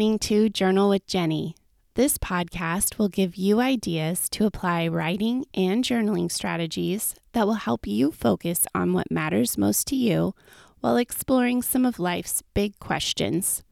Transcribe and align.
Listening 0.00 0.18
to 0.20 0.48
Journal 0.48 0.88
with 0.88 1.06
Jenny. 1.06 1.54
This 1.92 2.16
podcast 2.16 2.96
will 2.96 3.10
give 3.10 3.36
you 3.36 3.60
ideas 3.60 4.30
to 4.30 4.46
apply 4.46 4.88
writing 4.88 5.44
and 5.52 5.84
journaling 5.84 6.32
strategies 6.32 7.14
that 7.32 7.46
will 7.46 7.52
help 7.68 7.86
you 7.86 8.10
focus 8.10 8.66
on 8.74 8.94
what 8.94 9.10
matters 9.10 9.58
most 9.58 9.86
to 9.88 9.96
you 9.96 10.34
while 10.80 10.96
exploring 10.96 11.60
some 11.60 11.84
of 11.84 11.98
life's 11.98 12.42
big 12.54 12.78
questions. 12.78 13.62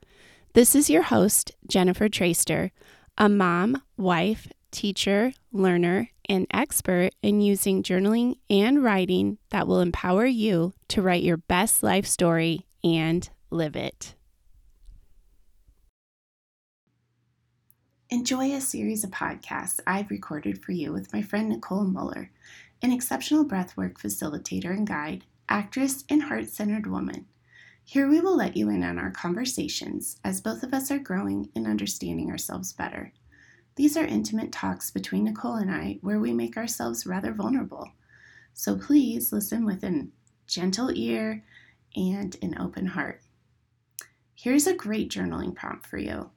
This 0.53 0.75
is 0.75 0.91
your 0.91 1.01
host, 1.01 1.53
Jennifer 1.67 2.11
Traster, 2.11 2.73
a 3.17 3.31
mom, 3.31 3.81
wife, 3.97 4.49
teacher, 4.71 5.33
learner, 5.51 6.11
and 6.29 6.47
expert 6.51 7.15
in 7.23 7.41
using 7.41 7.83
journaling 7.83 8.35
and 8.51 8.85
writing 8.85 9.39
that 9.49 9.67
will 9.67 9.81
empower 9.81 10.27
you 10.27 10.75
to 10.89 11.01
write 11.01 11.23
your 11.23 11.39
best 11.39 11.83
life 11.83 12.05
story 12.05 12.67
and 12.85 13.31
live 13.51 13.77
it. 13.77 14.15
Enjoy 18.11 18.53
a 18.53 18.61
series 18.63 19.05
of 19.05 19.11
podcasts 19.11 19.81
I've 19.87 20.09
recorded 20.09 20.65
for 20.65 20.73
you 20.73 20.95
with 20.95 21.13
my 21.13 21.21
friend 21.21 21.51
Nicole 21.51 21.85
Muller, 21.85 22.31
an 22.81 22.91
exceptional 22.91 23.45
breathwork 23.45 23.99
facilitator 23.99 24.71
and 24.71 24.87
guide, 24.87 25.25
actress, 25.47 26.05
and 26.09 26.23
heart 26.23 26.49
centered 26.49 26.87
woman. 26.87 27.27
Here 27.85 28.09
we 28.09 28.23
will 28.23 28.35
let 28.35 28.57
you 28.57 28.71
in 28.71 28.83
on 28.83 28.99
our 28.99 29.11
conversations 29.11 30.17
as 30.25 30.41
both 30.41 30.63
of 30.63 30.73
us 30.73 30.91
are 30.91 30.99
growing 30.99 31.51
and 31.55 31.67
understanding 31.67 32.31
ourselves 32.31 32.73
better. 32.73 33.13
These 33.77 33.95
are 33.99 34.07
intimate 34.07 34.53
talks 34.53 34.91
between 34.91 35.25
Nicole 35.25 35.57
and 35.57 35.71
I 35.71 35.99
where 36.01 36.19
we 36.19 36.33
make 36.33 36.57
ourselves 36.57 37.05
rather 37.05 37.35
vulnerable. 37.35 37.93
So 38.55 38.79
please 38.79 39.35
listen 39.35 39.67
with 39.67 39.85
a 39.85 40.09
gentle 40.47 40.91
ear 40.95 41.45
and 41.95 42.35
an 42.41 42.57
open 42.59 42.87
heart. 42.87 43.21
Here's 44.35 44.67
a 44.67 44.73
great 44.73 45.11
journaling 45.11 45.55
prompt 45.55 45.87
for 45.87 45.99
you. 45.99 46.31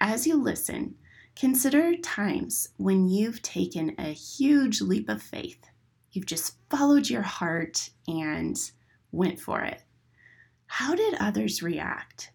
As 0.00 0.26
you 0.26 0.34
listen, 0.34 0.96
consider 1.36 1.96
times 1.96 2.68
when 2.76 3.08
you've 3.08 3.42
taken 3.42 3.94
a 3.98 4.12
huge 4.12 4.80
leap 4.80 5.08
of 5.08 5.22
faith. 5.22 5.64
You've 6.12 6.26
just 6.26 6.56
followed 6.70 7.08
your 7.08 7.22
heart 7.22 7.90
and 8.06 8.56
went 9.10 9.40
for 9.40 9.60
it. 9.62 9.82
How 10.66 10.94
did 10.94 11.14
others 11.20 11.62
react? 11.62 12.30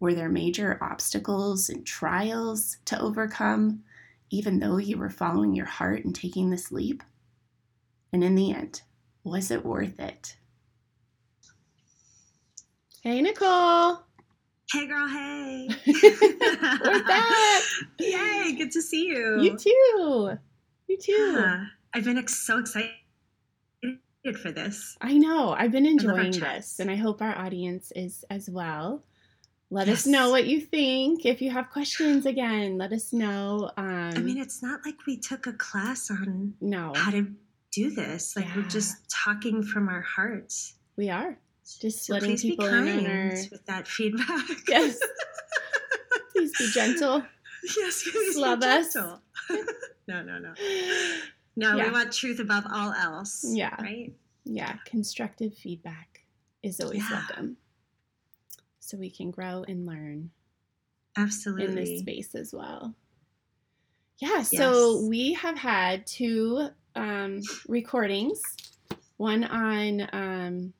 Were 0.00 0.14
there 0.14 0.28
major 0.28 0.78
obstacles 0.82 1.68
and 1.68 1.86
trials 1.86 2.76
to 2.86 3.00
overcome, 3.00 3.84
even 4.30 4.58
though 4.58 4.76
you 4.76 4.98
were 4.98 5.10
following 5.10 5.54
your 5.54 5.66
heart 5.66 6.04
and 6.04 6.14
taking 6.14 6.50
this 6.50 6.72
leap? 6.72 7.02
And 8.12 8.22
in 8.22 8.34
the 8.34 8.52
end, 8.52 8.82
was 9.22 9.50
it 9.50 9.64
worth 9.64 9.98
it? 9.98 10.36
Hey, 13.02 13.20
Nicole. 13.20 14.00
Hey, 14.72 14.86
girl. 14.86 15.06
Hey. 15.06 15.68
We're 15.86 17.04
back. 17.04 17.62
Yay. 17.98 18.54
Good 18.56 18.70
to 18.72 18.82
see 18.82 19.06
you. 19.06 19.40
You 19.40 19.56
too. 19.56 20.38
You 20.88 20.98
too. 20.98 21.12
Yeah. 21.12 21.64
I've 21.94 22.04
been 22.04 22.18
ex- 22.18 22.46
so 22.46 22.58
excited 22.58 22.90
for 24.40 24.50
this. 24.50 24.96
I 25.00 25.18
know. 25.18 25.50
I've 25.50 25.70
been 25.70 25.86
enjoying 25.86 26.32
this, 26.32 26.80
and 26.80 26.90
I 26.90 26.96
hope 26.96 27.20
our 27.20 27.36
audience 27.36 27.92
is 27.94 28.24
as 28.30 28.48
well. 28.48 29.04
Let 29.70 29.86
yes. 29.86 30.00
us 30.00 30.06
know 30.06 30.30
what 30.30 30.46
you 30.46 30.60
think. 30.60 31.26
If 31.26 31.42
you 31.42 31.50
have 31.50 31.70
questions 31.70 32.26
again, 32.26 32.78
let 32.78 32.92
us 32.92 33.12
know. 33.12 33.70
Um, 33.76 34.12
I 34.16 34.18
mean, 34.18 34.38
it's 34.38 34.62
not 34.62 34.80
like 34.84 35.06
we 35.06 35.18
took 35.18 35.46
a 35.46 35.52
class 35.52 36.10
on 36.10 36.54
no 36.60 36.92
how 36.94 37.10
to 37.10 37.28
do 37.72 37.90
this. 37.90 38.34
Like 38.36 38.46
yeah. 38.46 38.56
we're 38.56 38.68
just 38.68 39.10
talking 39.10 39.62
from 39.62 39.88
our 39.88 40.02
hearts. 40.02 40.74
We 40.96 41.10
are 41.10 41.38
just 41.64 42.04
so 42.04 42.14
letting 42.14 42.36
people 42.36 42.66
in 42.66 42.74
on 42.74 43.06
our 43.06 43.30
with 43.50 43.64
that 43.66 43.88
feedback. 43.88 44.44
Yes. 44.68 44.98
please 46.32 46.52
be 46.58 46.70
gentle. 46.72 47.24
Yes, 47.76 48.02
please 48.02 48.36
love 48.36 48.62
us. 48.62 48.94
no, 48.94 49.14
no, 50.08 50.38
no. 50.38 50.52
No, 51.56 51.76
yeah. 51.76 51.86
we 51.86 51.90
want 51.90 52.12
truth 52.12 52.40
above 52.40 52.64
all 52.70 52.92
else. 52.92 53.44
Yeah. 53.48 53.74
Right. 53.80 54.12
Yeah. 54.44 54.74
Constructive 54.84 55.54
feedback 55.54 56.24
is 56.62 56.80
always 56.80 57.02
yeah. 57.10 57.22
welcome 57.28 57.56
so 58.84 58.98
we 58.98 59.10
can 59.10 59.30
grow 59.30 59.64
and 59.66 59.86
learn 59.86 60.30
absolutely 61.16 61.64
in 61.64 61.74
this 61.74 62.00
space 62.00 62.34
as 62.34 62.52
well 62.52 62.94
yeah 64.18 64.42
so 64.42 64.98
yes. 64.98 65.08
we 65.08 65.32
have 65.32 65.56
had 65.56 66.06
two 66.06 66.68
um, 66.94 67.40
recordings 67.68 68.40
one 69.16 69.44
on 69.44 70.08
um, 70.12 70.72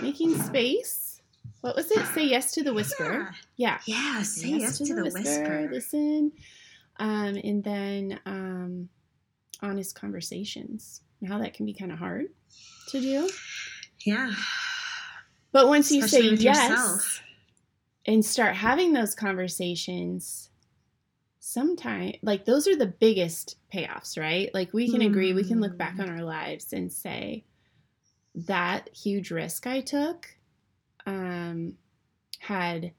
making 0.00 0.40
space 0.42 1.20
what 1.60 1.76
was 1.76 1.90
it 1.90 2.04
say 2.14 2.24
yes 2.24 2.52
to 2.52 2.62
the 2.62 2.72
whisper 2.72 3.34
yeah 3.56 3.78
yeah, 3.86 4.16
yeah 4.16 4.22
say 4.22 4.48
yes, 4.48 4.60
yes 4.60 4.78
to, 4.78 4.84
to, 4.86 4.94
the, 4.94 5.02
whisper. 5.04 5.18
whisper, 5.18 5.68
listen 5.72 6.32
um, 6.98 7.36
and 7.42 7.64
then 7.64 8.20
um, 8.26 8.88
honest 9.60 9.94
conversations 9.94 11.02
now 11.20 11.38
that 11.38 11.54
can 11.54 11.66
be 11.66 11.72
kind 11.72 11.92
of 11.92 11.98
hard 11.98 12.26
to 12.88 13.00
do 13.00 13.28
yeah 14.04 14.32
but 15.52 15.68
once 15.68 15.92
you 15.92 16.08
say 16.08 16.30
yes 16.30 16.42
yourself. 16.70 17.22
and 18.06 18.24
start 18.24 18.56
having 18.56 18.92
those 18.92 19.14
conversations, 19.14 20.48
sometimes 21.38 22.14
like 22.22 22.46
those 22.46 22.66
are 22.66 22.76
the 22.76 22.86
biggest 22.86 23.56
payoffs, 23.72 24.18
right? 24.18 24.52
Like 24.54 24.72
we 24.72 24.90
can 24.90 25.02
mm. 25.02 25.06
agree, 25.06 25.34
we 25.34 25.44
can 25.44 25.60
look 25.60 25.76
back 25.76 25.98
on 25.98 26.08
mm. 26.08 26.10
our 26.10 26.24
lives 26.24 26.72
and 26.72 26.90
say 26.90 27.44
that 28.34 28.88
huge 28.96 29.30
risk 29.30 29.66
I 29.66 29.80
took 29.80 30.28
um, 31.06 31.74
had 32.38 32.92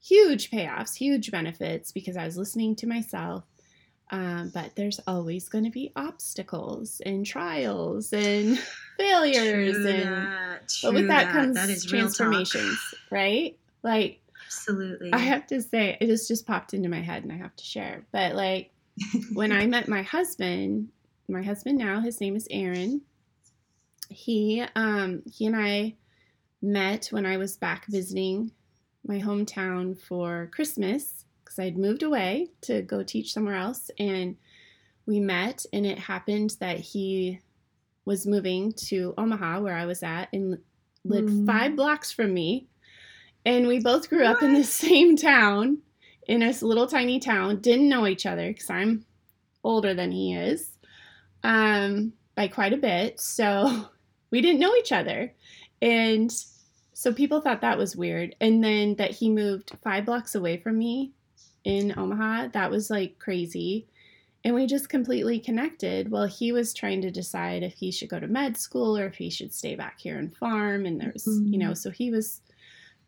huge 0.00 0.50
payoffs, 0.50 0.94
huge 0.94 1.30
benefits 1.30 1.92
because 1.92 2.16
I 2.16 2.24
was 2.24 2.36
listening 2.36 2.76
to 2.76 2.86
myself 2.86 3.44
um, 4.10 4.50
but 4.54 4.76
there's 4.76 5.00
always 5.06 5.48
going 5.48 5.64
to 5.64 5.70
be 5.70 5.92
obstacles 5.96 7.00
and 7.04 7.26
trials 7.26 8.12
and 8.12 8.58
failures 8.98 9.76
true 9.76 9.90
and 9.90 10.06
that, 10.06 10.72
but 10.82 10.94
with 10.94 11.08
that, 11.08 11.24
that. 11.24 11.32
comes 11.32 11.54
that 11.56 11.88
transformations, 11.88 12.78
right? 13.10 13.58
Like 13.82 14.20
absolutely. 14.46 15.12
I 15.12 15.18
have 15.18 15.46
to 15.48 15.60
say 15.60 15.96
it 16.00 16.06
just 16.06 16.28
just 16.28 16.46
popped 16.46 16.72
into 16.72 16.88
my 16.88 17.00
head 17.00 17.24
and 17.24 17.32
I 17.32 17.36
have 17.36 17.56
to 17.56 17.64
share. 17.64 18.06
But 18.12 18.36
like 18.36 18.70
when 19.32 19.50
I 19.60 19.66
met 19.66 19.88
my 19.88 20.02
husband, 20.02 20.90
my 21.28 21.42
husband 21.42 21.78
now, 21.78 22.00
his 22.00 22.20
name 22.20 22.36
is 22.36 22.46
Aaron. 22.50 23.00
He 24.08 24.64
um 24.74 25.22
he 25.30 25.46
and 25.46 25.56
I 25.56 25.94
met 26.62 27.08
when 27.10 27.26
I 27.26 27.36
was 27.36 27.56
back 27.56 27.86
visiting 27.86 28.52
my 29.06 29.20
hometown 29.20 29.98
for 29.98 30.50
Christmas 30.52 31.24
because 31.44 31.58
I'd 31.58 31.78
moved 31.78 32.02
away 32.02 32.50
to 32.62 32.82
go 32.82 33.02
teach 33.02 33.32
somewhere 33.32 33.54
else. 33.54 33.90
And 33.98 34.36
we 35.06 35.20
met, 35.20 35.64
and 35.72 35.86
it 35.86 35.98
happened 35.98 36.56
that 36.60 36.80
he 36.80 37.40
was 38.04 38.26
moving 38.26 38.72
to 38.72 39.14
Omaha, 39.16 39.60
where 39.60 39.76
I 39.76 39.86
was 39.86 40.02
at, 40.02 40.28
and 40.32 40.58
lived 41.04 41.28
mm. 41.28 41.46
five 41.46 41.76
blocks 41.76 42.10
from 42.10 42.34
me. 42.34 42.66
And 43.44 43.68
we 43.68 43.78
both 43.78 44.08
grew 44.08 44.24
what? 44.24 44.36
up 44.36 44.42
in 44.42 44.54
the 44.54 44.64
same 44.64 45.16
town, 45.16 45.78
in 46.26 46.42
a 46.42 46.52
little 46.62 46.88
tiny 46.88 47.20
town. 47.20 47.60
Didn't 47.60 47.88
know 47.88 48.06
each 48.06 48.26
other 48.26 48.48
because 48.48 48.70
I'm 48.70 49.04
older 49.62 49.94
than 49.94 50.10
he 50.10 50.34
is 50.34 50.76
um, 51.44 52.12
by 52.34 52.48
quite 52.48 52.72
a 52.72 52.78
bit. 52.78 53.20
So 53.20 53.88
we 54.30 54.40
didn't 54.40 54.60
know 54.60 54.74
each 54.76 54.92
other. 54.92 55.32
And 55.82 56.32
so 56.92 57.12
people 57.12 57.40
thought 57.40 57.60
that 57.60 57.78
was 57.78 57.96
weird. 57.96 58.34
And 58.40 58.62
then 58.64 58.94
that 58.96 59.10
he 59.10 59.30
moved 59.30 59.72
five 59.84 60.06
blocks 60.06 60.34
away 60.34 60.56
from 60.56 60.78
me 60.78 61.12
in 61.64 61.92
Omaha. 61.96 62.48
That 62.52 62.70
was 62.70 62.90
like 62.90 63.18
crazy. 63.18 63.86
And 64.44 64.54
we 64.54 64.66
just 64.66 64.88
completely 64.88 65.40
connected. 65.40 66.10
Well, 66.10 66.26
he 66.26 66.52
was 66.52 66.72
trying 66.72 67.02
to 67.02 67.10
decide 67.10 67.62
if 67.62 67.74
he 67.74 67.90
should 67.90 68.08
go 68.08 68.20
to 68.20 68.28
med 68.28 68.56
school 68.56 68.96
or 68.96 69.06
if 69.06 69.16
he 69.16 69.28
should 69.28 69.52
stay 69.52 69.74
back 69.74 69.98
here 69.98 70.18
and 70.18 70.36
farm. 70.36 70.86
And 70.86 71.00
there's, 71.00 71.26
mm-hmm. 71.26 71.52
you 71.52 71.58
know, 71.58 71.74
so 71.74 71.90
he 71.90 72.10
was 72.10 72.40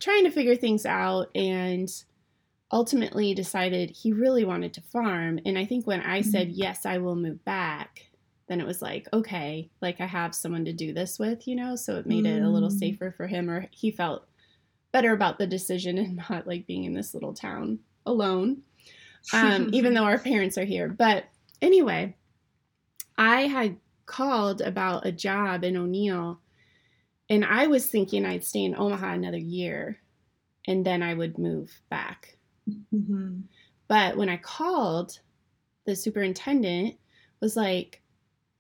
trying 0.01 0.25
to 0.25 0.31
figure 0.31 0.57
things 0.57 0.85
out 0.85 1.29
and 1.35 1.89
ultimately 2.73 3.35
decided 3.35 3.91
he 3.91 4.13
really 4.13 4.45
wanted 4.45 4.75
to 4.75 4.81
farm. 4.81 5.39
And 5.47 5.59
I 5.59 5.65
think 5.65 5.87
when 5.87 6.01
I 6.01 6.21
mm-hmm. 6.21 6.31
said, 6.31 6.51
yes, 6.51 6.85
I 6.85 6.99
will 6.99 7.17
move 7.17 7.45
back, 7.45 8.08
then 8.49 8.61
it 8.61 8.67
was 8.67 8.83
like, 8.83 9.07
okay, 9.13 9.71
like 9.83 10.01
I 10.01 10.07
have 10.07 10.35
someone 10.35 10.65
to 10.65 10.73
do 10.73 10.93
this 10.93 11.19
with, 11.19 11.47
you 11.47 11.55
know? 11.55 11.77
So 11.77 11.97
it 11.97 12.07
made 12.07 12.25
mm-hmm. 12.25 12.43
it 12.43 12.47
a 12.47 12.51
little 12.51 12.71
mm. 12.71 12.79
safer 12.79 13.13
for 13.17 13.27
him, 13.27 13.51
or 13.51 13.67
he 13.71 13.91
felt 13.91 14.27
better 14.93 15.13
about 15.13 15.39
the 15.39 15.47
decision 15.47 15.99
and 15.99 16.21
not 16.29 16.47
like 16.47 16.67
being 16.67 16.85
in 16.85 16.95
this 16.95 17.15
little 17.15 17.35
town 17.35 17.79
alone, 18.07 18.63
um, 19.33 19.71
even 19.73 19.95
though 19.95 20.05
our 20.05 20.19
parents 20.19 20.57
are 20.57 20.65
here. 20.65 20.89
But 20.89 21.25
anyway, 21.61 22.17
I 23.17 23.43
had 23.43 23.77
called 24.07 24.63
about 24.63 25.07
a 25.07 25.13
job 25.13 25.65
in 25.65 25.77
O'Neill, 25.77 26.41
and 27.29 27.45
I 27.45 27.67
was 27.67 27.87
thinking 27.87 28.25
I'd 28.25 28.45
stay 28.45 28.65
in 28.65 28.75
Omaha 28.75 29.13
another 29.13 29.39
year 29.39 29.99
and 30.69 30.85
then 30.85 31.03
I 31.03 31.15
would 31.15 31.39
move 31.39 31.81
back. 31.91 32.37
Mm-hmm. 32.69 33.41
But 33.89 34.17
when 34.17 34.29
I 34.29 34.37
called, 34.37 35.19
the 35.87 35.97
superintendent 35.97 36.97
was 37.41 37.57
like, 37.57 38.03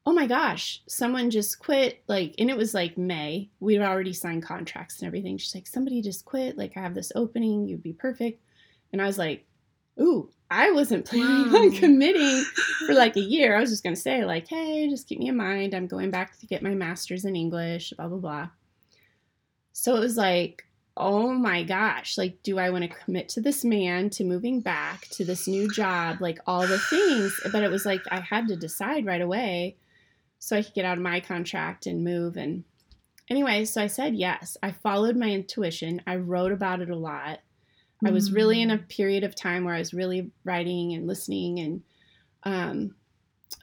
oh 0.08 0.12
my 0.12 0.26
gosh, 0.26 0.80
someone 0.88 1.28
just 1.28 1.58
quit. 1.58 2.02
Like, 2.08 2.34
and 2.38 2.48
it 2.48 2.56
was 2.56 2.72
like 2.72 2.96
May. 2.96 3.50
We'd 3.60 3.82
already 3.82 4.14
signed 4.14 4.42
contracts 4.42 5.00
and 5.00 5.06
everything. 5.06 5.36
She's 5.36 5.54
like, 5.54 5.66
somebody 5.66 6.00
just 6.00 6.24
quit. 6.24 6.56
Like, 6.56 6.78
I 6.78 6.80
have 6.80 6.94
this 6.94 7.12
opening. 7.14 7.68
You'd 7.68 7.82
be 7.82 7.92
perfect. 7.92 8.42
And 8.90 9.02
I 9.02 9.04
was 9.04 9.18
like, 9.18 9.44
ooh, 10.00 10.30
I 10.50 10.70
wasn't 10.70 11.04
planning 11.04 11.52
Wow. 11.52 11.58
on 11.58 11.72
committing 11.72 12.42
for 12.86 12.94
like 12.94 13.16
a 13.16 13.20
year. 13.34 13.54
I 13.54 13.60
was 13.60 13.68
just 13.68 13.82
going 13.82 13.94
to 13.94 14.00
say, 14.00 14.24
like, 14.24 14.48
hey, 14.48 14.88
just 14.88 15.06
keep 15.06 15.18
me 15.18 15.28
in 15.28 15.36
mind. 15.36 15.74
I'm 15.74 15.86
going 15.86 16.10
back 16.10 16.38
to 16.38 16.46
get 16.46 16.62
my 16.62 16.72
master's 16.72 17.26
in 17.26 17.36
English, 17.36 17.92
blah, 17.98 18.08
blah, 18.08 18.16
blah. 18.16 18.48
So 19.74 19.94
it 19.94 20.00
was 20.00 20.16
like, 20.16 20.64
oh 20.96 21.34
my 21.34 21.64
gosh, 21.64 22.16
like, 22.16 22.42
do 22.42 22.58
I 22.58 22.70
want 22.70 22.84
to 22.84 22.88
commit 23.04 23.28
to 23.30 23.42
this 23.42 23.62
man, 23.62 24.08
to 24.08 24.24
moving 24.24 24.60
back, 24.60 25.02
to 25.10 25.24
this 25.26 25.46
new 25.46 25.70
job, 25.70 26.22
like 26.22 26.38
all 26.46 26.66
the 26.66 26.78
things? 26.78 27.38
But 27.52 27.62
it 27.62 27.70
was 27.70 27.84
like 27.84 28.00
I 28.10 28.20
had 28.20 28.48
to 28.48 28.56
decide 28.56 29.04
right 29.04 29.20
away 29.20 29.76
so 30.38 30.56
I 30.56 30.62
could 30.62 30.74
get 30.74 30.84
out 30.84 30.96
of 30.98 31.02
my 31.02 31.20
contract 31.20 31.86
and 31.86 32.04
move. 32.04 32.36
And 32.36 32.64
anyway, 33.30 33.64
so 33.64 33.82
I 33.82 33.86
said 33.88 34.14
yes. 34.14 34.56
I 34.62 34.72
followed 34.72 35.16
my 35.16 35.30
intuition. 35.30 36.02
I 36.06 36.16
wrote 36.16 36.52
about 36.52 36.80
it 36.80 36.90
a 36.90 36.96
lot. 36.96 37.40
I 38.06 38.10
was 38.10 38.30
really 38.30 38.62
in 38.62 38.70
a 38.70 38.78
period 38.78 39.24
of 39.24 39.34
time 39.34 39.64
where 39.64 39.74
I 39.74 39.80
was 39.80 39.92
really 39.92 40.30
writing 40.44 40.92
and 40.94 41.08
listening, 41.08 41.58
and 41.58 41.82
um, 42.44 42.94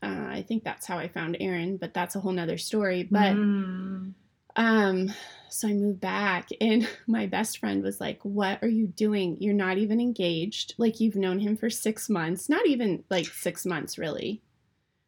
uh, 0.04 0.28
I 0.30 0.44
think 0.46 0.66
that's 0.66 0.86
how 0.86 0.98
I 0.98 1.08
found 1.08 1.38
Aaron. 1.40 1.78
But 1.78 1.94
that's 1.94 2.16
a 2.16 2.20
whole 2.20 2.34
nother 2.34 2.58
story. 2.58 3.04
But 3.10 3.34
Mm. 3.34 4.14
um, 4.58 5.14
so 5.50 5.70
I 5.70 5.74
moved 5.74 6.02
back, 6.02 6.50
and 6.60 6.86
my 7.08 7.28
best 7.28 7.60
friend 7.60 7.82
was 7.82 8.02
like, 8.02 8.20
"What 8.24 8.62
are 8.62 8.68
you 8.68 8.88
doing? 8.88 9.38
You're 9.40 9.54
not 9.54 9.78
even 9.78 10.02
engaged. 10.02 10.74
Like 10.78 11.00
you've 11.00 11.16
known 11.16 11.40
him 11.40 11.56
for 11.56 11.70
six 11.70 12.10
months, 12.10 12.50
not 12.50 12.68
even 12.68 13.06
like 13.10 13.28
six 13.28 13.66
months, 13.66 13.98
really." 13.98 14.42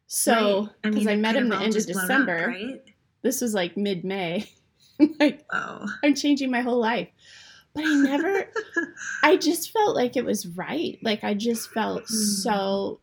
So 0.07 0.61
Right. 0.61 0.91
because 0.93 1.07
I, 1.07 1.15
met 1.15 1.35
him 1.35 1.49
the 1.49 1.57
end 1.57 1.75
of 1.75 1.85
blown 1.85 1.97
up, 1.97 2.01
December, 2.01 2.47
right? 2.47 2.83
this 3.23 3.41
was 3.41 3.53
like 3.53 3.75
mid 3.77 4.03
May. 4.05 4.49
like 5.19 5.45
Oh. 5.53 5.85
I'm 6.03 6.15
changing 6.15 6.49
my 6.49 6.61
whole 6.61 6.79
life, 6.79 7.09
but 7.73 7.83
I 7.85 7.93
never. 7.93 8.49
I 9.23 9.37
just 9.37 9.71
felt 9.71 9.95
like 9.95 10.15
it 10.17 10.25
was 10.25 10.47
right. 10.47 10.97
Like 11.03 11.23
I 11.23 11.33
just 11.33 11.69
felt 11.71 12.03
Hmm. 12.07 12.13
so 12.15 12.99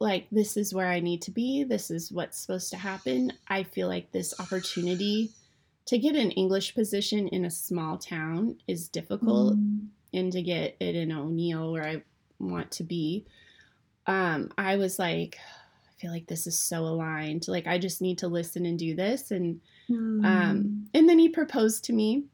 like 0.00 0.26
this 0.30 0.56
is 0.56 0.72
where 0.72 0.86
I 0.88 1.00
need 1.00 1.22
to 1.22 1.30
be. 1.30 1.64
This 1.64 1.90
is 1.90 2.10
what's 2.12 2.38
supposed 2.38 2.70
to 2.70 2.76
happen. 2.76 3.32
I 3.48 3.62
feel 3.64 3.88
like 3.88 4.10
this 4.12 4.32
opportunity 4.40 5.30
to 5.86 5.98
get 5.98 6.14
an 6.16 6.30
English 6.32 6.74
position 6.74 7.28
in 7.28 7.44
a 7.44 7.50
small 7.50 7.98
town 7.98 8.56
is 8.68 8.88
difficult 8.88 9.56
Mm. 9.56 9.88
and 10.14 10.32
to 10.32 10.42
get 10.42 10.76
it 10.80 10.94
in 10.94 11.10
O'Neill 11.12 11.72
where 11.72 11.84
I 11.86 12.02
want 12.38 12.70
to 12.72 12.84
be. 12.84 13.26
Um 14.06 14.50
I 14.56 14.76
was 14.76 14.98
like 14.98 15.36
I 15.38 15.42
feel 16.00 16.10
like 16.10 16.26
this 16.26 16.46
is 16.46 16.58
so 16.58 16.80
aligned. 16.86 17.46
Like 17.48 17.66
I 17.66 17.78
just 17.78 18.00
need 18.02 18.18
to 18.18 18.28
listen 18.28 18.66
and 18.66 18.78
do 18.78 18.94
this 18.94 19.30
and 19.30 19.60
Mm. 19.90 20.22
um, 20.24 20.86
and 20.92 21.08
then 21.08 21.18
he 21.18 21.30
proposed 21.30 21.84
to 21.84 21.94
me 21.94 22.24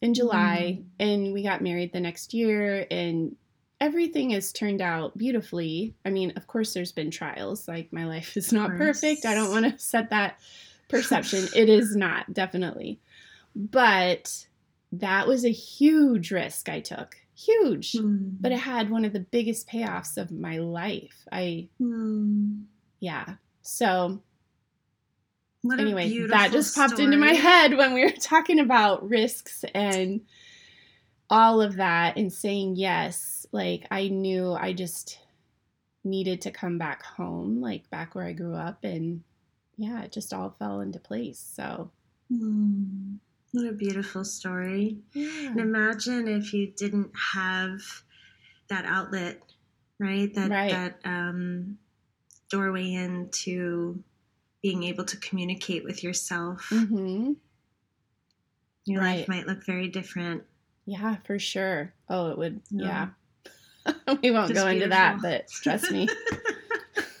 in 0.00 0.14
July, 0.14 0.78
Mm. 0.80 0.84
and 0.98 1.32
we 1.34 1.42
got 1.42 1.60
married 1.62 1.92
the 1.92 2.00
next 2.00 2.32
year, 2.32 2.86
and 2.90 3.36
everything 3.80 4.30
has 4.30 4.52
turned 4.52 4.80
out 4.80 5.16
beautifully. 5.18 5.94
I 6.06 6.10
mean, 6.10 6.32
of 6.36 6.46
course, 6.46 6.72
there's 6.72 6.92
been 6.92 7.10
trials. 7.10 7.68
Like, 7.68 7.92
my 7.92 8.06
life 8.06 8.36
is 8.38 8.52
not 8.54 8.70
perfect. 8.76 9.26
I 9.26 9.34
don't 9.34 9.50
want 9.50 9.66
to 9.70 9.78
set 9.78 10.10
that 10.10 10.38
perception. 10.88 11.46
it 11.54 11.68
is 11.68 11.94
not, 11.94 12.32
definitely. 12.32 13.00
But 13.54 14.46
that 14.92 15.26
was 15.28 15.44
a 15.44 15.50
huge 15.50 16.30
risk 16.30 16.68
I 16.68 16.80
took. 16.80 17.16
Huge. 17.36 17.92
Mm. 17.92 18.36
But 18.40 18.52
it 18.52 18.58
had 18.60 18.90
one 18.90 19.04
of 19.04 19.12
the 19.12 19.20
biggest 19.20 19.68
payoffs 19.68 20.16
of 20.16 20.30
my 20.30 20.58
life. 20.58 21.26
I, 21.30 21.68
Mm. 21.80 22.64
Yeah. 23.00 23.34
So 23.62 24.20
What 25.62 25.80
anyway, 25.80 26.26
that 26.28 26.52
just 26.52 26.74
popped 26.76 26.98
into 26.98 27.16
my 27.16 27.32
head 27.32 27.76
when 27.76 27.94
we 27.94 28.04
were 28.04 28.10
talking 28.10 28.60
about 28.60 29.08
risks 29.08 29.64
and 29.74 30.20
all 31.30 31.60
of 31.62 31.76
that 31.76 32.16
and 32.16 32.32
saying 32.32 32.76
yes. 32.76 33.46
Like, 33.52 33.86
I 33.90 34.08
knew 34.08 34.52
I 34.52 34.72
just 34.72 35.18
needed 36.02 36.42
to 36.42 36.50
come 36.50 36.76
back 36.76 37.02
home, 37.02 37.60
like 37.60 37.88
back 37.90 38.14
where 38.14 38.26
I 38.26 38.32
grew 38.32 38.54
up. 38.54 38.84
And 38.84 39.22
yeah, 39.78 40.02
it 40.02 40.12
just 40.12 40.34
all 40.34 40.54
fell 40.58 40.80
into 40.80 40.98
place. 40.98 41.38
So, 41.38 41.90
Mm. 42.32 43.18
What 43.52 43.66
a 43.66 43.72
beautiful 43.72 44.24
story. 44.24 44.98
yeah. 45.12 45.48
And 45.50 45.60
imagine 45.60 46.26
if 46.26 46.52
you 46.52 46.66
didn't 46.76 47.12
have 47.34 47.80
that 48.68 48.84
outlet, 48.86 49.40
right? 50.00 50.34
That 50.34 50.50
Right. 50.50 50.70
that 50.70 50.98
um, 51.04 51.78
doorway 52.54 52.92
into 52.92 54.02
being 54.62 54.84
able 54.84 55.04
to 55.04 55.16
communicate 55.18 55.84
with 55.84 56.02
yourself. 56.04 56.64
hmm 56.70 57.32
Your 58.86 59.02
life 59.02 59.28
might 59.28 59.46
look 59.46 59.64
very 59.66 59.88
different. 59.88 60.44
Yeah, 60.86 61.16
for 61.24 61.38
sure. 61.38 61.92
Oh, 62.08 62.30
it 62.30 62.38
would. 62.38 62.60
Yeah. 62.70 63.08
Yeah. 63.86 63.94
we 64.22 64.30
won't 64.30 64.48
Just 64.52 64.60
go 64.62 64.68
into 64.68 64.88
that, 64.88 65.20
but 65.20 65.48
trust 65.48 65.90
me. 65.90 66.08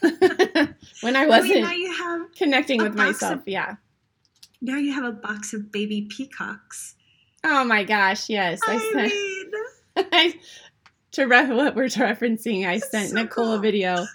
when 1.00 1.16
I 1.16 1.24
Oh, 1.24 1.28
wasn't 1.28 1.60
now 1.62 1.72
you 1.72 1.92
have 1.92 2.32
connecting 2.34 2.82
with 2.82 2.94
myself, 2.94 3.40
of- 3.40 3.48
yeah. 3.48 3.76
now 4.60 4.76
you 4.76 4.92
have 4.92 5.04
a 5.04 5.12
box 5.12 5.52
of 5.52 5.70
baby 5.72 6.02
peacocks. 6.10 6.94
Oh 7.42 7.64
my 7.64 7.84
gosh, 7.84 8.28
yes. 8.30 8.60
I, 8.66 8.74
I 8.74 8.78
sent 8.78 9.12
mean, 9.12 9.52
I, 10.12 10.34
to 11.12 11.24
re- 11.26 11.52
what 11.54 11.74
we're 11.74 11.84
referencing, 11.88 12.66
I 12.66 12.78
sent 12.78 13.10
so 13.10 13.16
Nicole 13.16 13.52
a 13.52 13.58
video. 13.58 14.06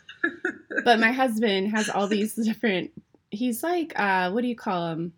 But 0.83 0.99
my 0.99 1.11
husband 1.11 1.71
has 1.71 1.89
all 1.89 2.07
these 2.07 2.35
different. 2.35 2.91
He's 3.31 3.63
like, 3.63 3.97
uh, 3.99 4.31
what 4.31 4.41
do 4.41 4.47
you 4.47 4.55
call 4.55 4.87
him? 4.91 5.13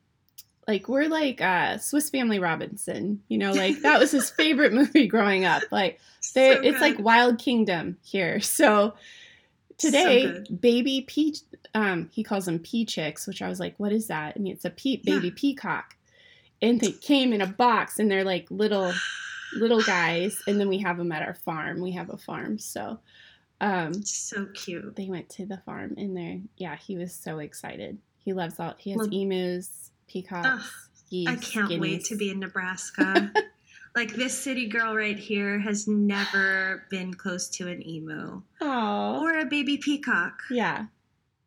Like 0.67 0.87
we're 0.87 1.07
like 1.07 1.41
uh, 1.41 1.77
Swiss 1.77 2.09
Family 2.09 2.39
Robinson. 2.39 3.21
You 3.27 3.37
know, 3.37 3.51
like 3.51 3.81
that 3.81 3.99
was 3.99 4.11
his 4.11 4.29
favorite 4.29 4.73
movie 4.73 5.07
growing 5.07 5.45
up. 5.45 5.63
Like 5.71 5.99
they, 6.33 6.55
so 6.55 6.61
it's 6.61 6.81
like. 6.81 6.99
Wild 6.99 7.39
Kingdom 7.39 7.97
here. 8.03 8.39
So 8.39 8.93
today, 9.77 10.23
good. 10.25 10.61
baby 10.61 11.01
pea, 11.01 11.35
um, 11.73 12.09
he 12.13 12.23
calls 12.23 12.45
them 12.45 12.59
pea 12.59 12.85
chicks, 12.85 13.25
which 13.27 13.41
I 13.41 13.49
was 13.49 13.59
like, 13.59 13.75
what 13.77 13.91
is 13.91 14.07
that? 14.07 14.35
And 14.35 14.47
it's 14.47 14.65
a 14.65 14.69
pea, 14.69 15.01
Yeah. 15.03 15.15
baby 15.15 15.31
peacock, 15.31 15.95
and 16.61 16.79
they 16.79 16.91
came 16.91 17.33
in 17.33 17.41
a 17.41 17.47
box, 17.47 17.97
and 17.97 18.09
they're 18.09 18.23
like 18.23 18.47
little 18.51 18.93
little 19.53 19.81
guys 19.81 20.41
and 20.47 20.57
then 20.59 20.69
we 20.69 20.77
have 20.77 20.97
them 20.97 21.11
at 21.11 21.21
our 21.21 21.33
farm 21.33 21.81
we 21.81 21.91
have 21.91 22.09
a 22.09 22.15
farm 22.15 22.57
so 22.57 22.97
um 23.61 23.93
so 24.03 24.45
cute. 24.53 24.95
they 24.97 25.07
went 25.07 25.29
to 25.29 25.45
the 25.45 25.57
farm 25.65 25.93
and 25.97 26.15
there 26.17 26.39
yeah 26.57 26.75
he 26.75 26.97
was 26.97 27.13
so 27.13 27.39
excited 27.39 27.97
he 28.17 28.33
loves 28.33 28.59
all 28.59 28.73
he 28.77 28.91
has 28.91 28.97
Well- 28.97 29.13
emus 29.13 29.91
peacocks 30.07 30.47
Ugh, 30.47 30.71
geese 31.09 31.29
I 31.29 31.35
can't 31.37 31.79
wait 31.79 32.03
to 32.05 32.15
be 32.17 32.29
in 32.29 32.39
Nebraska. 32.39 33.31
like 33.95 34.13
this 34.13 34.37
city 34.37 34.67
girl 34.67 34.95
right 34.95 35.17
here 35.19 35.59
has 35.59 35.87
never 35.87 36.85
been 36.89 37.13
close 37.13 37.47
to 37.49 37.67
an 37.67 37.85
emu 37.87 38.41
or 38.61 39.37
a 39.39 39.45
baby 39.45 39.77
peacock. 39.77 40.33
yeah 40.49 40.85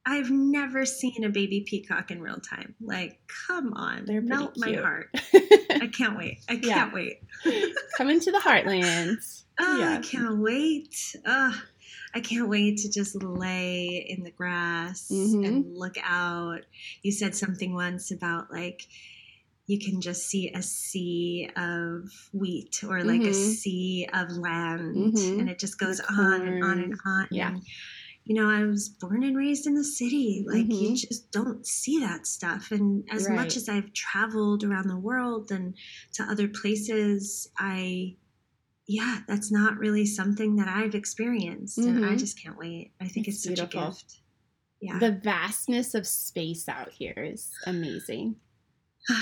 I've 0.06 0.30
never 0.30 0.85
seen 0.85 1.25
a 1.25 1.30
baby 1.30 1.62
peacock 1.66 2.11
in 2.11 2.21
real 2.21 2.37
time. 2.37 2.75
Like, 2.78 3.21
come 3.49 3.73
on, 3.73 4.04
They're 4.04 4.21
melt 4.21 4.52
my 4.59 4.75
heart. 4.75 5.09
I 5.35 5.88
can't 5.90 6.18
wait. 6.18 6.40
I 6.47 6.56
can't 6.56 6.92
wait. 6.92 7.23
come 7.97 8.11
into 8.11 8.30
the 8.30 8.38
heartlands 8.38 9.44
Oh, 9.59 9.78
Yeah. 9.78 9.94
I 9.97 10.02
can't 10.02 10.40
wait. 10.40 11.16
Oh, 11.25 11.59
I 12.14 12.21
can't 12.21 12.49
wait 12.49 12.78
to 12.78 12.90
just 12.90 13.21
lay 13.23 14.06
in 14.09 14.23
the 14.23 14.30
grass 14.30 15.09
Mhm. 15.11 15.47
and 15.47 15.76
look 15.76 15.97
out. 16.02 16.61
You 17.02 17.11
said 17.11 17.35
something 17.35 17.75
once 17.75 18.11
about 18.12 18.50
like 18.52 18.87
you 19.66 19.78
can 19.78 20.00
just 20.00 20.26
see 20.28 20.50
a 20.50 20.62
sea 20.62 21.49
of 21.56 22.11
wheat 22.33 22.85
or 22.85 23.02
like 23.02 23.23
a 23.23 23.30
Mhm. 23.30 23.54
sea 23.54 24.06
of 24.12 24.30
land, 24.37 25.14
Mhm. 25.14 25.38
and 25.40 25.49
it 25.49 25.59
just 25.59 25.78
goes 25.78 26.00
on 26.00 26.42
and 26.47 26.62
on 26.62 26.80
and 26.80 26.94
on. 27.06 27.28
Yeah. 27.30 27.49
And, 27.49 27.62
you 28.25 28.35
know, 28.35 28.49
I 28.50 28.64
was 28.64 28.90
born 28.90 29.25
and 29.25 29.35
raised 29.37 29.66
in 29.66 29.75
the 29.75 29.83
city. 29.85 30.44
Like, 30.47 30.66
you 30.71 30.90
Mhm. 30.90 30.97
just 30.97 31.30
don't 31.33 31.66
see 31.66 31.99
that 32.00 32.26
stuff. 32.26 32.71
And 32.73 33.04
as 33.11 33.26
Right. 33.26 33.37
much 33.37 33.56
as 33.56 33.68
I've 33.68 33.92
traveled 33.94 34.64
around 34.64 34.88
the 34.88 34.99
world 34.99 35.50
and 35.50 35.75
to 36.12 36.23
other 36.25 36.47
places, 36.49 37.49
I 37.59 38.16
yeah, 38.87 39.21
that's 39.26 39.50
not 39.50 39.79
really 39.79 40.05
something 40.07 40.57
that 40.57 40.69
I've 40.69 40.95
experienced. 40.95 41.79
And 41.79 42.05
I 42.05 42.11
Mhm. 42.11 42.19
just 42.19 42.38
can't 42.43 42.59
wait. 42.59 42.93
I 43.00 43.09
think 43.09 43.29
It's 43.29 43.37
it's, 43.38 43.45
such 43.45 43.55
beautiful. 43.71 43.83
a 43.83 43.91
gift. 43.91 44.21
Yeah. 44.81 44.99
the 44.99 45.12
vastness 45.12 45.95
of 45.95 46.07
space 46.07 46.69
out 46.69 46.93
here 46.93 47.14
is 47.17 47.50
amazing 47.67 48.37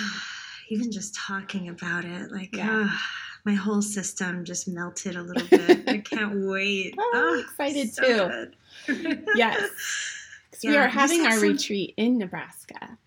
Even 0.71 0.91
just 0.91 1.15
talking 1.15 1.69
about 1.69 2.05
it, 2.05 2.33
like, 2.33 2.55
Yeah. 2.57 2.87
ah, 2.89 3.03
my 3.45 3.55
whole 3.55 3.83
system 3.83 4.45
just 4.45 4.67
melted 4.69 5.15
a 5.17 5.23
little 5.23 5.47
bit. 5.49 5.89
I 5.89 5.99
can't 6.11 6.47
wait. 6.49 6.95
Oh, 6.99 7.13
I'm 7.15 7.39
Ah, 7.39 7.41
excited 7.45 7.93
so 7.95 8.53
too. 8.87 9.23
yes. 9.37 9.71
'Cause 10.51 10.61
we 10.65 10.77
are 10.77 10.89
having 10.89 11.27
our 11.27 11.33
some- 11.39 11.43
retreat 11.49 11.95
in 11.97 12.19
nebraska 12.19 12.99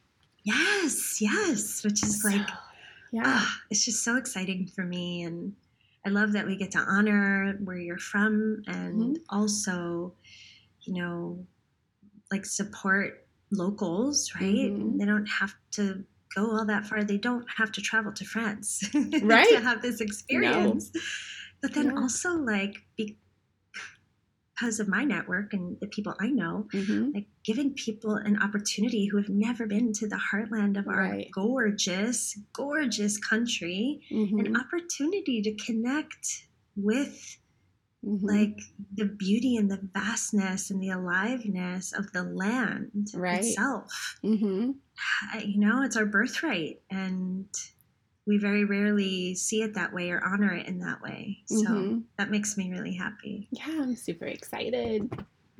Yes, 0.43 1.19
yes, 1.21 1.83
which 1.83 2.03
is 2.03 2.23
like, 2.23 2.47
So, 2.47 2.55
yeah 3.11 3.23
ah, 3.25 3.61
it's 3.71 3.83
just 3.83 4.03
so 4.03 4.15
exciting 4.15 4.67
for 4.67 4.83
me. 4.85 5.23
And 5.23 5.55
I 6.05 6.09
love 6.09 6.33
that 6.33 6.45
we 6.45 6.55
get 6.55 6.71
to 6.71 6.79
honor 6.79 7.57
where 7.63 7.77
you're 7.77 7.97
from 7.97 8.63
and 8.67 8.93
Mm-hmm. 8.93 9.13
also, 9.29 10.13
you 10.81 10.93
know, 11.01 11.45
like 12.31 12.45
support 12.45 13.27
locals, 13.51 14.31
right? 14.35 14.71
Mhm. 14.71 14.99
They 14.99 15.05
don't 15.05 15.25
have 15.27 15.55
to 15.71 16.05
go 16.35 16.51
all 16.51 16.65
that 16.65 16.85
far. 16.85 17.03
They 17.03 17.17
don't 17.17 17.45
have 17.57 17.71
to 17.73 17.81
travel 17.81 18.11
to 18.13 18.25
France 18.25 18.83
Right. 19.23 19.47
to 19.49 19.61
have 19.61 19.81
this 19.81 20.01
experience. 20.01 20.91
But 21.61 21.73
then 21.73 21.89
No. 21.89 22.01
also, 22.03 22.31
like, 22.33 22.85
because 24.55 24.79
of 24.79 24.87
my 24.87 25.03
network 25.03 25.53
and 25.53 25.77
the 25.81 25.87
people 25.87 26.13
I 26.19 26.29
know, 26.29 26.67
hmm 26.71 27.11
like 27.13 27.27
giving 27.43 27.73
people 27.73 28.15
an 28.15 28.41
opportunity 28.41 29.07
who 29.07 29.17
have 29.17 29.29
never 29.29 29.67
been 29.67 29.93
to 29.93 30.07
the 30.07 30.19
heartland 30.31 30.77
of 30.77 30.87
our 30.87 30.95
Right. 31.09 31.29
gorgeous, 31.33 32.37
gorgeous 32.53 33.17
country, 33.17 34.01
hmm 34.09 34.39
an 34.39 34.55
opportunity 34.55 35.41
to 35.41 35.55
connect 35.65 36.43
with 36.75 37.37
hmm 38.03 38.17
like 38.21 38.59
the 38.95 39.05
beauty 39.05 39.57
and 39.57 39.69
the 39.69 39.79
vastness 39.93 40.69
and 40.71 40.81
the 40.81 40.89
aliveness 40.89 41.93
of 41.93 42.11
the 42.11 42.23
land 42.23 43.07
Right. 43.13 43.39
itself. 43.39 44.17
hmm 44.21 44.71
You 45.43 45.59
know, 45.59 45.83
it's 45.83 45.97
our 45.97 46.05
birthright, 46.05 46.81
and 46.89 47.47
we 48.27 48.37
very 48.37 48.65
rarely 48.65 49.35
see 49.35 49.61
it 49.61 49.73
that 49.75 49.93
way 49.93 50.09
or 50.09 50.23
honor 50.25 50.53
it 50.53 50.67
in 50.67 50.79
that 50.79 51.01
way. 51.01 51.39
So 51.45 51.55
Mhm. 51.57 52.03
that 52.17 52.31
makes 52.31 52.57
me 52.57 52.71
really 52.71 52.93
happy. 52.93 53.47
Yeah, 53.51 53.81
I'm 53.81 53.95
super 53.95 54.25
excited. 54.25 55.09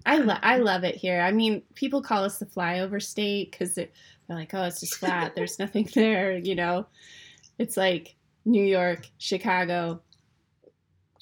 I 0.08 0.18
lo- 0.18 0.38
I 0.42 0.58
love 0.58 0.84
it 0.84 0.96
here. 0.96 1.22
I 1.22 1.32
mean, 1.32 1.62
people 1.76 2.02
call 2.02 2.24
us 2.24 2.40
the 2.40 2.46
flyover 2.46 3.02
state 3.02 3.52
because 3.52 3.76
they're 3.76 3.90
like, 4.30 4.54
oh, 4.54 4.64
it's 4.64 4.80
just 4.80 4.96
flat. 4.98 5.34
There's 5.36 5.60
nothing 5.60 5.90
there. 5.94 6.38
You 6.38 6.56
know, 6.56 6.88
it's 7.60 7.78
like 7.78 8.16
New 8.46 8.64
York, 8.64 9.08
Chicago, 9.18 10.02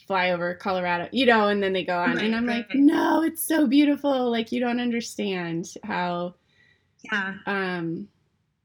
flyover, 0.09 0.57
Colorado. 0.59 1.09
You 1.12 1.25
know, 1.25 1.47
and 1.47 1.62
then 1.63 1.73
they 1.73 1.83
go 1.83 1.97
on, 2.00 2.15
Right, 2.15 2.25
and 2.25 2.35
I'm 2.35 2.45
right, 2.45 2.65
like, 2.69 2.75
no, 2.75 3.23
it's 3.23 3.43
so 3.43 3.67
beautiful. 3.67 4.29
Like 4.29 4.51
you 4.51 4.59
don't 4.59 4.79
understand 4.79 5.67
how 5.83 6.35
Yeah. 7.03 7.35
um 7.45 8.07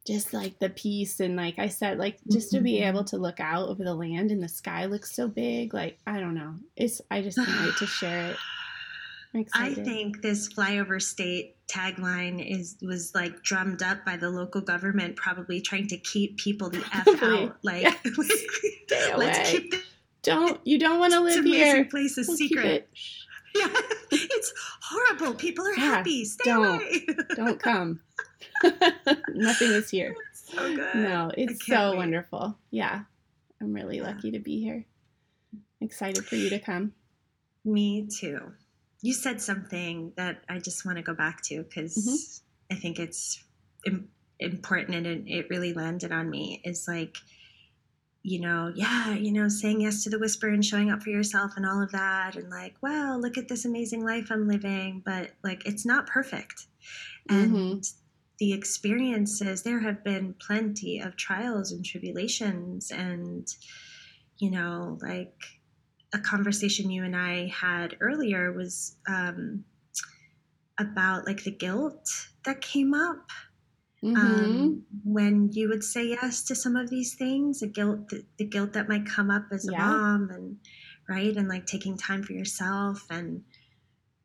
just 0.08 0.32
like 0.32 0.58
the 0.58 0.70
peace 0.70 1.20
and 1.20 1.36
like 1.36 1.58
I 1.58 1.68
said, 1.68 1.98
like 1.98 2.18
just 2.32 2.50
to 2.52 2.60
be 2.60 2.80
Mhm. 2.80 2.88
able 2.88 3.04
to 3.04 3.18
look 3.18 3.38
out 3.40 3.68
over 3.68 3.84
the 3.84 3.94
land 3.94 4.30
and 4.32 4.42
the 4.42 4.48
sky 4.48 4.86
looks 4.86 5.14
so 5.14 5.28
big. 5.28 5.74
Like 5.74 5.98
I 6.06 6.18
don't 6.18 6.34
know, 6.34 6.54
it's 6.76 7.00
I 7.10 7.20
just 7.22 7.36
can't 7.36 7.60
wait 7.64 7.76
to 7.76 7.86
share 7.86 8.30
it. 8.30 8.36
I 9.54 9.74
think 9.74 10.22
this 10.22 10.48
flyover 10.52 11.00
state 11.00 11.54
tagline 11.68 12.42
is 12.44 12.76
was 12.80 13.14
like 13.14 13.42
drummed 13.42 13.82
up 13.82 14.04
by 14.06 14.16
the 14.16 14.30
local 14.30 14.62
government, 14.62 15.16
probably 15.16 15.60
trying 15.60 15.86
to 15.88 15.98
keep 15.98 16.38
people 16.38 16.70
the 16.70 16.82
f 16.92 17.06
out. 17.22 17.56
Like, 17.62 17.82
Yes. 17.82 17.96
Let's 19.16 19.50
keep 19.50 19.70
this 19.70 19.82
don't 20.22 20.58
you 20.66 20.78
don't 20.78 20.98
want 20.98 21.12
to 21.12 21.20
live 21.20 21.44
here. 21.44 21.84
place 21.84 22.16
a 22.18 22.24
We'll 22.26 22.36
secret. 22.36 22.66
it. 22.66 22.88
Yeah, 23.54 23.68
it's 24.10 24.52
horrible. 24.82 25.34
People 25.34 25.66
are 25.66 25.74
Yeah, 25.74 25.96
happy. 25.96 26.24
Stay 26.24 26.44
don't. 26.50 26.76
away. 26.82 27.06
Don't 27.36 27.60
come. 27.60 28.00
Nothing 29.28 29.72
is 29.72 29.90
here. 29.90 30.14
so 30.32 30.74
good. 30.74 30.94
No, 30.94 31.30
it's 31.36 31.66
so 31.66 31.90
wait. 31.90 31.96
wonderful. 31.96 32.58
Yeah. 32.70 33.02
I'm 33.60 33.72
really 33.72 33.96
Yeah. 33.98 34.04
lucky 34.04 34.30
to 34.32 34.38
be 34.38 34.60
here. 34.60 34.84
Excited 35.80 36.24
for 36.24 36.36
you 36.36 36.50
to 36.50 36.58
come. 36.58 36.92
Me 37.64 38.06
too. 38.08 38.52
You 39.02 39.12
said 39.14 39.40
something 39.40 40.12
that 40.16 40.42
I 40.48 40.58
just 40.58 40.84
want 40.84 40.96
to 40.98 41.02
go 41.02 41.14
back 41.14 41.42
to 41.44 41.62
because 41.62 41.94
Mm-hmm. 41.96 42.76
I 42.76 42.80
think 42.80 42.98
it's 42.98 43.42
Im- 43.86 44.08
important 44.40 45.06
and 45.06 45.26
it, 45.28 45.48
really 45.48 45.72
landed 45.72 46.12
on 46.12 46.28
me. 46.28 46.60
Is 46.64 46.86
like, 46.86 47.16
you 48.22 48.40
know, 48.40 48.70
yeah, 48.74 49.14
you 49.14 49.32
know, 49.32 49.48
saying 49.48 49.80
yes 49.80 50.02
to 50.04 50.10
the 50.10 50.18
whisper 50.18 50.48
and 50.48 50.64
showing 50.64 50.90
up 50.90 51.02
for 51.02 51.10
yourself 51.10 51.52
and 51.56 51.64
all 51.64 51.80
of 51.82 51.92
that. 51.92 52.36
And 52.36 52.50
like, 52.50 52.74
wow, 52.82 53.16
look 53.16 53.38
at 53.38 53.48
this 53.48 53.64
amazing 53.64 54.04
life 54.04 54.28
I'm 54.30 54.46
living. 54.48 55.02
But 55.04 55.30
like, 55.42 55.64
it's 55.66 55.86
not 55.86 56.06
perfect. 56.06 56.66
And 57.30 57.52
Mhm. 57.52 57.92
The 58.38 58.52
experiences, 58.52 59.62
there 59.62 59.80
have 59.80 60.04
been 60.04 60.34
plenty 60.34 61.00
of 61.00 61.16
trials 61.16 61.72
and 61.72 61.84
tribulations 61.84 62.90
and, 62.90 63.48
you 64.38 64.50
know, 64.50 64.98
like 65.02 65.34
a 66.14 66.18
conversation 66.20 66.90
you 66.90 67.04
and 67.04 67.16
I 67.16 67.48
had 67.48 67.96
earlier 68.00 68.52
was 68.52 68.96
um, 69.08 69.64
about 70.78 71.26
like 71.26 71.44
the 71.44 71.50
guilt 71.50 72.08
that 72.44 72.60
came 72.60 72.94
up 72.94 73.30
Mhm. 74.02 74.08
um, 74.16 74.86
when 75.04 75.52
you 75.52 75.68
would 75.68 75.84
say 75.84 76.06
yes 76.08 76.44
to 76.44 76.54
some 76.56 76.76
of 76.76 76.90
these 76.90 77.14
things. 77.14 77.60
The 77.60 77.68
guilt, 77.68 78.08
the, 78.10 78.26
the 78.38 78.46
guilt 78.46 78.74
that 78.74 78.88
might 78.88 79.06
come 79.06 79.30
up 79.30 79.46
as 79.52 79.68
a 79.68 79.72
Yeah. 79.72 79.78
mom, 79.78 80.30
and 80.30 80.60
right, 81.08 81.36
and 81.36 81.48
like 81.48 81.66
taking 81.66 81.96
time 81.98 82.22
for 82.24 82.32
yourself. 82.34 83.06
And 83.10 83.44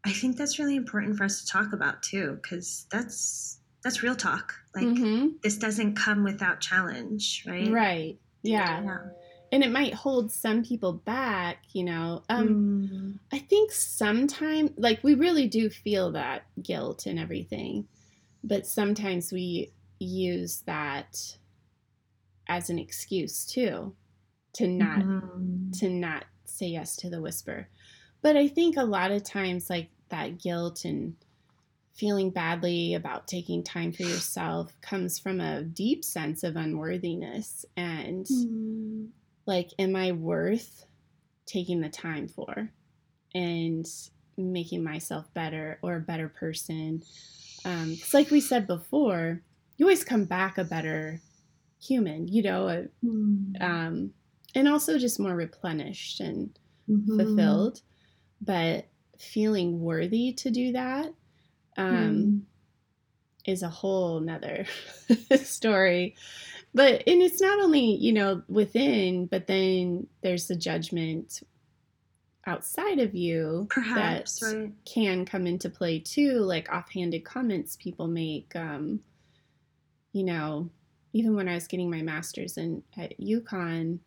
I 0.06 0.12
think 0.14 0.38
that's 0.38 0.60
really 0.60 0.78
important 0.78 1.18
for 1.18 1.26
us 1.26 1.42
to 1.42 1.48
talk 1.52 1.74
about 1.74 2.04
too, 2.04 2.40
because 2.42 2.88
that's 2.92 3.62
that's 3.84 4.04
real 4.04 4.16
talk. 4.16 4.56
Like 4.76 4.86
Mhm. 4.86 5.42
this 5.42 5.58
doesn't 5.58 5.96
come 5.96 6.24
without 6.24 6.62
challenge, 6.62 7.44
right? 7.48 7.70
Right. 7.72 8.20
Yeah. 8.44 8.82
Yeah. 8.84 9.10
And 9.52 9.64
it 9.64 9.72
might 9.72 9.94
hold 9.94 10.32
some 10.32 10.64
people 10.64 10.94
back, 10.94 11.64
you 11.74 11.84
know. 11.84 12.24
Um 12.30 12.48
Mm, 12.48 13.20
I 13.32 13.40
think 13.40 13.72
sometimes 13.72 14.72
like 14.78 15.04
we 15.04 15.16
really 15.16 15.48
do 15.48 15.70
feel 15.70 16.12
that 16.14 16.46
guilt 16.62 17.06
and 17.08 17.20
everything, 17.20 17.88
but 18.44 18.68
sometimes 18.68 19.32
we 19.32 19.74
use 20.00 20.62
that 20.68 21.38
as 22.48 22.70
an 22.70 22.80
excuse 22.80 23.46
too 23.46 23.96
to 24.54 24.68
not 24.68 25.06
mhm. 25.06 25.72
to 25.80 25.90
not 25.90 26.26
say 26.46 26.68
yes 26.68 26.96
to 26.98 27.10
the 27.10 27.22
whisper. 27.22 27.70
But 28.22 28.38
I 28.38 28.48
think 28.48 28.78
a 28.78 28.84
lot 28.86 29.12
of 29.12 29.24
times, 29.24 29.70
like 29.70 29.92
that 30.10 30.40
guilt 30.40 30.86
and 30.86 31.16
feeling 31.94 32.32
badly 32.32 32.94
about 32.96 33.28
taking 33.28 33.64
time 33.64 33.94
for 33.94 34.04
yourself 34.04 34.76
comes 34.82 35.20
from 35.20 35.40
a 35.40 35.64
deep 35.64 36.04
sense 36.04 36.44
of 36.44 36.56
unworthiness. 36.56 37.66
And 37.78 38.28
Mm, 38.30 39.12
like, 39.46 39.72
am 39.80 39.96
I 39.96 40.12
worth 40.12 40.86
taking 41.46 41.82
the 41.82 41.90
time 41.90 42.28
for 42.28 42.72
and 43.36 43.86
making 44.38 44.84
myself 44.84 45.34
better 45.34 45.80
or 45.84 45.96
a 45.98 46.02
better 46.02 46.30
person? 46.30 47.04
Um, 47.66 47.94
it's 47.94 48.14
like 48.14 48.32
we 48.32 48.42
said 48.42 48.68
before, 48.68 49.44
you 49.78 49.86
always 49.86 50.04
come 50.04 50.26
back 50.26 50.58
a 50.58 50.64
better 50.64 51.22
human, 51.82 52.28
you 52.28 52.44
know, 52.44 52.68
a, 52.70 52.88
mm, 53.04 53.62
um, 53.62 54.14
and 54.56 54.68
also 54.68 54.98
just 55.00 55.20
more 55.20 55.36
replenished 55.36 56.20
and 56.20 56.58
mhm. 56.88 57.16
fulfilled 57.16 57.82
but 58.42 58.88
feeling 59.20 59.80
worthy 59.82 60.34
to 60.34 60.52
do 60.52 60.74
that 60.74 61.14
um, 61.78 61.94
Mm. 61.94 62.42
is 63.46 63.64
a 63.64 63.70
whole 63.70 64.20
nother 64.20 64.66
story 65.36 66.16
but 66.74 67.04
and 67.08 67.22
it's 67.22 67.42
not 67.42 67.60
only 67.60 67.96
you 67.96 68.14
know 68.14 68.42
within 68.48 69.26
but 69.28 69.48
then 69.48 70.08
there's 70.22 70.48
the 70.48 70.56
judgment 70.56 71.42
outside 72.46 73.00
of 73.00 73.16
you 73.16 73.68
Perhaps, 73.70 74.40
that 74.42 74.46
right? 74.56 74.72
can 74.86 75.26
come 75.26 75.48
into 75.48 75.70
play 75.70 76.00
too 76.00 76.40
like 76.40 76.70
offhanded 76.72 77.24
comments 77.26 77.76
people 77.78 78.08
make 78.08 78.54
um 78.56 79.00
you 80.12 80.24
know 80.24 80.70
even 81.14 81.36
when 81.36 81.48
i 81.48 81.54
was 81.56 81.68
getting 81.68 81.90
my 81.90 82.02
master's 82.02 82.58
in 82.58 82.84
at 82.98 83.18
UConn 83.20 84.00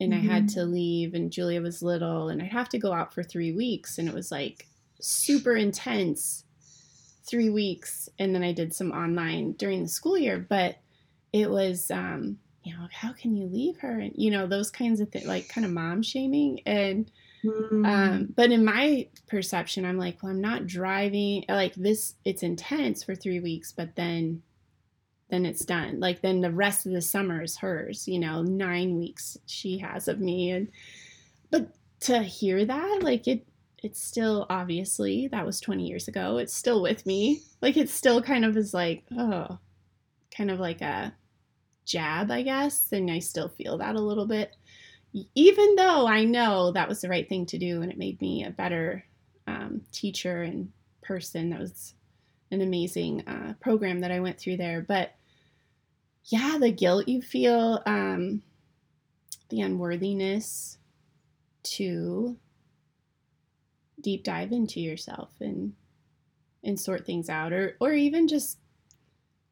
and 0.00 0.14
i 0.14 0.18
had 0.18 0.44
Mhm. 0.44 0.54
to 0.54 0.64
leave 0.64 1.14
and 1.14 1.30
julia 1.32 1.60
was 1.60 1.82
little 1.82 2.28
and 2.28 2.40
i'd 2.42 2.52
have 2.52 2.68
to 2.70 2.78
go 2.78 2.92
out 2.92 3.12
for 3.12 3.22
three 3.22 3.52
weeks 3.52 3.98
and 3.98 4.08
it 4.08 4.14
was 4.14 4.30
like 4.30 4.66
super 5.00 5.54
intense 5.56 6.44
three 7.28 7.50
weeks 7.50 8.08
and 8.18 8.34
then 8.34 8.42
i 8.42 8.52
did 8.52 8.74
some 8.74 8.92
online 8.92 9.52
during 9.52 9.82
the 9.82 9.88
school 9.88 10.16
year 10.16 10.38
but 10.38 10.76
it 11.32 11.50
was 11.50 11.90
um 11.90 12.38
you 12.64 12.72
know 12.74 12.86
how 12.90 13.12
can 13.12 13.36
you 13.36 13.46
leave 13.46 13.78
her 13.78 13.98
and 13.98 14.12
you 14.16 14.30
know 14.30 14.46
those 14.46 14.70
kinds 14.70 15.00
of 15.00 15.08
things 15.10 15.26
like 15.26 15.48
kind 15.48 15.64
of 15.64 15.72
mom 15.72 16.02
shaming 16.02 16.60
and 16.66 17.10
Mm, 17.44 17.86
um, 17.86 18.34
but 18.34 18.50
in 18.50 18.64
my 18.64 19.08
perception, 19.28 19.84
I'm 19.84 19.98
like, 19.98 20.22
well, 20.22 20.32
I'm 20.32 20.40
not 20.40 20.66
driving 20.66 21.44
like 21.48 21.74
this. 21.74 22.14
It's 22.24 22.42
intense 22.42 23.04
for 23.04 23.14
three 23.14 23.40
weeks, 23.40 23.72
but 23.72 23.94
then, 23.94 24.42
then 25.30 25.46
it's 25.46 25.64
done. 25.64 26.00
Like 26.00 26.20
then 26.20 26.40
the 26.40 26.50
rest 26.50 26.86
of 26.86 26.92
the 26.92 27.02
summer 27.02 27.42
is 27.42 27.58
hers. 27.58 28.08
You 28.08 28.18
know, 28.18 28.42
nine 28.42 28.98
weeks 28.98 29.36
she 29.46 29.78
has 29.78 30.08
of 30.08 30.20
me, 30.20 30.50
and 30.50 30.68
but 31.50 31.70
to 32.00 32.22
hear 32.22 32.64
that, 32.64 33.02
like 33.02 33.28
it, 33.28 33.46
it's 33.82 34.02
still 34.02 34.46
obviously 34.50 35.28
that 35.28 35.46
was 35.46 35.60
20 35.60 35.86
years 35.86 36.08
ago. 36.08 36.38
It's 36.38 36.54
still 36.54 36.82
with 36.82 37.06
me. 37.06 37.42
Like 37.60 37.76
it 37.76 37.88
still 37.88 38.22
kind 38.22 38.44
of 38.44 38.56
is 38.56 38.72
like, 38.72 39.04
oh, 39.16 39.58
kind 40.36 40.50
of 40.50 40.60
like 40.60 40.80
a 40.80 41.12
jab, 41.84 42.30
I 42.30 42.42
guess, 42.42 42.92
and 42.92 43.10
I 43.10 43.18
still 43.18 43.48
feel 43.48 43.78
that 43.78 43.96
a 43.96 44.00
little 44.00 44.26
bit 44.26 44.54
even 45.34 45.76
though 45.76 46.06
I 46.06 46.24
know 46.24 46.72
that 46.72 46.88
was 46.88 47.00
the 47.00 47.08
right 47.08 47.28
thing 47.28 47.46
to 47.46 47.58
do 47.58 47.82
and 47.82 47.90
it 47.90 47.98
made 47.98 48.20
me 48.20 48.44
a 48.44 48.50
better 48.50 49.04
um, 49.46 49.82
teacher 49.92 50.42
and 50.42 50.70
person, 51.02 51.50
that 51.50 51.60
was 51.60 51.94
an 52.50 52.60
amazing 52.60 53.26
uh, 53.26 53.54
program 53.60 54.00
that 54.00 54.12
I 54.12 54.20
went 54.20 54.38
through 54.38 54.58
there. 54.58 54.84
But 54.86 55.14
yeah, 56.24 56.58
the 56.60 56.70
guilt 56.70 57.08
you 57.08 57.22
feel, 57.22 57.82
um, 57.86 58.42
the 59.48 59.62
unworthiness 59.62 60.76
to 61.62 62.36
deep 64.00 64.24
dive 64.24 64.52
into 64.52 64.80
yourself 64.80 65.30
and 65.40 65.74
and 66.64 66.78
sort 66.78 67.06
things 67.06 67.28
out, 67.28 67.52
or 67.52 67.76
or 67.80 67.92
even 67.92 68.28
just 68.28 68.58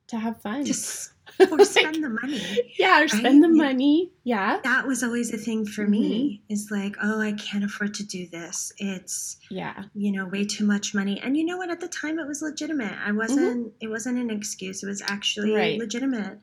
to 0.09 0.19
have 0.19 0.41
fun. 0.41 0.65
Just 0.65 1.13
or 1.51 1.65
spend 1.65 2.03
the 2.03 2.09
money. 2.09 2.73
Yeah, 2.79 3.03
or 3.03 3.09
spend 3.09 3.43
the 3.43 3.49
money. 3.49 4.13
Yeah. 4.25 4.61
That 4.63 4.87
was 4.87 5.03
always 5.03 5.33
a 5.33 5.37
thing 5.37 5.67
for 5.67 5.83
mm-hmm. 5.83 5.91
me 5.91 6.43
is 6.49 6.69
like, 6.71 6.97
oh, 7.03 7.21
I 7.21 7.33
can't 7.33 7.65
afford 7.65 7.95
to 7.95 8.05
do 8.05 8.29
this. 8.29 8.73
It's 8.79 9.39
yeah, 9.51 9.85
you 9.95 10.13
know, 10.13 10.27
way 10.27 10.45
too 10.45 10.65
much 10.65 10.95
money. 10.95 11.21
And 11.21 11.37
you 11.37 11.45
know 11.45 11.57
what? 11.57 11.71
At 11.71 11.81
the 11.81 11.89
time 11.89 12.19
it 12.19 12.27
was 12.27 12.43
legitimate. 12.43 12.93
I 12.93 13.09
mm-hmm. 13.09 13.17
wasn't 13.17 13.67
mm-hmm. 13.67 13.77
it 13.81 13.89
wasn't 13.89 14.19
an 14.19 14.31
excuse. 14.31 14.83
It 14.83 14.87
was 14.87 15.03
actually 15.03 15.53
right. 15.53 15.79
legitimate. 15.79 16.39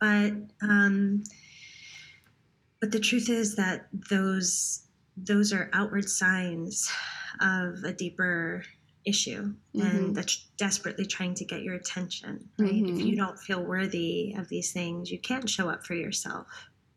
But 0.00 0.32
um 0.62 1.22
but 2.80 2.90
the 2.90 3.00
truth 3.00 3.28
is 3.28 3.56
that 3.56 3.86
those 3.92 4.82
those 5.16 5.52
are 5.52 5.70
outward 5.72 6.08
signs 6.08 6.90
of 7.40 7.84
a 7.84 7.92
deeper 7.92 8.62
issue 9.04 9.54
mm-hmm. 9.74 9.80
and 9.80 10.16
that's 10.16 10.48
desperately 10.56 11.04
trying 11.04 11.34
to 11.34 11.44
get 11.44 11.62
your 11.62 11.74
attention 11.74 12.48
right 12.58 12.72
mm-hmm. 12.72 12.98
if 12.98 13.04
you 13.04 13.16
don't 13.16 13.38
feel 13.38 13.64
worthy 13.64 14.34
of 14.38 14.48
these 14.48 14.72
things 14.72 15.10
you 15.10 15.18
can't 15.18 15.48
show 15.48 15.68
up 15.68 15.84
for 15.84 15.94
yourself 15.94 16.46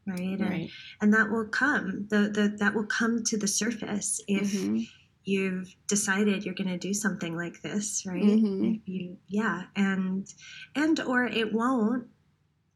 right, 0.05 0.39
right. 0.39 0.39
And, 0.39 0.69
and 1.01 1.13
that 1.13 1.31
will 1.31 1.47
come 1.47 2.07
the, 2.09 2.29
the 2.29 2.55
that 2.59 2.75
will 2.75 2.85
come 2.85 3.23
to 3.25 3.37
the 3.37 3.47
surface 3.47 4.21
if 4.27 4.53
mm-hmm. 4.53 4.81
you've 5.23 5.75
decided 5.87 6.45
you're 6.45 6.53
going 6.53 6.69
to 6.69 6.77
do 6.77 6.93
something 6.93 7.35
like 7.35 7.61
this 7.63 8.03
right 8.05 8.21
mm-hmm. 8.21 8.73
you 8.85 9.17
yeah 9.27 9.63
and 9.75 10.27
and 10.75 10.99
or 10.99 11.25
it 11.25 11.53
won't 11.53 12.07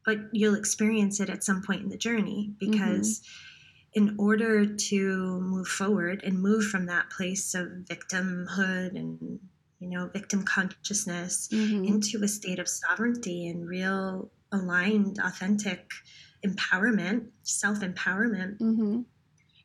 but 0.04 0.18
you'll 0.32 0.56
experience 0.56 1.20
it 1.20 1.30
at 1.30 1.44
some 1.44 1.62
point 1.62 1.82
in 1.82 1.88
the 1.88 1.98
journey 1.98 2.52
because 2.58 3.20
mm-hmm 3.20 3.46
in 3.92 4.14
order 4.18 4.64
to 4.64 5.40
move 5.40 5.66
forward 5.66 6.22
and 6.24 6.40
move 6.40 6.64
from 6.64 6.86
that 6.86 7.10
place 7.10 7.54
of 7.54 7.66
victimhood 7.88 8.94
and 8.94 9.40
you 9.80 9.88
know 9.88 10.08
victim 10.12 10.44
consciousness 10.44 11.48
mm-hmm. 11.52 11.84
into 11.84 12.22
a 12.22 12.28
state 12.28 12.58
of 12.58 12.68
sovereignty 12.68 13.48
and 13.48 13.66
real 13.66 14.30
aligned 14.52 15.18
authentic 15.24 15.90
empowerment 16.46 17.26
self-empowerment 17.42 18.58
mm-hmm. 18.58 19.00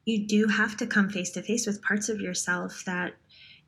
you 0.05 0.27
do 0.27 0.48
have 0.48 0.75
to 0.77 0.88
come 0.88 1.10
face 1.10 1.32
to 1.32 1.41
face 1.41 1.67
with 1.67 1.82
parts 1.84 2.10
of 2.10 2.20
yourself 2.20 2.84
that 2.86 3.13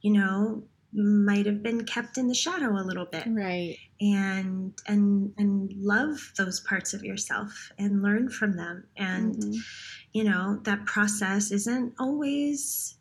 you 0.02 0.12
know 0.12 0.64
might 0.94 1.46
have 1.46 1.62
been 1.62 1.84
kept 1.84 2.18
in 2.18 2.28
the 2.28 2.34
shadow 2.34 2.72
a 2.72 2.82
little 2.82 3.06
bit 3.06 3.26
right 3.28 3.78
and 4.00 4.74
and 4.88 5.34
and 5.38 5.72
love 5.76 6.32
those 6.38 6.62
parts 6.62 6.94
of 6.94 7.04
yourself 7.04 7.72
and 7.78 8.02
learn 8.02 8.30
from 8.30 8.56
them 8.56 8.86
and 8.96 9.36
mm-hmm. 9.36 9.60
You 10.18 10.24
know 10.24 10.60
that 10.64 10.86
process 10.86 11.52
isn't 11.52 11.94
always 12.00 12.96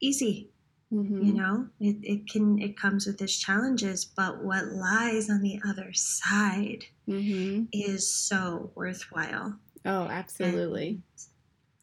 easy 0.00 0.50
mm-hmm. 0.92 1.22
you 1.22 1.32
know 1.32 1.66
it, 1.80 1.96
it 2.02 2.28
can 2.28 2.58
it 2.58 2.76
comes 2.76 3.06
with 3.06 3.20
its 3.22 3.38
challenges 3.38 4.04
but 4.04 4.44
what 4.44 4.66
lies 4.66 5.30
on 5.30 5.40
the 5.40 5.58
other 5.68 5.92
side 5.92 6.84
mm-hmm. 7.08 7.64
is 7.72 8.12
so 8.12 8.70
worthwhile 8.74 9.58
oh 9.84 10.04
absolutely 10.08 10.88
and, 10.88 11.02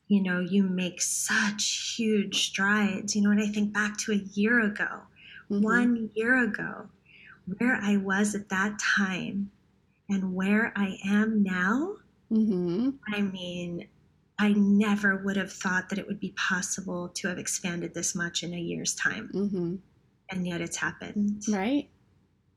you 0.08 0.24
know, 0.24 0.40
you 0.40 0.64
make 0.64 1.02
such 1.02 1.96
huge 1.98 2.48
strides. 2.48 3.16
You 3.16 3.24
know, 3.24 3.30
when 3.30 3.42
I 3.42 3.48
think 3.48 3.74
back 3.74 3.98
to 4.00 4.14
a 4.14 4.16
year 4.16 4.62
ago, 4.62 5.02
mm-hmm. 5.52 5.62
one 5.62 6.10
year 6.14 6.44
ago, 6.44 6.88
where 7.58 7.80
I 7.82 7.98
was 7.98 8.34
at 8.34 8.50
that 8.50 8.80
time 8.80 9.52
and 10.10 10.34
where 10.34 10.72
I 10.76 10.98
am 11.06 11.44
now, 11.44 11.96
mm-hmm. 12.32 12.92
I 13.14 13.22
mean, 13.22 13.88
I 14.40 14.54
never 14.54 15.18
would 15.18 15.36
have 15.36 15.52
thought 15.52 15.90
that 15.90 15.98
it 15.98 16.08
would 16.08 16.20
be 16.20 16.34
possible 16.38 17.10
to 17.10 17.28
have 17.28 17.40
expanded 17.40 17.94
this 17.94 18.14
much 18.14 18.44
in 18.44 18.54
a 18.54 18.60
year's 18.60 18.94
time. 18.94 19.32
Mm-hmm. 19.34 19.76
And 20.30 20.48
yet 20.48 20.62
it's 20.62 20.78
happened. 20.78 21.44
Right. 21.50 21.90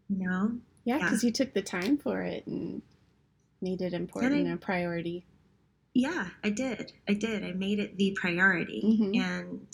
You 0.09 0.29
know? 0.29 0.53
Yeah, 0.85 0.99
because 0.99 1.23
yeah. 1.23 1.29
you 1.29 1.33
took 1.33 1.55
the 1.55 1.63
time 1.63 1.97
for 1.99 2.23
it 2.23 2.47
and 2.47 2.83
made 3.63 3.81
it 3.81 3.93
important 3.93 4.33
and, 4.33 4.47
I, 4.47 4.51
and 4.51 4.59
a 4.59 4.65
priority. 4.65 5.25
Yeah, 5.95 6.29
I 6.45 6.51
did. 6.51 6.93
I 7.09 7.15
did. 7.15 7.45
I 7.45 7.53
made 7.53 7.79
it 7.79 7.97
the 7.97 8.17
priority. 8.21 8.83
Mm-hmm. 8.85 9.21
And, 9.21 9.67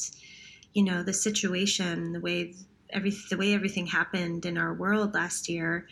you 0.75 0.85
know, 0.85 1.03
the 1.03 1.13
situation, 1.13 2.13
the 2.13 2.21
way 2.21 2.55
every 2.91 3.13
the 3.31 3.37
way 3.37 3.55
everything 3.55 3.87
happened 3.87 4.47
in 4.47 4.57
our 4.59 4.75
world 4.75 5.15
last 5.15 5.49
year, 5.49 5.87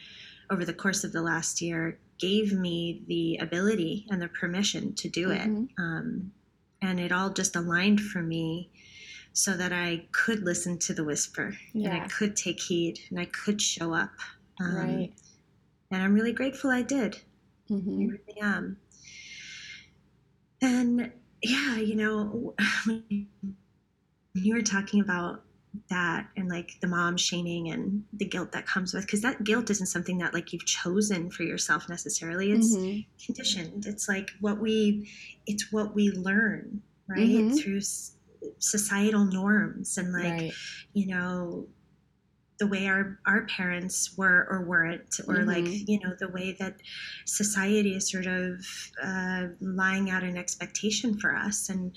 over 0.50 0.64
the 0.64 0.74
course 0.74 1.04
of 1.04 1.12
the 1.12 1.22
last 1.22 1.60
year, 1.60 1.98
gave 2.24 2.52
me 2.52 3.02
the 3.06 3.36
ability 3.44 4.06
and 4.10 4.20
the 4.22 4.28
permission 4.28 4.94
to 4.94 5.08
do 5.08 5.28
mm-hmm. 5.28 5.64
it. 5.64 5.68
Um, 5.78 6.32
and 6.80 6.98
it 6.98 7.12
all 7.12 7.30
just 7.30 7.56
aligned 7.56 8.00
for 8.00 8.22
me 8.22 8.70
so 9.32 9.56
that 9.56 9.72
I 9.72 10.06
could 10.12 10.42
listen 10.42 10.78
to 10.80 10.94
the 10.94 11.04
whisper 11.04 11.56
yeah. 11.72 11.90
and 11.90 12.02
I 12.02 12.06
could 12.06 12.36
take 12.36 12.60
heed 12.60 13.00
and 13.10 13.18
I 13.20 13.26
could 13.26 13.60
show 13.60 13.92
up. 13.92 14.12
Um, 14.60 14.76
right. 14.76 15.12
And 15.90 16.02
I'm 16.02 16.14
really 16.14 16.32
grateful 16.32 16.70
I 16.70 16.82
did. 16.82 17.20
Mm-hmm. 17.70 18.00
I 18.00 18.04
really 18.04 18.40
am. 18.40 18.76
And 20.62 21.12
yeah, 21.42 21.76
you 21.76 21.96
know, 21.96 22.54
you 24.34 24.54
were 24.54 24.62
talking 24.62 25.00
about 25.00 25.43
that 25.90 26.28
and 26.36 26.48
like 26.48 26.72
the 26.80 26.86
mom 26.86 27.16
shaming 27.16 27.70
and 27.70 28.04
the 28.12 28.24
guilt 28.24 28.52
that 28.52 28.66
comes 28.66 28.94
with 28.94 29.04
because 29.04 29.22
that 29.22 29.42
guilt 29.44 29.70
isn't 29.70 29.86
something 29.86 30.18
that 30.18 30.32
like 30.32 30.52
you've 30.52 30.64
chosen 30.64 31.30
for 31.30 31.42
yourself 31.42 31.88
necessarily 31.88 32.52
it's 32.52 32.76
mm-hmm. 32.76 33.00
conditioned 33.24 33.84
it's 33.86 34.08
like 34.08 34.30
what 34.40 34.60
we 34.60 35.10
it's 35.46 35.72
what 35.72 35.94
we 35.94 36.10
learn 36.10 36.80
right 37.08 37.18
mm-hmm. 37.18 37.56
through 37.56 37.80
societal 38.58 39.24
norms 39.24 39.98
and 39.98 40.12
like 40.12 40.40
right. 40.40 40.52
you 40.92 41.06
know 41.06 41.66
the 42.58 42.66
way 42.66 42.86
our 42.86 43.18
our 43.26 43.46
parents 43.46 44.16
were 44.16 44.46
or 44.48 44.64
weren't 44.64 45.18
or 45.26 45.38
mm-hmm. 45.38 45.48
like 45.48 45.88
you 45.88 45.98
know 46.00 46.14
the 46.20 46.28
way 46.28 46.56
that 46.58 46.76
society 47.24 47.94
is 47.94 48.10
sort 48.10 48.26
of 48.26 48.64
uh, 49.02 49.46
lying 49.60 50.10
out 50.10 50.22
an 50.22 50.36
expectation 50.36 51.18
for 51.18 51.34
us 51.34 51.68
and 51.68 51.96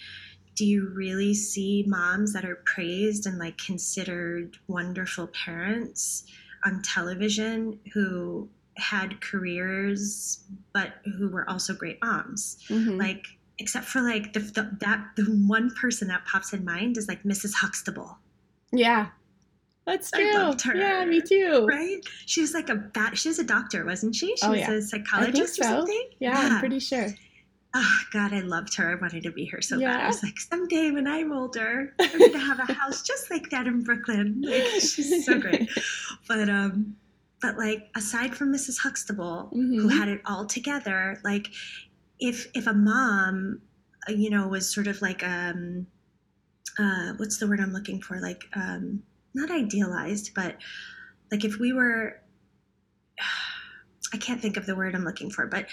do 0.57 0.65
you 0.65 0.89
really 0.93 1.35
see 1.35 1.85
moms 1.87 2.33
that 2.33 2.43
are 2.43 2.61
praised 2.65 3.27
and 3.27 3.37
like 3.37 3.57
considered 3.59 4.57
wonderful 4.67 5.27
parents 5.27 6.23
on 6.65 6.81
television 6.81 7.79
who 7.93 8.49
had 8.75 9.21
careers 9.21 10.43
but 10.73 10.95
who 11.17 11.29
were 11.29 11.47
also 11.49 11.73
great 11.73 11.99
moms 12.03 12.57
mm-hmm. 12.69 12.97
like 12.97 13.25
except 13.59 13.85
for 13.85 14.01
like 14.01 14.33
the, 14.33 14.39
the, 14.39 14.77
that 14.79 15.05
the 15.15 15.23
one 15.47 15.71
person 15.79 16.07
that 16.07 16.25
pops 16.25 16.53
in 16.53 16.65
mind 16.65 16.97
is 16.97 17.07
like 17.07 17.23
mrs 17.23 17.53
huxtable 17.53 18.17
yeah 18.71 19.07
that's 19.85 20.11
true. 20.11 20.35
I 20.35 20.43
loved 20.43 20.61
her. 20.63 20.75
Yeah, 20.75 21.05
me 21.05 21.21
too. 21.21 21.65
Right? 21.65 22.01
She 22.25 22.41
was 22.41 22.53
like 22.53 22.67
a 22.67 22.75
bat. 22.75 23.17
She 23.17 23.29
was 23.29 23.39
a 23.39 23.43
doctor, 23.45 23.85
wasn't 23.85 24.15
she? 24.15 24.35
She 24.35 24.45
oh, 24.45 24.49
was 24.49 24.59
yeah. 24.59 24.71
a 24.73 24.81
psychologist 24.81 25.55
so. 25.55 25.61
or 25.61 25.63
something. 25.63 26.09
Yeah, 26.19 26.33
yeah, 26.33 26.55
I'm 26.55 26.59
pretty 26.59 26.79
sure. 26.79 27.07
Oh 27.79 27.99
God, 28.11 28.33
I 28.33 28.39
loved 28.39 28.75
her. 28.77 28.89
I 28.89 28.95
wanted 28.95 29.21
to 29.23 29.31
be 29.31 29.45
her 29.45 29.61
so 29.61 29.77
yeah. 29.77 29.93
bad. 29.93 30.03
I 30.05 30.07
was 30.07 30.23
like, 30.23 30.39
someday 30.39 30.89
when 30.89 31.05
I'm 31.05 31.31
older, 31.31 31.93
I'm 31.99 32.17
gonna 32.17 32.39
have 32.39 32.59
a 32.67 32.73
house 32.81 33.03
just 33.03 33.29
like 33.29 33.51
that 33.51 33.67
in 33.67 33.83
Brooklyn. 33.83 34.41
Like 34.43 34.63
she's 34.81 35.25
so 35.25 35.39
great. 35.39 35.69
But 36.27 36.49
um, 36.49 36.95
but 37.39 37.57
like 37.57 37.89
aside 37.95 38.35
from 38.35 38.51
Mrs. 38.51 38.79
Huxtable, 38.79 39.51
mm-hmm. 39.55 39.79
who 39.79 39.87
had 39.89 40.07
it 40.07 40.21
all 40.25 40.47
together, 40.47 41.21
like 41.23 41.49
if 42.19 42.47
if 42.55 42.65
a 42.65 42.73
mom, 42.73 43.61
uh, 44.09 44.13
you 44.13 44.31
know, 44.31 44.47
was 44.47 44.73
sort 44.73 44.87
of 44.87 44.99
like 45.03 45.23
um, 45.23 45.85
uh, 46.79 47.13
what's 47.17 47.37
the 47.37 47.47
word 47.47 47.59
I'm 47.59 47.73
looking 47.73 48.01
for? 48.01 48.19
Like 48.19 48.43
um 48.55 49.03
not 49.35 49.51
idealized, 49.51 50.31
but 50.33 50.57
like 51.31 51.45
if 51.45 51.59
we 51.59 51.73
were, 51.73 52.19
I 54.13 54.17
can't 54.17 54.41
think 54.41 54.57
of 54.57 54.65
the 54.65 54.75
word 54.75 54.95
I'm 54.95 55.05
looking 55.05 55.29
for, 55.29 55.45
but 55.45 55.67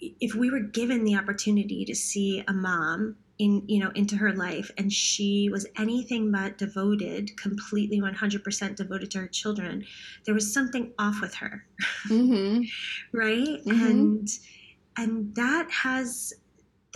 if 0.00 0.34
we 0.34 0.50
were 0.50 0.60
given 0.60 1.04
the 1.04 1.16
opportunity 1.16 1.84
to 1.84 1.94
see 1.94 2.42
a 2.46 2.52
mom 2.52 3.16
in 3.38 3.62
you 3.66 3.78
know 3.78 3.90
into 3.94 4.16
her 4.16 4.32
life 4.32 4.70
and 4.78 4.92
she 4.92 5.48
was 5.50 5.66
anything 5.78 6.32
but 6.32 6.56
devoted 6.56 7.36
completely 7.36 8.00
100% 8.00 8.76
devoted 8.76 9.10
to 9.10 9.18
her 9.18 9.26
children 9.26 9.84
there 10.24 10.34
was 10.34 10.52
something 10.52 10.92
off 10.98 11.20
with 11.20 11.34
her 11.34 11.64
mm-hmm. 12.08 12.62
right 13.12 13.60
mm-hmm. 13.64 13.70
and 13.70 14.28
and 14.96 15.34
that 15.34 15.70
has 15.70 16.32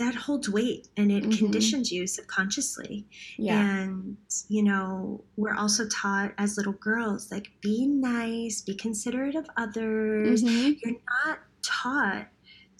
that 0.01 0.15
holds 0.15 0.49
weight 0.49 0.87
and 0.97 1.11
it 1.11 1.23
mm-hmm. 1.23 1.37
conditions 1.37 1.91
you 1.91 2.07
subconsciously. 2.07 3.05
Yeah. 3.37 3.59
And, 3.59 4.17
you 4.47 4.63
know, 4.63 5.23
we're 5.37 5.53
also 5.53 5.87
taught 5.89 6.33
as 6.39 6.57
little 6.57 6.73
girls, 6.73 7.31
like, 7.31 7.51
be 7.61 7.85
nice, 7.85 8.61
be 8.61 8.73
considerate 8.73 9.35
of 9.35 9.45
others. 9.57 10.43
Mm-hmm. 10.43 10.71
You're 10.83 10.99
not 11.27 11.39
taught 11.61 12.27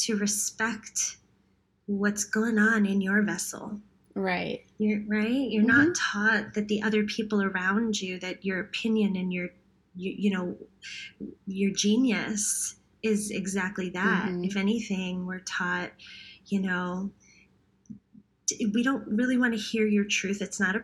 to 0.06 0.16
respect 0.18 1.18
what's 1.86 2.24
going 2.24 2.58
on 2.58 2.86
in 2.86 3.02
your 3.02 3.22
vessel. 3.22 3.80
Right. 4.14 4.66
You're 4.78 5.02
right. 5.08 5.30
You're 5.30 5.64
mm-hmm. 5.64 5.86
not 5.86 5.96
taught 5.96 6.54
that 6.54 6.68
the 6.68 6.82
other 6.82 7.04
people 7.04 7.42
around 7.42 8.00
you, 8.02 8.20
that 8.20 8.46
your 8.46 8.60
opinion 8.60 9.16
and 9.16 9.32
your, 9.32 9.50
you, 9.96 10.14
you 10.18 10.32
know, 10.32 10.58
your 11.48 11.72
genius 11.72 12.76
is 13.04 13.32
exactly 13.32 13.90
that. 13.90 14.28
Mm-hmm. 14.28 14.44
If 14.44 14.58
anything, 14.58 15.26
we're 15.26 15.40
taught 15.40 15.92
you 16.52 16.60
know, 16.60 17.10
we 18.74 18.84
don't 18.84 19.08
really 19.08 19.38
want 19.38 19.54
to 19.54 19.60
hear 19.60 19.88
your 19.88 20.04
truth. 20.04 20.42
It's 20.42 20.60
not 20.60 20.76
a 20.76 20.84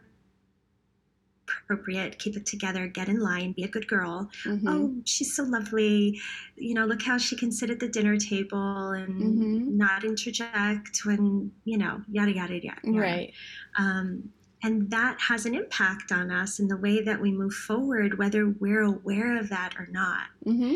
appropriate, 1.63 2.19
keep 2.19 2.36
it 2.38 2.45
together, 2.45 2.88
get 2.88 3.10
in 3.10 3.19
line, 3.19 3.53
be 3.53 3.63
a 3.63 3.67
good 3.67 3.88
girl. 3.88 4.29
Mhm. 4.45 4.62
Oh, 4.67 4.95
she's 5.05 5.36
so 5.36 5.43
lovely. 5.43 6.19
You 6.55 6.73
know, 6.73 6.86
look 6.86 7.01
how 7.01 7.17
she 7.17 7.36
can 7.36 7.51
sit 7.51 7.69
at 7.69 7.79
the 7.79 7.88
dinner 7.88 8.17
table 8.17 8.91
and 8.91 9.21
Mhm. 9.21 9.67
not 9.75 10.03
interject 10.03 10.99
when, 11.05 11.51
you 11.65 11.77
know, 11.77 12.03
yada, 12.10 12.33
yada, 12.33 12.55
yada. 12.63 12.79
yada. 12.83 12.99
Right. 12.99 13.33
Um, 13.77 14.29
and 14.63 14.89
that 14.89 15.19
has 15.21 15.45
an 15.45 15.53
impact 15.53 16.12
on 16.12 16.31
us 16.31 16.60
in 16.60 16.67
the 16.67 16.77
way 16.77 17.03
that 17.03 17.21
we 17.21 17.31
move 17.31 17.53
forward, 17.53 18.17
whether 18.17 18.49
we're 18.49 18.81
aware 18.83 19.38
of 19.38 19.49
that 19.49 19.75
or 19.77 19.88
not. 19.91 20.27
hmm 20.43 20.75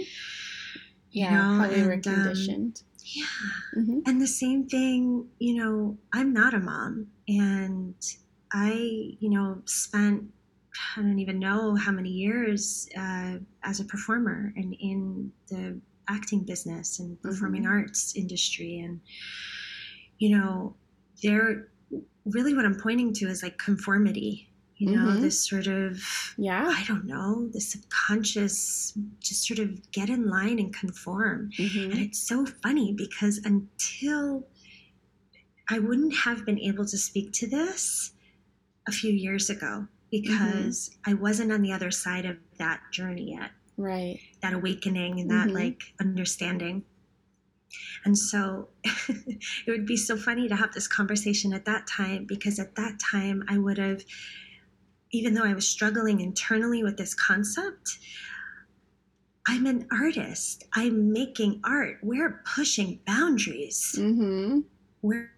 You 1.13 1.23
Yeah. 1.23 1.31
know, 1.35 1.59
how 1.63 1.69
we 1.69 1.83
were 1.83 1.91
and, 1.93 2.07
um, 2.07 2.13
conditioned. 2.13 2.83
Yeah. 3.13 3.25
hmm 3.73 3.99
And 4.05 4.21
the 4.21 4.27
same 4.27 4.67
thing, 4.69 5.27
you 5.39 5.55
know, 5.55 5.97
I'm 6.13 6.31
not 6.33 6.53
a 6.53 6.59
mom. 6.59 7.07
And 7.27 7.95
I, 8.53 9.15
you 9.19 9.29
know, 9.29 9.61
spent, 9.65 10.25
I 10.97 11.01
don't 11.01 11.19
even 11.19 11.39
know 11.39 11.75
how 11.75 11.91
many 11.91 12.09
years 12.09 12.87
uh, 12.97 13.37
as 13.63 13.79
a 13.79 13.85
performer 13.85 14.53
and 14.55 14.73
in 14.79 15.31
the 15.49 15.79
acting 16.07 16.43
business 16.43 16.99
and 16.99 17.21
performing 17.21 17.63
Mhm. 17.63 17.69
arts 17.69 18.15
industry. 18.15 18.79
And, 18.79 19.01
you 20.17 20.37
know, 20.37 20.75
there, 21.23 21.69
really 22.25 22.53
what 22.53 22.65
I'm 22.65 22.79
pointing 22.79 23.13
to 23.13 23.27
is 23.27 23.43
like 23.43 23.57
conformity. 23.57 24.47
You 24.77 24.89
know, 24.89 25.11
Mhm. 25.11 25.21
this 25.21 25.47
sort 25.47 25.67
of 25.67 26.01
Yeah. 26.37 26.73
I 26.75 26.83
don't 26.85 27.05
know, 27.05 27.47
the 27.49 27.61
subconscious, 27.61 28.97
just 29.19 29.45
sort 29.47 29.59
of 29.59 29.91
get 29.91 30.09
in 30.09 30.27
line 30.27 30.57
and 30.57 30.73
conform. 30.73 31.51
And 31.59 31.71
hmm 31.71 32.01
it's 32.01 32.19
so 32.19 32.45
funny 32.45 32.91
because 32.93 33.37
until 33.45 34.47
I 35.69 35.79
wouldn't 35.79 36.15
have 36.15 36.45
been 36.45 36.59
able 36.59 36.85
to 36.85 36.97
speak 36.97 37.31
to 37.33 37.47
this 37.47 38.13
a 38.87 38.91
few 38.91 39.13
years 39.13 39.49
ago 39.49 39.87
because 40.11 40.91
I 41.05 41.13
wasn't 41.13 41.51
on 41.51 41.61
the 41.61 41.71
other 41.71 41.89
side 41.91 42.25
of 42.25 42.37
that 42.59 42.81
journey 42.91 43.31
yet, 43.31 43.51
Right. 43.77 44.19
that 44.41 44.53
awakening 44.53 45.19
and 45.19 45.29
that 45.31 45.47
Mhm. 45.49 45.53
like 45.55 45.81
understanding. 45.99 46.83
And 48.03 48.17
so 48.17 48.69
it 48.83 49.69
would 49.69 49.85
be 49.85 49.97
so 49.97 50.17
funny 50.17 50.47
to 50.49 50.55
have 50.55 50.73
this 50.73 50.87
conversation 50.87 51.53
at 51.53 51.65
that 51.65 51.87
time 51.87 52.25
because 52.25 52.59
at 52.59 52.75
that 52.75 52.99
time 52.99 53.43
I 53.47 53.57
would 53.57 53.77
have, 53.77 54.03
even 55.11 55.33
though 55.33 55.43
I 55.45 55.53
was 55.53 55.67
struggling 55.67 56.19
internally 56.19 56.83
with 56.83 56.97
this 56.97 57.13
concept, 57.13 57.99
I'm 59.47 59.65
an 59.65 59.87
artist. 59.91 60.63
I'm 60.73 61.11
making 61.11 61.61
art. 61.63 61.97
We're 62.03 62.41
pushing 62.45 62.99
boundaries. 63.05 63.93
hmm 63.95 64.59
We're, 65.01 65.31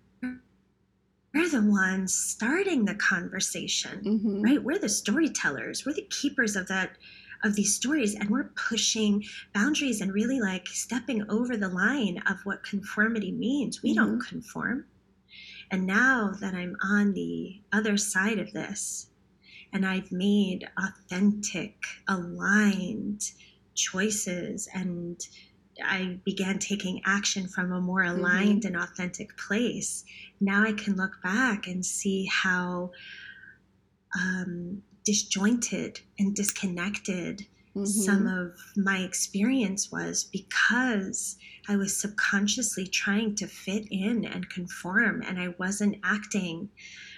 we're 1.34 1.50
the 1.50 1.62
ones 1.62 2.14
starting 2.14 2.86
the 2.86 2.96
conversation, 2.96 4.00
hmm 4.04 4.42
right? 4.42 4.64
We're 4.64 4.80
the 4.80 4.90
storytellers. 4.90 5.86
We're 5.86 5.94
the 5.94 6.08
keepers 6.10 6.56
of 6.56 6.68
that 6.68 6.98
of 7.44 7.56
these 7.56 7.76
stories 7.76 8.16
and 8.16 8.30
we're 8.30 8.52
pushing 8.56 9.22
boundaries 9.54 10.00
and 10.00 10.14
really 10.14 10.40
like 10.40 10.66
stepping 10.68 11.30
over 11.30 11.58
the 11.58 11.68
line 11.68 12.24
of 12.26 12.38
what 12.46 12.64
conformity 12.64 13.34
means. 13.34 13.84
We 13.84 13.94
don't 13.94 14.22
conform. 14.22 14.86
And 15.70 15.86
now 15.86 16.32
that 16.40 16.54
I'm 16.54 16.78
on 16.82 17.14
the 17.14 17.62
other 17.74 17.98
side 17.98 18.40
of 18.40 18.54
this 18.54 19.08
and 19.74 19.86
I've 19.86 20.12
made 20.12 20.70
authentic, 20.78 21.84
aligned 22.08 23.32
choices 23.74 24.70
and 24.74 25.20
I 25.84 26.20
began 26.26 26.60
taking 26.60 27.02
action 27.06 27.48
from 27.48 27.72
a 27.72 27.82
more 27.82 28.04
aligned 28.04 28.66
and 28.66 28.76
authentic 28.76 29.38
place. 29.38 30.04
Now 30.40 30.64
I 30.64 30.74
can 30.74 30.96
look 30.96 31.22
back 31.24 31.68
and 31.68 31.86
see 31.86 32.26
how 32.26 32.92
um, 34.20 34.84
disjointed 35.04 36.02
and 36.20 36.36
disconnected 36.36 37.48
hmm 37.74 37.84
some 37.86 38.28
of 38.28 38.54
my 38.78 39.00
experience 39.00 39.92
was 39.92 40.24
because 40.26 41.38
I 41.68 41.76
was 41.76 42.00
subconsciously 42.00 42.86
trying 42.88 43.36
to 43.36 43.48
fit 43.48 43.88
in 43.90 44.26
and 44.26 44.48
conform, 44.50 45.24
and 45.24 45.40
I 45.40 45.56
wasn't 45.58 45.98
acting 46.04 46.70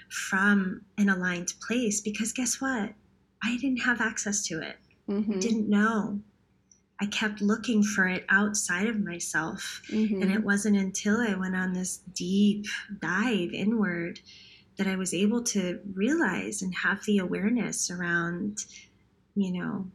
from 0.09 0.85
an 0.97 1.09
aligned 1.09 1.53
place 1.67 1.99
because 1.99 2.31
guess 2.31 2.61
what? 2.61 2.93
I 3.43 3.57
didn't 3.57 3.81
have 3.81 3.99
access 4.01 4.43
to 4.47 4.61
it, 4.61 4.77
hmm 5.07 5.39
didn't 5.39 5.69
know. 5.69 6.21
I 6.99 7.05
kept 7.07 7.41
looking 7.41 7.83
for 7.83 8.07
it 8.07 8.25
outside 8.29 8.87
of 8.87 8.99
myself. 8.99 9.81
hmm 9.89 10.21
And 10.21 10.31
it 10.31 10.43
wasn't 10.43 10.77
until 10.77 11.17
I 11.17 11.35
went 11.35 11.55
on 11.55 11.73
this 11.73 11.97
deep 12.13 12.65
dive 13.01 13.51
inward 13.53 14.19
that 14.77 14.87
I 14.87 14.95
was 14.95 15.13
able 15.13 15.43
to 15.43 15.79
realize 15.93 16.61
and 16.61 16.73
have 16.83 17.03
the 17.05 17.17
awareness 17.19 17.89
around, 17.89 18.65
you 19.35 19.51
know, 19.61 19.87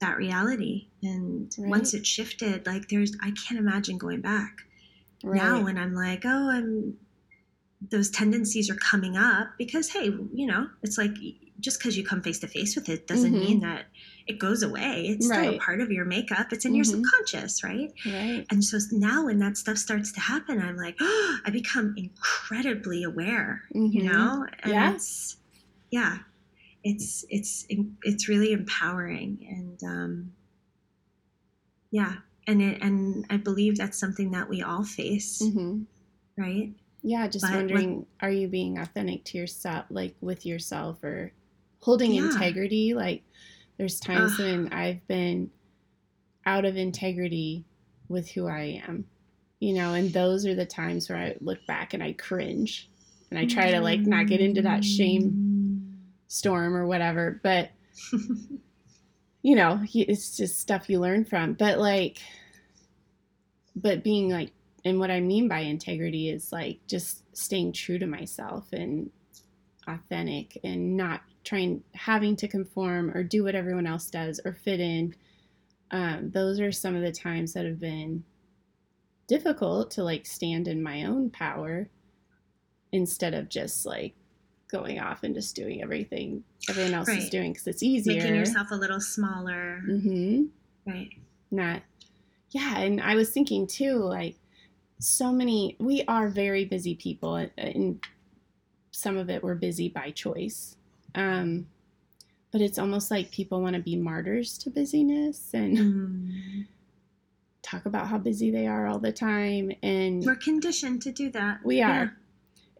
that 0.00 0.16
reality. 0.16 0.88
And 1.02 1.54
Right. 1.58 1.70
once 1.70 1.94
it 1.94 2.06
shifted, 2.06 2.66
like 2.66 2.88
there's, 2.88 3.16
I 3.22 3.32
can't 3.32 3.60
imagine 3.60 3.98
going 3.98 4.20
back. 4.20 4.52
right. 5.22 5.36
Now, 5.38 5.64
when 5.64 5.78
I'm 5.78 5.94
like, 5.94 6.22
oh, 6.24 6.50
I'm, 6.50 6.98
those 7.90 8.10
tendencies 8.10 8.70
are 8.70 8.76
coming 8.76 9.16
up 9.16 9.48
because, 9.58 9.90
hey, 9.90 10.06
you 10.32 10.46
know, 10.46 10.68
it's 10.82 10.98
like 10.98 11.12
just 11.60 11.78
because 11.78 11.96
you 11.96 12.04
come 12.04 12.22
face 12.22 12.38
to 12.40 12.48
face 12.48 12.76
with 12.76 12.88
it 12.88 13.06
doesn't 13.06 13.36
Mhm. 13.36 13.38
mean 13.38 13.60
that 13.60 13.86
it 14.26 14.38
goes 14.38 14.62
away. 14.62 15.06
It's 15.08 15.26
still 15.26 15.48
a 15.48 15.54
part 15.54 15.80
of 15.80 15.90
your 15.90 16.04
makeup, 16.04 16.52
it's 16.52 16.64
in 16.64 16.74
your 16.74 16.84
Mhm. 16.84 16.86
subconscious, 16.86 17.62
right? 17.64 17.90
right. 18.04 18.48
And 18.50 18.64
so 18.64 18.78
now 18.92 19.26
when 19.26 19.38
that 19.40 19.56
stuff 19.56 19.78
starts 19.78 20.12
to 20.12 20.20
happen, 20.20 20.60
I'm 20.60 20.76
like, 20.76 20.96
oh, 21.00 21.38
I 21.46 21.50
become 21.50 21.94
incredibly 21.96 23.02
aware, 23.04 23.62
you 23.90 24.02
Mhm. 24.02 24.04
know? 24.04 24.46
And 24.62 24.72
Yeah. 24.72 24.82
it's 24.82 25.38
yeah. 25.90 26.20
It's 26.84 27.24
it's 27.30 27.66
it's 27.68 28.28
really 28.28 28.52
empowering 28.52 29.46
and 29.50 29.82
um 29.84 30.32
yeah. 31.90 32.16
And 32.46 32.62
it, 32.62 32.80
and 32.82 33.26
I 33.30 33.36
believe 33.38 33.76
that's 33.76 33.98
something 33.98 34.30
that 34.30 34.48
we 34.48 34.62
all 34.62 34.84
face, 34.84 35.52
hmm 35.52 35.86
right? 36.38 36.74
Yeah, 37.02 37.28
just 37.28 37.52
But 37.52 37.52
wondering, 37.52 38.06
are 38.20 38.30
you 38.30 38.48
being 38.48 38.78
authentic 38.78 39.24
to 39.26 39.38
yourself, 39.38 39.86
like 39.90 40.16
with 40.20 40.44
yourself, 40.44 41.02
or 41.04 41.32
holding 41.80 42.14
Yeah. 42.14 42.22
integrity? 42.22 42.94
Like, 42.94 43.22
there's 43.78 44.00
times 44.00 44.38
when 44.38 44.72
I've 44.72 45.06
been 45.06 45.50
out 46.44 46.64
of 46.64 46.76
integrity 46.76 47.64
with 48.08 48.30
who 48.30 48.46
I 48.46 48.80
am, 48.86 49.06
you 49.60 49.74
know, 49.74 49.94
and 49.94 50.12
those 50.12 50.46
are 50.46 50.54
the 50.54 50.66
times 50.66 51.08
where 51.08 51.18
I 51.18 51.36
look 51.40 51.64
back 51.66 51.92
and 51.92 52.02
I 52.02 52.12
cringe, 52.12 52.88
and 53.30 53.38
I 53.38 53.44
try 53.46 53.72
to 53.72 53.80
like 53.80 54.00
not 54.00 54.28
get 54.28 54.40
into 54.40 54.62
that 54.62 54.84
shame 54.84 55.98
storm 56.28 56.74
or 56.76 56.86
whatever. 56.86 57.40
But 57.42 57.70
you 59.42 59.54
know, 59.54 59.80
it's 59.92 60.36
just 60.36 60.58
stuff 60.58 60.88
you 60.88 61.00
learn 61.00 61.24
from. 61.24 61.54
But 61.54 61.78
like, 61.78 62.18
but 63.74 64.02
being 64.02 64.30
like, 64.30 64.52
and 64.84 64.98
what 64.98 65.10
I 65.10 65.20
mean 65.20 65.48
by 65.48 65.60
integrity 65.60 66.30
is 66.30 66.52
like 66.52 66.78
just 66.86 67.22
staying 67.36 67.72
true 67.72 67.98
to 67.98 68.06
myself 68.06 68.72
and 68.72 69.10
authentic 69.88 70.58
and 70.64 70.96
not 70.96 71.20
trying, 71.46 71.82
having 71.94 72.36
to 72.36 72.48
conform 72.48 73.10
or 73.16 73.22
do 73.22 73.44
what 73.44 73.54
everyone 73.54 73.86
else 73.86 74.10
does 74.10 74.40
or 74.44 74.52
fit 74.52 74.80
in. 74.80 75.14
Um, 75.92 76.30
those 76.30 76.60
are 76.60 76.72
some 76.72 76.96
of 76.96 77.02
the 77.02 77.12
times 77.12 77.54
that 77.54 77.64
have 77.64 77.80
been 77.80 78.24
difficult 79.28 79.90
to 79.92 80.02
like 80.04 80.26
stand 80.26 80.68
in 80.68 80.82
my 80.82 81.04
own 81.04 81.30
power 81.30 81.88
instead 82.92 83.34
of 83.34 83.48
just 83.48 83.86
like 83.86 84.14
going 84.70 84.98
off 84.98 85.22
and 85.22 85.34
just 85.34 85.54
doing 85.54 85.82
everything 85.82 86.42
everyone 86.68 86.94
else 86.94 87.08
is 87.08 87.30
doing 87.30 87.52
because 87.52 87.66
it's 87.66 87.82
easier. 87.82 88.16
Making 88.16 88.36
yourself 88.36 88.70
a 88.70 88.74
little 88.74 89.00
smaller, 89.00 89.80
hmm 89.80 90.44
right? 90.86 91.10
not 91.50 91.82
yeah 92.50 92.78
and 92.78 93.00
i 93.00 93.14
was 93.14 93.30
thinking 93.30 93.66
too 93.66 93.94
like 93.96 94.36
so 94.98 95.32
many 95.32 95.76
we 95.78 96.02
are 96.08 96.28
very 96.28 96.64
busy 96.64 96.94
people 96.94 97.36
and 97.58 98.02
some 98.90 99.16
of 99.16 99.28
it 99.28 99.42
we're 99.42 99.54
busy 99.54 99.88
by 99.88 100.10
choice 100.10 100.75
um 101.16 101.66
but 102.52 102.60
it's 102.60 102.78
almost 102.78 103.10
like 103.10 103.30
people 103.32 103.60
want 103.60 103.74
to 103.76 103.82
be 103.82 103.96
martyrs 103.96 104.56
to 104.58 104.70
busyness 104.70 105.50
and 105.54 105.76
Mm. 105.78 106.66
talk 107.62 107.86
about 107.86 108.06
how 108.06 108.18
busy 108.18 108.50
they 108.50 108.66
are 108.66 108.86
all 108.86 108.98
the 109.00 109.12
time 109.12 109.72
and 109.82 110.24
We're 110.24 110.36
conditioned 110.36 111.02
to 111.02 111.12
do 111.12 111.30
that. 111.30 111.58
we 111.64 111.82
are 111.82 112.16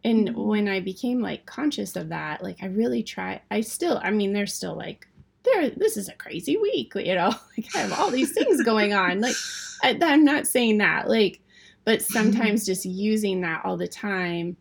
and 0.03 0.29
Mhm. 0.29 0.45
when 0.45 0.67
i 0.67 0.79
became 0.79 1.19
like 1.21 1.45
conscious 1.45 1.95
of 1.95 2.09
that 2.09 2.41
like 2.43 2.57
i 2.61 2.67
really 2.67 3.03
try 3.03 3.41
i 3.51 3.59
still 3.61 3.99
i 4.03 4.11
mean 4.11 4.31
there's 4.31 4.53
still 4.53 4.75
like 4.77 5.07
there 5.43 5.69
this 5.71 5.97
is 5.97 6.07
a 6.07 6.13
crazy 6.13 6.55
week 6.57 6.93
you 6.95 7.15
know 7.15 7.33
like 7.57 7.75
i 7.75 7.79
have 7.79 7.91
all 7.99 8.11
these 8.11 8.31
things 8.31 8.63
going 8.63 8.93
on 8.93 9.19
like 9.19 9.35
I, 9.83 9.97
i'm 10.03 10.23
not 10.23 10.45
saying 10.47 10.77
that 10.77 11.09
like 11.09 11.41
but 11.83 12.01
sometimes 12.01 12.65
just 12.65 12.85
using 12.85 13.41
that 13.41 13.63
all 13.65 13.75
the 13.77 13.87
time 13.87 14.55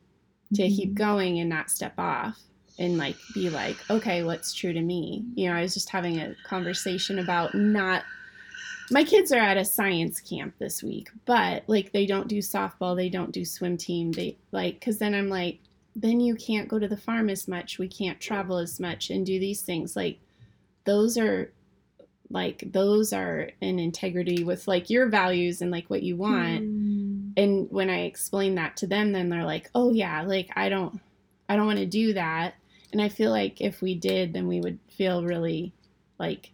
to 0.55 0.69
keep 0.69 0.91
Mhm. 0.93 0.95
going 0.95 1.39
and 1.41 1.51
not 1.51 1.71
step 1.71 1.95
off 1.99 2.41
and 2.79 2.99
like 2.99 3.17
be 3.35 3.49
like 3.51 3.77
okay 3.91 4.23
what's 4.23 4.53
true 4.53 4.73
to 4.73 4.81
me? 4.81 5.25
You 5.35 5.49
know 5.49 5.57
i 5.57 5.63
was 5.63 5.75
just 5.75 5.91
having 5.91 6.19
a 6.19 6.35
conversation 6.45 7.19
about 7.19 7.55
not 7.55 8.05
my 8.91 9.03
kids 9.03 9.33
are 9.33 9.41
at 9.41 9.57
a 9.57 9.65
science 9.65 10.21
camp 10.21 10.55
this 10.59 10.83
week 10.83 11.09
but 11.25 11.65
like 11.67 11.93
they 11.93 12.07
don't 12.07 12.29
do 12.29 12.39
softball 12.39 12.95
they 12.95 13.09
don't 13.09 13.33
do 13.33 13.45
swim 13.45 13.77
team 13.77 14.13
they 14.13 14.37
like 14.53 14.75
because 14.75 14.99
then 14.99 15.15
i'm 15.15 15.29
like 15.29 15.59
then 15.97 16.21
you 16.21 16.35
can't 16.35 16.69
go 16.69 16.79
to 16.79 16.87
the 16.87 16.97
farm 16.97 17.31
as 17.31 17.49
much 17.49 17.79
we 17.79 17.89
can't 17.89 18.21
travel 18.21 18.59
as 18.59 18.79
much 18.79 19.09
and 19.09 19.25
do 19.25 19.41
these 19.41 19.63
things. 19.63 19.97
Like 19.97 20.19
those 20.85 21.17
are 21.17 21.53
like 22.29 22.65
those 22.73 23.13
are 23.13 23.49
in 23.61 23.79
integrity 23.79 24.45
with 24.45 24.69
like 24.69 24.91
your 24.91 25.09
values 25.09 25.63
and 25.63 25.71
like 25.71 25.89
what 25.89 26.03
you 26.03 26.17
want. 26.17 26.63
Mm. 26.63 27.33
and 27.37 27.71
when 27.71 27.89
i 27.89 28.01
explain 28.01 28.57
that 28.57 28.77
to 28.79 28.87
them 28.89 29.13
then 29.13 29.29
they're 29.29 29.45
like 29.45 29.71
oh 29.77 29.93
yeah 29.93 30.23
like 30.23 30.51
i 30.57 30.69
don't 30.69 31.01
i 31.49 31.55
don't 31.55 31.67
want 31.67 31.79
to 31.79 31.87
do 31.87 32.15
that 32.15 32.55
and 32.93 33.01
i 33.03 33.09
feel 33.09 33.31
like 33.31 33.61
if 33.61 33.81
we 33.83 33.95
did 33.95 34.33
then 34.33 34.47
we 34.47 34.61
would 34.61 34.79
feel 34.97 35.25
really 35.25 35.73
like 36.19 36.53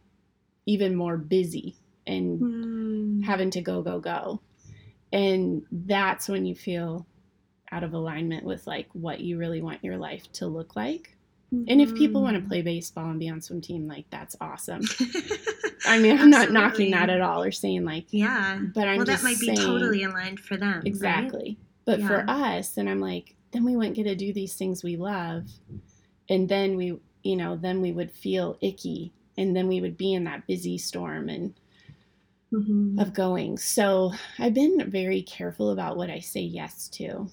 even 0.66 0.94
more 0.96 1.16
busy 1.16 1.76
and 2.06 2.40
Mm. 2.40 3.24
having 3.24 3.50
to 3.50 3.60
go 3.60 3.82
go 3.82 4.00
go 4.00 4.40
and 5.12 5.62
that's 5.70 6.28
when 6.28 6.44
you 6.46 6.54
feel 6.54 7.06
out 7.70 7.84
of 7.84 7.92
alignment 7.94 8.44
with 8.44 8.66
like 8.66 8.88
what 8.92 9.20
you 9.20 9.38
really 9.38 9.62
want 9.62 9.82
your 9.84 9.96
life 9.98 10.30
to 10.32 10.46
look 10.46 10.74
like 10.76 11.16
and 11.68 11.80
if 11.82 11.94
people 11.94 12.22
want 12.22 12.34
to 12.36 12.42
Mhm. 12.42 12.48
play 12.48 12.62
baseball 12.62 13.10
and 13.10 13.20
be 13.20 13.28
on 13.28 13.40
swim 13.42 13.60
team 13.60 13.86
like 13.86 14.06
that's 14.10 14.34
awesome 14.40 14.82
i 15.86 15.98
mean 15.98 16.18
i'm 16.18 16.30
not 16.30 16.50
knocking 16.50 16.90
that 16.92 17.10
at 17.10 17.20
all 17.20 17.42
or 17.42 17.50
saying 17.52 17.84
like 17.84 18.06
Yeah. 18.10 18.58
but 18.74 18.88
i'm 18.88 18.96
well, 18.98 19.06
just 19.06 19.22
that 19.22 19.28
might 19.28 19.38
be 19.40 19.54
totally 19.54 20.02
aligned 20.04 20.40
for 20.40 20.56
them. 20.56 20.76
right? 20.78 20.86
exactly 20.86 21.58
but 21.84 22.00
for 22.02 22.24
us 22.28 22.70
then 22.70 22.88
i'm 22.88 23.00
like 23.00 23.34
then 23.52 23.64
we 23.64 23.76
wouldn't 23.76 23.96
get 23.96 24.04
to 24.04 24.14
do 24.16 24.32
these 24.32 24.54
things 24.54 24.82
we 24.82 24.96
love 24.96 25.44
and 26.32 26.48
then 26.50 26.76
we 26.76 27.00
you 27.24 27.36
know 27.36 27.56
then 27.56 27.82
we 27.82 27.92
would 27.92 28.12
feel 28.12 28.58
icky 28.62 29.14
and 29.38 29.56
then 29.56 29.68
we 29.68 29.80
would 29.82 29.98
be 29.98 30.14
in 30.14 30.24
that 30.24 30.46
busy 30.48 30.78
storm 30.78 31.28
and 31.30 31.60
Mhm. 32.52 32.92
of 32.98 33.14
going. 33.14 33.58
So 33.58 34.12
I've 34.38 34.54
been 34.54 34.90
very 34.90 35.22
careful 35.22 35.70
about 35.70 35.96
what 35.96 36.10
I 36.10 36.20
say 36.20 36.40
yes 36.40 36.88
to. 36.90 37.30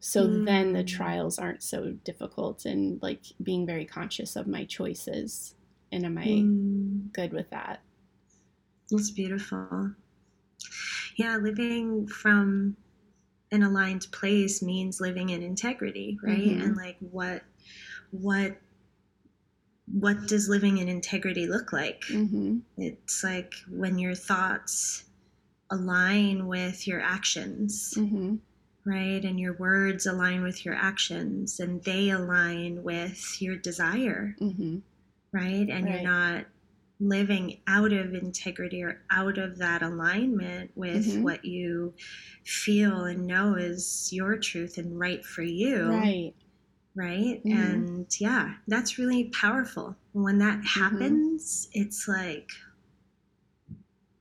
So 0.00 0.28
then 0.28 0.72
the 0.72 0.84
Mm. 0.84 0.84
trials 0.84 1.38
aren't 1.38 1.62
so 1.62 1.92
difficult 1.92 2.64
and 2.66 3.02
like 3.02 3.24
being 3.42 3.66
very 3.66 3.86
conscious 3.86 4.36
of 4.36 4.46
my 4.48 4.64
choices. 4.64 5.56
And 5.92 6.06
am 6.06 6.18
I 6.18 6.48
Mm. 6.48 7.14
good 7.14 7.32
with 7.32 7.50
that? 7.50 7.82
It's 8.90 9.10
beautiful. 9.10 9.94
Yeah, 11.16 11.36
living 11.36 12.06
from 12.06 12.76
an 13.52 13.62
aligned 13.62 14.08
place 14.12 14.62
means 14.62 15.00
living 15.00 15.30
in 15.30 15.42
integrity, 15.42 16.18
right? 16.22 16.56
Mhm. 16.56 16.60
And 16.60 16.76
like 16.76 16.98
what 17.00 17.44
what 18.22 18.58
what 19.92 20.26
does 20.26 20.48
living 20.48 20.78
in 20.78 20.88
integrity 20.88 21.46
look 21.46 21.72
like? 21.72 22.02
Mm-hmm. 22.10 22.58
It's 22.78 23.22
like 23.22 23.52
when 23.68 23.98
your 23.98 24.14
thoughts 24.14 25.04
align 25.70 26.46
with 26.46 26.86
your 26.86 27.00
actions, 27.00 27.94
Mm-hmm. 27.96 28.36
right? 28.86 29.24
And 29.24 29.38
your 29.38 29.54
words 29.54 30.06
align 30.06 30.42
with 30.42 30.64
your 30.64 30.74
actions 30.74 31.60
and 31.60 31.82
they 31.84 32.10
align 32.10 32.82
with 32.82 33.40
your 33.40 33.56
desire, 33.56 34.36
Mm-hmm. 34.40 34.78
right? 35.32 35.68
And 35.68 35.84
Right. 35.84 35.94
you're 35.94 36.02
not 36.02 36.46
living 37.00 37.60
out 37.66 37.92
of 37.92 38.14
integrity 38.14 38.82
or 38.82 39.02
out 39.10 39.36
of 39.36 39.58
that 39.58 39.82
alignment 39.82 40.70
with 40.76 41.04
Mhm. 41.06 41.22
what 41.22 41.44
you 41.44 41.92
feel 42.44 43.04
and 43.04 43.26
know 43.26 43.54
is 43.56 44.08
your 44.12 44.38
truth 44.38 44.78
and 44.78 44.98
right 44.98 45.24
for 45.24 45.42
you 45.42 45.90
Right. 45.90 46.34
Right 46.94 47.42
Mhm. 47.44 47.52
and 47.52 48.20
yeah 48.20 48.54
that's 48.68 48.98
really 48.98 49.24
powerful 49.24 49.96
when 50.12 50.38
that 50.38 50.58
Mm-hmm. 50.58 50.80
happens 50.80 51.68
it's 51.72 52.06
like 52.08 52.50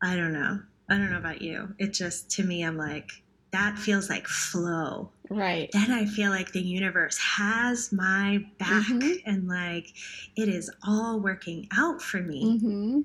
i 0.01 0.15
don't 0.15 0.33
know 0.33 0.59
i 0.89 0.97
don't 0.97 1.12
know 1.12 1.17
about 1.17 1.41
you 1.41 1.73
it 1.77 1.93
just 1.93 2.29
to 2.31 2.43
me 2.43 2.63
i'm 2.63 2.77
like 2.77 3.09
that 3.51 3.77
feels 3.77 4.09
like 4.09 4.27
flow 4.27 5.12
Right. 5.29 5.69
then 5.73 5.89
I 5.91 6.05
feel 6.05 6.29
like 6.31 6.51
the 6.51 6.62
universe 6.62 7.17
has 7.17 7.91
my 7.91 8.45
back 8.59 8.86
Mhm. 8.86 9.17
and 9.25 9.47
like 9.47 9.88
it 10.36 10.47
is 10.49 10.69
all 10.88 11.19
working 11.19 11.67
out 11.75 12.01
for 12.01 12.19
me. 12.21 12.43
Mm-hmm. 12.59 13.01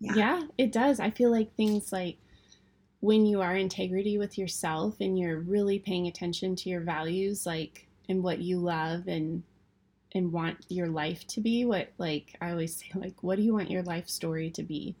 Yeah. 0.00 0.14
Yeah, 0.14 0.42
it 0.56 0.72
does. 0.72 1.00
I 1.00 1.10
feel 1.10 1.30
like 1.30 1.54
things 1.54 1.92
like 1.92 2.16
when 3.00 3.26
you 3.26 3.40
are 3.42 3.56
integrity 3.56 4.16
with 4.16 4.38
yourself 4.38 4.96
and 5.00 5.18
you're 5.18 5.40
really 5.40 5.78
paying 5.78 6.06
attention 6.06 6.56
to 6.56 6.70
your 6.70 6.80
values, 6.80 7.44
like 7.44 7.86
and 8.08 8.22
what 8.22 8.40
you 8.40 8.58
love 8.58 9.08
and 9.08 9.44
and 10.12 10.32
want 10.32 10.66
your 10.70 10.88
life 10.88 11.26
to 11.28 11.40
be, 11.40 11.64
what 11.64 11.92
like 11.98 12.36
I 12.40 12.52
always 12.52 12.76
say, 12.76 12.86
like, 12.96 13.22
what 13.22 13.36
do 13.36 13.42
you 13.42 13.54
want 13.54 13.70
your 13.70 13.82
life 13.84 14.08
story 14.08 14.50
to 14.52 14.62
be? 14.64 14.96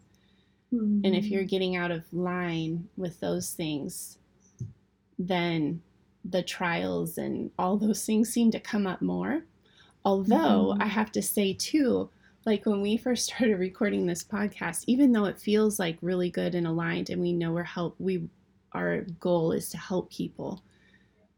And 1.04 1.14
if 1.14 1.30
Mm-hmm. 1.30 1.30
you're 1.30 1.44
getting 1.44 1.76
out 1.76 1.92
of 1.92 2.12
line 2.12 2.88
with 2.96 3.20
those 3.20 3.52
things, 3.52 4.18
then 5.18 5.82
the 6.24 6.42
trials 6.42 7.18
and 7.18 7.50
all 7.58 7.76
those 7.76 8.04
things 8.04 8.30
seem 8.32 8.50
to 8.52 8.60
come 8.60 8.86
up 8.86 9.02
more. 9.02 9.44
Although 10.04 10.76
Mhm. 10.76 10.80
I 10.80 10.86
have 10.86 11.12
to 11.12 11.22
say, 11.22 11.54
too, 11.54 12.10
like 12.46 12.66
when 12.66 12.82
we 12.82 12.96
first 12.96 13.26
started 13.28 13.58
recording 13.58 14.06
this 14.06 14.24
podcast, 14.24 14.84
even 14.86 15.12
though 15.12 15.26
it 15.26 15.38
feels 15.40 15.78
like 15.78 15.98
really 16.02 16.30
good 16.30 16.54
and 16.54 16.66
aligned 16.66 17.10
and 17.10 17.20
we 17.22 17.32
know 17.32 17.52
we're 17.52 17.64
help, 17.64 17.96
we, 18.00 18.28
our 18.72 19.02
goal 19.02 19.52
is 19.52 19.70
to 19.70 19.78
help 19.78 20.10
people. 20.10 20.62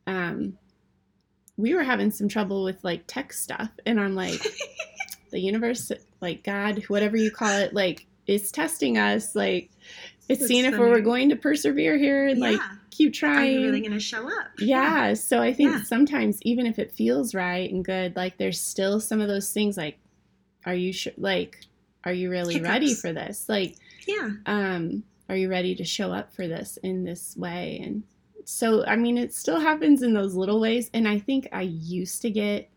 Um, 0.07 0.59
we 1.57 1.75
were 1.75 1.83
having 1.83 2.11
some 2.11 2.29
trouble 2.29 2.65
with 2.65 2.83
like 2.85 3.05
tech 3.07 3.33
stuff. 3.33 3.71
And 3.87 3.99
I'm 4.01 4.15
like, 4.15 4.41
the 5.31 5.41
universe, 5.41 5.91
like 6.21 6.43
God, 6.45 6.83
whatever 6.89 7.17
you 7.17 7.31
call 7.31 7.51
it, 7.59 7.73
like 7.75 8.07
it's 8.27 8.51
testing 8.51 8.99
us. 8.99 9.35
Like 9.35 9.71
it's 10.29 10.41
That's 10.41 10.49
seeing 10.49 10.65
if 10.65 10.77
we're 10.79 11.01
going 11.01 11.29
to 11.31 11.37
persevere 11.37 11.97
here 11.97 12.27
and 12.27 12.41
like 12.41 12.57
yeah. 12.59 12.69
keep 12.91 13.11
Are 13.11 13.13
trying. 13.13 13.55
you 13.55 13.61
really 13.63 13.81
going 13.81 13.93
to 13.93 14.01
show 14.01 14.27
up? 14.29 14.49
yeah. 14.59 15.15
So 15.15 15.41
I 15.41 15.53
think 15.53 15.71
Yeah. 15.73 15.83
sometimes 15.85 16.41
even 16.43 16.67
if 16.67 16.79
it 16.79 16.93
feels 16.93 17.35
right 17.35 17.71
and 17.71 17.85
good, 17.85 18.17
like 18.17 18.37
there's 18.37 18.61
still 18.61 19.01
some 19.01 19.21
of 19.21 19.29
those 19.29 19.53
things 19.53 19.77
like, 19.77 19.99
are 20.65 20.75
you 20.75 20.93
sure? 20.93 21.13
Like, 21.17 21.61
are 22.05 22.13
you 22.13 22.29
really 22.31 22.61
ready 22.61 22.93
for 22.95 23.13
this? 23.13 23.49
Like, 23.49 23.77
Yeah. 24.07 24.31
um, 24.47 25.05
are 25.29 25.37
you 25.37 25.49
ready 25.49 25.75
to 25.77 25.85
show 25.85 26.13
up 26.13 26.33
for 26.35 26.47
this 26.49 26.77
in 26.83 27.05
this 27.05 27.37
way? 27.37 27.81
And 27.85 28.03
so, 28.49 28.85
I 28.87 28.95
mean, 28.95 29.19
it 29.19 29.35
still 29.35 29.59
happens 29.59 30.03
in 30.03 30.15
those 30.15 30.35
little 30.37 30.61
ways. 30.61 30.89
And 30.95 31.09
I 31.09 31.19
think 31.19 31.49
I 31.53 31.63
used 31.63 32.23
to 32.23 32.31
get 32.31 32.71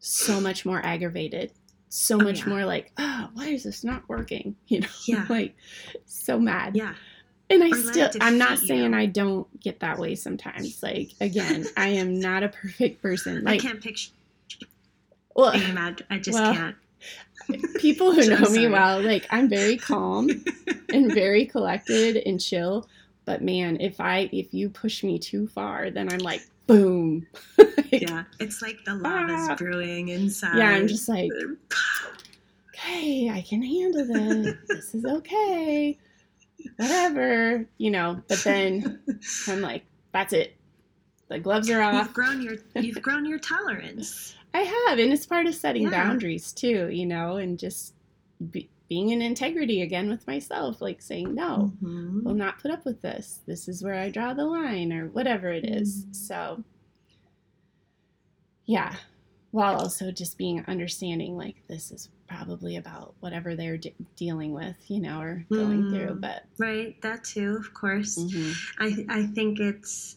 so 0.00 0.40
much 0.40 0.66
more 0.66 0.84
aggravated, 0.84 1.52
so 1.88 2.16
Oh, 2.16 2.24
much 2.24 2.40
yeah. 2.40 2.48
more 2.48 2.64
like, 2.64 2.90
oh, 2.98 3.28
why 3.34 3.46
is 3.46 3.62
this 3.62 3.84
not 3.84 4.08
working? 4.08 4.56
You 4.66 4.80
know, 4.80 4.88
Yeah. 5.06 5.24
like 5.30 5.54
so 6.04 6.38
mad. 6.40 6.74
Yeah. 6.74 6.94
And 7.48 7.62
I 7.62 7.68
Or 7.70 7.74
still, 7.76 8.10
I'm 8.20 8.38
not 8.38 8.58
saying 8.58 8.92
you. 8.92 8.98
I 8.98 9.06
don't 9.06 9.46
get 9.60 9.78
that 9.80 9.98
way 10.00 10.16
sometimes. 10.16 10.82
Like, 10.82 11.12
again, 11.20 11.66
I 11.76 11.90
am 11.90 12.18
not 12.18 12.42
a 12.42 12.48
perfect 12.48 13.00
person. 13.00 13.44
Like, 13.44 13.60
I 13.60 13.68
can't 13.68 13.80
picture 13.80 14.10
well, 15.36 15.52
being 15.52 15.74
mad. 15.74 16.04
I 16.10 16.18
just 16.18 16.34
Well, 16.34 16.54
can't. 16.54 16.76
people 17.78 18.12
who 18.12 18.26
know 18.28 18.50
me 18.50 18.66
well, 18.66 19.00
like, 19.00 19.26
I'm 19.30 19.48
very 19.48 19.76
calm 19.76 20.28
and 20.92 21.12
very 21.14 21.44
collected 21.46 22.16
and 22.16 22.40
chill. 22.40 22.88
But 23.26 23.42
man, 23.42 23.80
if 23.80 24.00
I 24.00 24.28
if 24.32 24.52
you 24.52 24.68
push 24.68 25.02
me 25.02 25.18
too 25.18 25.46
far, 25.48 25.90
then 25.90 26.12
I'm 26.12 26.18
like 26.20 26.42
boom. 26.66 27.26
Like, 27.58 27.88
yeah. 28.02 28.24
It's 28.38 28.60
like 28.62 28.78
the 28.84 28.94
lava's 28.94 29.48
Ah. 29.50 29.56
brewing 29.56 30.08
inside. 30.08 30.56
yeah, 30.58 30.70
I'm 30.70 30.86
just 30.88 31.08
like, 31.08 31.30
okay, 32.68 33.30
I 33.30 33.42
can 33.42 33.62
handle 33.62 34.04
this. 34.06 34.56
this 34.68 34.94
is 34.94 35.04
okay. 35.04 35.98
Whatever, 36.76 37.66
you 37.78 37.90
know. 37.90 38.22
But 38.28 38.42
then 38.44 39.00
I'm 39.48 39.60
like, 39.60 39.84
that's 40.12 40.32
it. 40.32 40.56
The 41.28 41.38
gloves 41.38 41.70
are 41.70 41.80
off. 41.82 41.94
You've 42.06 42.14
grown 42.14 42.42
your 42.42 42.54
you've 42.76 43.02
grown 43.02 43.24
your 43.24 43.38
tolerance. 43.38 44.34
I 44.52 44.60
have, 44.60 44.98
and 44.98 45.12
it's 45.12 45.26
part 45.26 45.46
of 45.46 45.54
setting 45.54 45.84
Yeah. 45.84 45.90
boundaries 46.04 46.52
too, 46.52 46.88
you 46.90 47.06
know, 47.06 47.36
and 47.36 47.58
just 47.58 47.94
be, 48.50 48.68
being 48.88 49.10
in 49.10 49.22
integrity 49.22 49.80
again 49.82 50.08
with 50.10 50.26
myself, 50.26 50.80
like 50.82 51.00
saying 51.00 51.34
no. 51.34 51.72
Mhm. 51.82 52.22
will 52.22 52.34
not 52.34 52.58
put 52.60 52.70
up 52.70 52.84
with 52.84 53.00
this. 53.02 53.40
This 53.46 53.66
is 53.68 53.82
where 53.82 53.94
I 53.94 54.10
draw 54.10 54.34
the 54.34 54.44
line, 54.44 54.92
or 54.92 55.08
whatever 55.08 55.48
it 55.52 55.64
is. 55.64 56.04
Mm. 56.06 56.14
So, 56.16 56.64
yeah, 58.66 58.96
while 59.50 59.76
also 59.76 60.10
just 60.10 60.38
being 60.38 60.64
understanding, 60.66 61.36
like 61.36 61.56
this 61.68 61.90
is 61.92 62.08
probably 62.26 62.76
about 62.76 63.14
whatever 63.20 63.54
they're 63.54 63.76
de- 63.76 63.94
dealing 64.16 64.52
with, 64.52 64.76
you 64.88 65.00
know, 65.00 65.20
or 65.20 65.44
going 65.50 65.90
through. 65.90 66.16
Mm. 66.16 66.20
But 66.20 66.44
Right, 66.58 67.00
that 67.02 67.24
too, 67.24 67.56
of 67.56 67.72
course. 67.74 68.16
mhm, 68.18 68.54
I 68.78 69.20
I 69.20 69.26
think 69.26 69.60
it's 69.60 70.16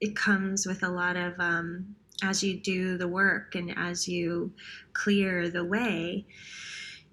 it 0.00 0.14
comes 0.16 0.66
with 0.66 0.82
a 0.82 0.88
lot 0.88 1.16
of 1.16 1.38
um, 1.40 1.94
as 2.22 2.42
you 2.42 2.58
do 2.60 2.96
the 2.98 3.08
work 3.08 3.54
and 3.54 3.72
as 3.76 4.06
you 4.08 4.52
clear 4.92 5.48
the 5.48 5.64
way, 5.64 6.26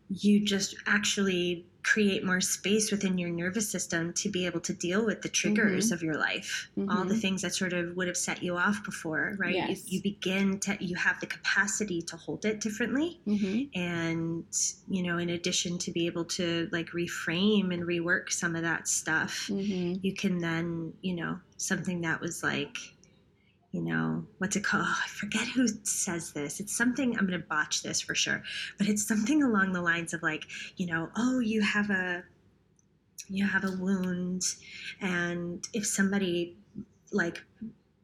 you 0.10 0.43
just 0.46 0.76
actually 0.86 1.65
create 1.84 2.24
more 2.26 2.41
space 2.41 2.91
within 2.91 3.17
your 3.17 3.30
nervous 3.30 3.70
system 3.70 4.12
to 4.12 4.30
be 4.30 4.46
able 4.46 4.60
to 4.60 4.74
deal 4.74 5.06
with 5.06 5.22
the 5.22 5.30
triggers 5.30 5.89
of 5.91 6.02
your 6.04 6.15
life. 6.17 6.70
All 6.89 7.06
the 7.06 7.15
Mhm. 7.15 7.22
things 7.22 7.41
that 7.43 7.56
sort 7.56 7.72
of 7.72 7.96
would 7.96 8.08
have 8.08 8.17
set 8.17 8.43
you 8.43 8.58
off 8.58 8.84
before 8.84 9.36
right? 9.39 9.56
Yes. 9.56 9.84
you, 9.89 9.98
you 9.98 10.02
begin 10.04 10.60
to 10.62 10.78
you 10.84 10.98
have 10.98 11.20
the 11.22 11.28
capacity 11.28 12.02
to 12.02 12.17
hold 12.17 12.43
it 12.46 12.60
differently. 12.60 13.22
Mhm, 13.26 13.70
and 13.74 14.46
you 14.89 15.02
know 15.04 15.17
in 15.17 15.30
addition 15.30 15.78
to 15.80 15.91
be 15.91 16.08
able 16.08 16.26
to 16.26 16.67
like 16.74 16.88
reframe 16.91 17.74
and 17.74 17.84
rework 17.84 18.32
some 18.32 18.56
of 18.56 18.63
that 18.63 18.88
stuff 18.88 19.48
mhm, 19.50 20.00
you 20.04 20.13
can 20.13 20.39
then 20.39 20.93
you 21.02 21.15
know 21.15 21.39
something 21.58 22.02
that 22.02 22.20
was 22.22 22.43
like 22.43 22.78
you 23.77 23.83
know, 23.83 24.25
what's 24.39 24.55
it 24.55 24.63
called? 24.63 24.85
Oh, 24.87 25.01
I 25.05 25.07
forget 25.07 25.47
who 25.47 25.67
says 25.83 26.33
this. 26.33 26.59
It's 26.59 26.75
something, 26.75 27.15
I'm 27.15 27.27
going 27.27 27.39
to 27.39 27.45
botch 27.47 27.83
this 27.83 28.01
for 28.01 28.15
sure, 28.15 28.41
but 28.79 28.87
it's 28.87 29.07
something 29.07 29.43
along 29.43 29.73
the 29.73 29.81
lines 29.81 30.15
of 30.15 30.23
like, 30.23 30.45
you 30.77 30.87
know, 30.87 31.09
oh, 31.15 31.37
you 31.39 31.61
have 31.61 31.91
a, 31.91 32.23
you 33.29 33.45
have 33.45 33.63
a 33.65 33.71
wound. 33.79 34.41
And 34.99 35.63
if 35.73 35.85
somebody 35.85 36.57
like 37.11 37.43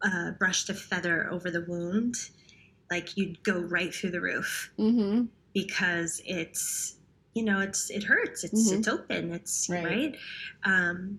uh, 0.03 0.31
brushed 0.37 0.69
a 0.69 0.75
feather 0.75 1.27
over 1.31 1.49
the 1.49 1.65
wound, 1.67 2.17
like 2.91 3.17
you'd 3.17 3.41
go 3.43 3.59
right 3.61 3.91
through 3.91 4.11
the 4.11 4.21
roof 4.21 4.71
Mm-hmm. 4.77 5.23
because 5.55 6.21
it's, 6.23 6.97
you 7.33 7.43
know, 7.43 7.61
it's, 7.61 7.89
it 7.89 8.03
hurts. 8.03 8.43
It's, 8.43 8.71
Mhm. 8.71 8.77
it's 8.77 8.87
open. 8.87 9.31
It's 9.33 9.67
Right. 9.71 9.83
right. 9.85 10.15
Um, 10.65 11.17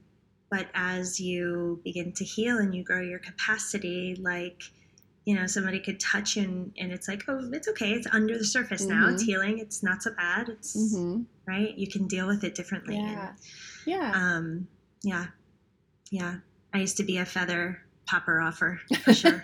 but 0.50 0.66
as 0.74 1.18
you 1.20 1.80
begin 1.84 2.12
to 2.12 2.24
heal 2.24 2.58
and 2.58 2.74
you 2.74 2.84
grow 2.84 3.00
your 3.00 3.18
capacity, 3.18 4.16
like, 4.20 4.62
you 5.24 5.34
know, 5.34 5.46
somebody 5.46 5.80
could 5.80 5.98
touch 5.98 6.36
you 6.36 6.42
and, 6.44 6.72
and 6.78 6.92
it's 6.92 7.08
like, 7.08 7.22
oh, 7.28 7.40
it's 7.52 7.66
okay. 7.68 7.92
It's 7.92 8.06
under 8.12 8.36
the 8.36 8.44
surface 8.44 8.84
now. 8.84 9.08
It's 9.08 9.22
Mhm. 9.22 9.26
healing. 9.26 9.58
It's 9.58 9.82
not 9.82 10.02
so 10.02 10.12
bad. 10.14 10.48
It's 10.50 10.76
Mm-hmm. 10.76 11.22
right. 11.46 11.76
You 11.76 11.86
can 11.88 12.06
deal 12.06 12.26
with 12.26 12.44
it 12.44 12.54
differently. 12.54 12.96
Yeah. 12.96 13.32
Yeah. 13.86 14.12
Um, 14.14 14.68
yeah. 15.02 15.26
Yeah. 16.10 16.36
I 16.72 16.78
used 16.78 16.96
to 16.98 17.04
be 17.04 17.16
a 17.18 17.24
feather 17.24 17.80
popper 18.06 18.40
offer 18.40 18.80
for 19.02 19.14
sure. 19.14 19.42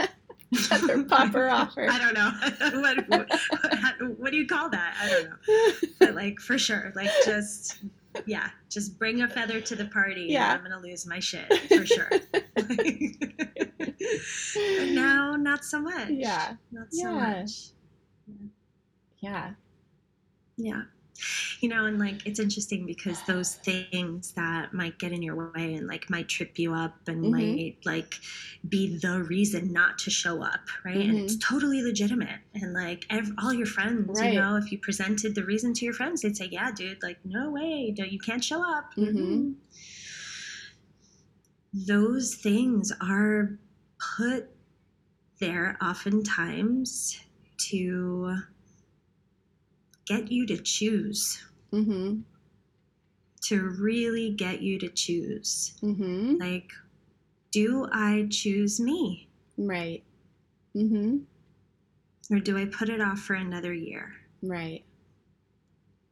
Feather 0.55 1.03
popper 1.05 1.49
offer. 1.49 1.87
I 1.91 1.99
don't 1.99 2.15
know. 2.15 2.81
what, 2.81 3.09
what, 3.09 4.19
what 4.19 4.31
do 4.33 4.37
you 4.37 4.47
call 4.47 4.69
that? 4.71 4.95
I 5.01 5.09
don't 5.09 5.31
know. 5.31 5.89
But 5.99 6.15
like 6.15 6.41
for 6.41 6.59
sure, 6.59 6.93
like 6.95 7.11
just 7.25 7.79
yeah, 8.27 8.51
just 8.69 8.99
bring 8.99 9.23
a 9.23 9.29
feather 9.29 9.61
to 9.61 9.77
the 9.77 9.85
party 9.87 10.27
Yeah. 10.31 10.55
and 10.55 10.59
I'm 10.59 10.65
gonna 10.71 10.83
lose 10.83 11.07
my 11.07 11.21
shit 11.21 11.47
for 11.69 11.87
sure. 11.87 12.11
but 12.55 12.67
now, 14.89 15.37
not 15.37 15.65
so 15.65 15.81
much. 15.81 16.11
Yeah. 16.11 16.55
not 16.73 16.93
so 16.93 17.09
Yeah. 17.11 17.15
much. 17.15 17.51
Yeah. 19.21 19.51
Yeah. 20.57 20.83
You 21.61 21.69
know, 21.69 21.85
and 21.87 21.99
like 21.99 22.27
it's 22.27 22.41
interesting 22.41 22.87
because 22.87 23.21
those 23.27 23.57
things 23.57 24.33
that 24.33 24.73
might 24.73 24.99
get 24.99 25.13
in 25.13 25.23
your 25.23 25.53
way 25.53 25.75
and 25.75 25.87
like 25.87 26.09
might 26.09 26.29
trip 26.29 26.59
you 26.59 26.73
up 26.75 26.97
and 27.09 27.25
Mhm. 27.25 27.31
might 27.31 27.77
like 27.85 28.15
be 28.69 28.97
the 28.97 29.23
reason 29.25 29.73
not 29.73 29.99
to 30.01 30.11
show 30.11 30.43
up, 30.43 30.61
right? 30.85 30.97
And 30.97 31.19
it's 31.19 31.37
totally 31.37 31.83
legitimate. 31.83 32.41
And 32.55 32.73
like 32.73 33.05
ev- 33.11 33.33
all 33.39 33.53
your 33.53 33.67
friends, 33.67 34.21
Right. 34.21 34.33
you 34.35 34.39
know, 34.41 34.57
if 34.57 34.73
you 34.73 34.79
presented 34.79 35.35
the 35.35 35.45
reason 35.45 35.75
to 35.75 35.85
your 35.85 35.95
friends, 35.95 36.23
they'd 36.23 36.37
say, 36.37 36.49
"Yeah, 36.51 36.73
dude, 36.73 37.03
like 37.03 37.19
no 37.25 37.51
way, 37.51 37.95
you 37.97 38.19
can't 38.19 38.43
show 38.43 38.63
up." 38.63 38.95
Mhm. 38.97 39.55
Those 41.73 42.35
things 42.35 42.93
are 43.01 43.59
put 44.17 44.49
there 45.39 45.77
oftentimes 45.83 47.21
to 47.71 48.37
get 50.11 50.31
you 50.33 50.47
to 50.47 50.57
choose 50.59 51.43
Mm-hmm. 51.73 52.21
to 53.43 53.63
really 53.79 54.31
get 54.31 54.61
you 54.61 54.79
to 54.81 54.89
choose. 54.89 55.75
Mm-hmm. 55.83 56.37
Like, 56.41 56.71
do 57.53 57.89
I 57.93 58.27
choose 58.31 58.81
me 58.81 59.29
Right. 59.57 60.03
Mm-hmm. 60.77 61.19
or 62.35 62.41
do 62.41 62.59
I 62.59 62.65
put 62.65 62.89
it 62.89 63.01
off 63.01 63.21
for 63.21 63.35
another 63.35 63.73
year? 63.73 64.13
Right. 64.43 64.85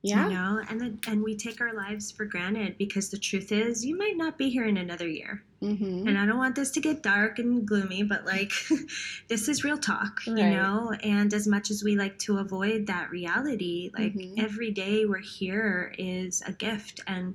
Yeah. 0.03 0.29
You 0.29 0.35
know, 0.35 0.63
and 0.71 0.81
then 0.81 1.01
and 1.09 1.25
we 1.25 1.37
take 1.37 1.61
our 1.61 1.75
lives 1.75 2.13
for 2.13 2.25
granted 2.25 2.79
because 2.79 3.09
the 3.11 3.19
truth 3.19 3.51
is 3.51 3.85
you 3.85 3.99
might 3.99 4.17
not 4.17 4.39
be 4.39 4.49
here 4.49 4.65
in 4.65 4.77
another 4.77 5.09
year. 5.09 5.43
Mm-hmm. 5.61 6.07
And 6.07 6.17
I 6.17 6.25
don't 6.25 6.39
want 6.39 6.55
this 6.55 6.71
to 6.73 6.81
get 6.81 7.03
dark 7.03 7.41
and 7.41 7.67
gloomy, 7.67 8.05
but 8.05 8.25
like 8.25 8.53
this 9.29 9.49
is 9.49 9.65
real 9.65 9.77
talk, 9.77 10.21
you 10.25 10.35
know? 10.37 10.93
And 11.03 11.35
as 11.35 11.49
much 11.49 11.73
as 11.73 11.83
we 11.83 11.97
like 11.97 12.17
to 12.21 12.39
avoid 12.39 12.87
that 12.87 13.11
reality, 13.11 13.91
like 13.93 14.15
Mhm. 14.15 14.39
every 14.39 14.71
day 14.71 15.05
we're 15.05 15.19
here 15.19 15.93
is 15.99 16.43
a 16.47 16.53
gift. 16.53 17.01
And 17.09 17.35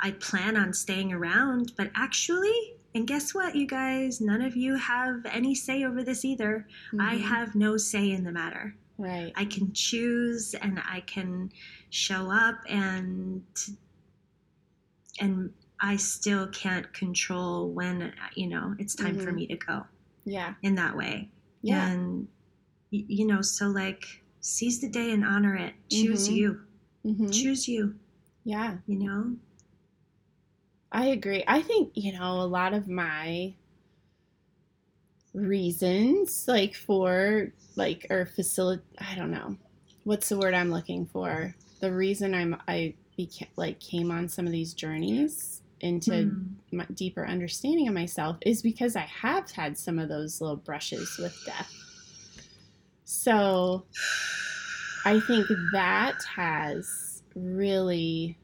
I 0.00 0.12
plan 0.12 0.56
on 0.56 0.72
staying 0.72 1.12
around, 1.12 1.72
but 1.76 1.90
actually, 1.96 2.74
and 2.94 3.08
guess 3.08 3.34
what, 3.34 3.56
you 3.56 3.66
guys? 3.66 4.20
None 4.20 4.40
of 4.40 4.54
you 4.54 4.76
have 4.76 5.26
any 5.26 5.56
say 5.56 5.82
over 5.82 6.04
this 6.04 6.24
either. 6.24 6.68
I 7.00 7.16
Mhm. 7.16 7.22
have 7.22 7.54
no 7.56 7.76
say 7.76 8.08
in 8.12 8.22
the 8.22 8.30
matter. 8.30 8.76
Right. 8.96 9.32
I 9.34 9.46
can 9.46 9.72
choose 9.72 10.54
and 10.54 10.80
I 10.88 11.00
can 11.00 11.50
show 11.94 12.28
up 12.28 12.56
and 12.68 13.44
and 15.20 15.52
I 15.80 15.96
still 15.96 16.48
can't 16.48 16.92
control 16.92 17.70
when 17.70 18.12
you 18.34 18.48
know 18.48 18.74
it's 18.80 18.96
time 18.96 19.16
for 19.16 19.30
Mhm. 19.30 19.34
me 19.34 19.46
to 19.46 19.56
go 19.56 19.86
Yeah. 20.24 20.54
in 20.62 20.74
that 20.74 20.96
way. 20.96 21.30
Yeah. 21.62 21.88
And 21.90 22.26
you 22.90 23.26
know, 23.26 23.42
so 23.42 23.68
like 23.68 24.22
seize 24.40 24.80
the 24.80 24.88
day 24.88 25.12
and 25.12 25.24
honor 25.24 25.54
it. 25.54 25.74
Choose 25.88 26.28
Mhm. 26.28 26.34
you. 26.36 26.66
Mm-hmm. 27.04 27.30
Choose 27.30 27.68
you, 27.68 27.98
Yeah. 28.44 28.78
you 28.86 28.98
know? 28.98 29.36
I 30.92 31.06
agree. 31.06 31.44
I 31.46 31.60
think, 31.62 31.92
you 31.94 32.12
know, 32.12 32.40
a 32.40 32.46
lot 32.46 32.72
of 32.74 32.88
my 32.88 33.54
reasons, 35.32 36.46
like 36.46 36.74
for, 36.74 37.52
like, 37.76 38.06
or 38.10 38.26
facilitate, 38.26 38.84
I 38.98 39.14
don't 39.14 39.30
know, 39.30 39.56
what's 40.04 40.28
the 40.28 40.38
word 40.38 40.54
I'm 40.54 40.70
looking 40.70 41.06
for? 41.06 41.54
The 41.80 41.92
reason 41.92 42.34
I'm, 42.34 42.56
I 42.66 42.94
became, 43.16 43.48
like, 43.56 43.80
came 43.80 44.10
on 44.10 44.28
some 44.28 44.46
of 44.46 44.52
these 44.52 44.74
journeys 44.74 45.62
into 45.80 46.10
Mm. 46.12 46.54
my 46.72 46.86
deeper 46.94 47.26
understanding 47.26 47.88
of 47.88 47.94
myself 47.94 48.38
is 48.42 48.62
because 48.62 48.96
I 48.96 49.02
have 49.02 49.50
had 49.50 49.76
some 49.76 49.98
of 49.98 50.08
those 50.08 50.40
little 50.40 50.56
brushes 50.56 51.18
with 51.18 51.36
death. 51.44 51.72
So 53.04 53.84
I 55.04 55.20
think 55.20 55.46
that 55.72 56.18
has 56.36 57.22
really 57.34 58.38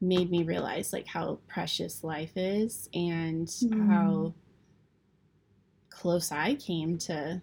made 0.00 0.30
me 0.30 0.42
realize 0.42 0.92
like 0.92 1.06
how 1.06 1.38
precious 1.46 2.02
life 2.02 2.32
is 2.36 2.88
and 2.94 3.46
Mm. 3.46 3.86
how 3.88 4.34
close 5.90 6.32
I 6.32 6.54
came 6.54 6.98
to 6.98 7.40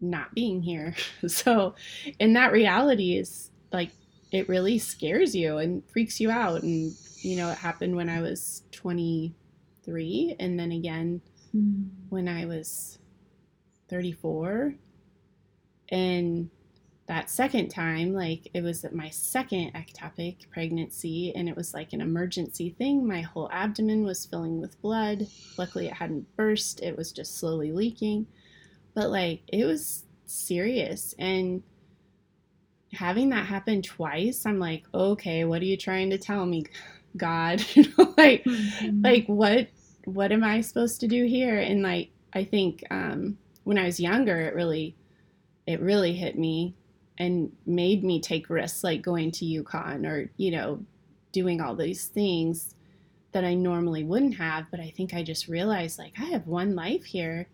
not 0.00 0.34
being 0.34 0.62
here. 0.62 0.94
so 1.26 1.74
and 2.18 2.36
that 2.36 2.52
reality 2.52 3.16
is 3.16 3.50
like 3.72 3.90
it 4.32 4.48
really 4.48 4.78
scares 4.78 5.34
you 5.34 5.58
and 5.58 5.82
freaks 5.90 6.20
you 6.20 6.30
out 6.30 6.62
and 6.62 6.92
you 7.18 7.36
know 7.36 7.50
it 7.50 7.58
happened 7.58 7.96
when 7.96 8.08
I 8.08 8.20
was 8.20 8.62
23 8.72 10.36
and 10.38 10.58
then 10.58 10.72
again 10.72 11.20
Mm. 11.54 11.88
when 12.10 12.28
I 12.28 12.46
was 12.46 12.98
34. 13.88 14.74
And 15.90 16.50
that 17.06 17.28
second 17.28 17.70
time, 17.70 18.12
like 18.12 18.48
it 18.54 18.62
was 18.62 18.86
my 18.92 19.10
second 19.10 19.72
ectopic 19.74 20.48
pregnancy, 20.50 21.34
and 21.34 21.48
it 21.48 21.56
was 21.56 21.74
like 21.74 21.92
an 21.92 22.00
emergency 22.00 22.70
thing. 22.70 23.04
My 23.06 23.22
whole 23.22 23.50
abdomen 23.50 24.04
was 24.04 24.24
filling 24.26 24.60
with 24.60 24.80
blood. 24.80 25.26
Luckily, 25.58 25.86
it 25.88 25.94
hadn't 25.94 26.36
burst, 26.36 26.80
it 26.82 26.96
was 26.96 27.10
just 27.10 27.36
slowly 27.38 27.72
leaking. 27.72 28.26
But 28.94 29.10
like 29.10 29.42
it 29.48 29.64
was 29.64 30.04
serious. 30.26 31.14
And 31.18 31.62
having 32.92 33.30
that 33.30 33.46
happen 33.46 33.82
twice, 33.82 34.44
I'm 34.46 34.58
like, 34.58 34.84
okay, 34.92 35.44
what 35.44 35.62
are 35.62 35.66
you 35.66 35.76
trying 35.76 36.10
to 36.10 36.18
tell 36.18 36.46
me, 36.46 36.64
God? 37.16 37.64
You 37.74 37.84
know, 37.98 38.14
like, 38.16 38.44
Mhm. 38.44 39.02
like 39.04 39.26
what 39.26 39.68
what 40.06 40.32
am 40.32 40.42
i 40.42 40.60
supposed 40.62 40.98
to 41.00 41.06
do 41.08 41.26
here 41.26 41.58
and 41.58 41.82
like 41.82 42.10
i 42.32 42.42
think 42.42 42.82
um 42.90 43.36
when 43.64 43.76
i 43.78 43.84
was 43.84 44.00
younger 44.00 44.40
it 44.40 44.54
really 44.54 44.96
it 45.66 45.80
really 45.80 46.14
hit 46.14 46.38
me 46.38 46.74
and 47.18 47.52
made 47.66 48.04
me 48.04 48.20
take 48.20 48.50
risks 48.50 48.84
like 48.84 49.02
going 49.02 49.30
to 49.30 49.44
yukon 49.44 50.06
or 50.06 50.30
you 50.38 50.50
know 50.50 50.84
doing 51.32 51.60
all 51.60 51.76
these 51.76 52.06
things 52.06 52.74
that 53.32 53.44
i 53.44 53.54
normally 53.54 54.04
wouldn't 54.04 54.36
have 54.36 54.66
but 54.70 54.80
i 54.80 54.90
think 54.96 55.14
i 55.14 55.22
just 55.22 55.48
realized 55.48 55.98
like 55.98 56.14
i 56.18 56.24
have 56.24 56.46
one 56.46 56.74
life 56.74 57.04
here 57.04 57.48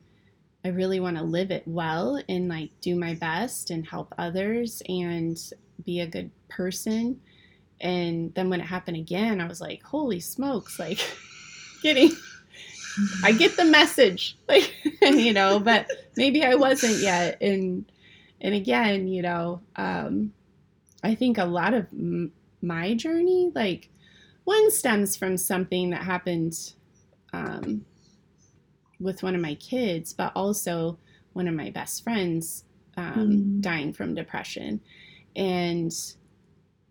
i 0.66 0.70
really 0.70 1.00
want 1.00 1.16
to 1.16 1.22
live 1.22 1.50
it 1.50 1.62
well 1.66 2.20
and 2.28 2.48
like 2.48 2.70
do 2.80 2.96
my 2.96 3.14
best 3.14 3.70
and 3.70 3.86
help 3.86 4.14
others 4.18 4.82
and 4.88 5.52
be 5.84 6.00
a 6.00 6.06
good 6.06 6.30
person 6.48 7.20
and 7.80 8.32
then 8.34 8.50
when 8.50 8.60
it 8.60 8.66
happened 8.66 8.96
again 8.96 9.40
i 9.40 9.46
was 9.46 9.60
like 9.60 9.82
holy 9.82 10.20
smokes 10.20 10.78
like 10.78 10.98
getting 11.82 12.10
I 13.22 13.32
get 13.32 13.56
the 13.56 13.64
message, 13.64 14.36
like 14.48 14.74
and 15.02 15.20
you 15.20 15.32
know, 15.32 15.60
but 15.60 15.90
maybe 16.16 16.44
I 16.44 16.54
wasn't 16.54 16.98
yet. 16.98 17.40
And 17.40 17.90
and 18.40 18.54
again, 18.54 19.08
you 19.08 19.22
know, 19.22 19.60
um, 19.76 20.32
I 21.02 21.14
think 21.14 21.38
a 21.38 21.44
lot 21.44 21.74
of 21.74 21.86
m- 21.92 22.32
my 22.62 22.94
journey, 22.94 23.52
like 23.54 23.90
one 24.44 24.70
stems 24.70 25.16
from 25.16 25.36
something 25.36 25.90
that 25.90 26.02
happened 26.02 26.72
um, 27.32 27.84
with 29.00 29.22
one 29.22 29.34
of 29.34 29.40
my 29.40 29.54
kids, 29.56 30.12
but 30.12 30.32
also 30.36 31.00
one 31.32 31.48
of 31.48 31.54
my 31.54 31.70
best 31.70 32.02
friends 32.04 32.64
um, 32.96 33.46
Mm. 33.46 33.60
dying 33.60 33.92
from 33.92 34.14
depression, 34.14 34.82
and 35.36 35.92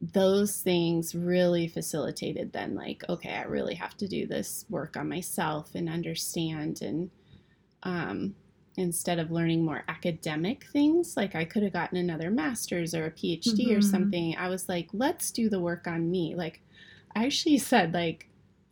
those 0.01 0.61
things 0.61 1.15
really 1.15 1.67
facilitated 1.67 2.51
then 2.51 2.75
like 2.75 3.01
okay 3.07 3.33
i 3.33 3.43
really 3.43 3.75
have 3.75 3.95
to 3.95 4.07
do 4.07 4.27
this 4.27 4.65
work 4.69 4.97
on 4.97 5.07
myself 5.07 5.71
and 5.73 5.89
understand 5.89 6.81
and 6.81 7.11
um, 7.83 8.35
instead 8.77 9.19
of 9.19 9.31
learning 9.31 9.63
more 9.65 9.83
academic 9.87 10.65
things, 10.73 11.13
like 11.17 11.35
I 11.35 11.45
could 11.45 11.63
have 11.63 11.73
gotten 11.73 11.97
another 11.97 12.31
master's 12.31 12.93
or 12.95 13.05
a 13.05 13.11
PhD 13.11 13.75
or 13.77 13.81
Mhm. 13.81 13.81
something. 13.81 14.35
I 14.37 14.49
was 14.49 14.69
like, 14.69 14.89
let's 14.93 15.31
do 15.31 15.49
the 15.49 15.61
work 15.61 15.87
on 15.87 16.11
me. 16.11 16.35
Like, 16.35 16.63
I 17.15 17.25
actually 17.25 17.57
said, 17.59 17.93
like, 17.93 18.29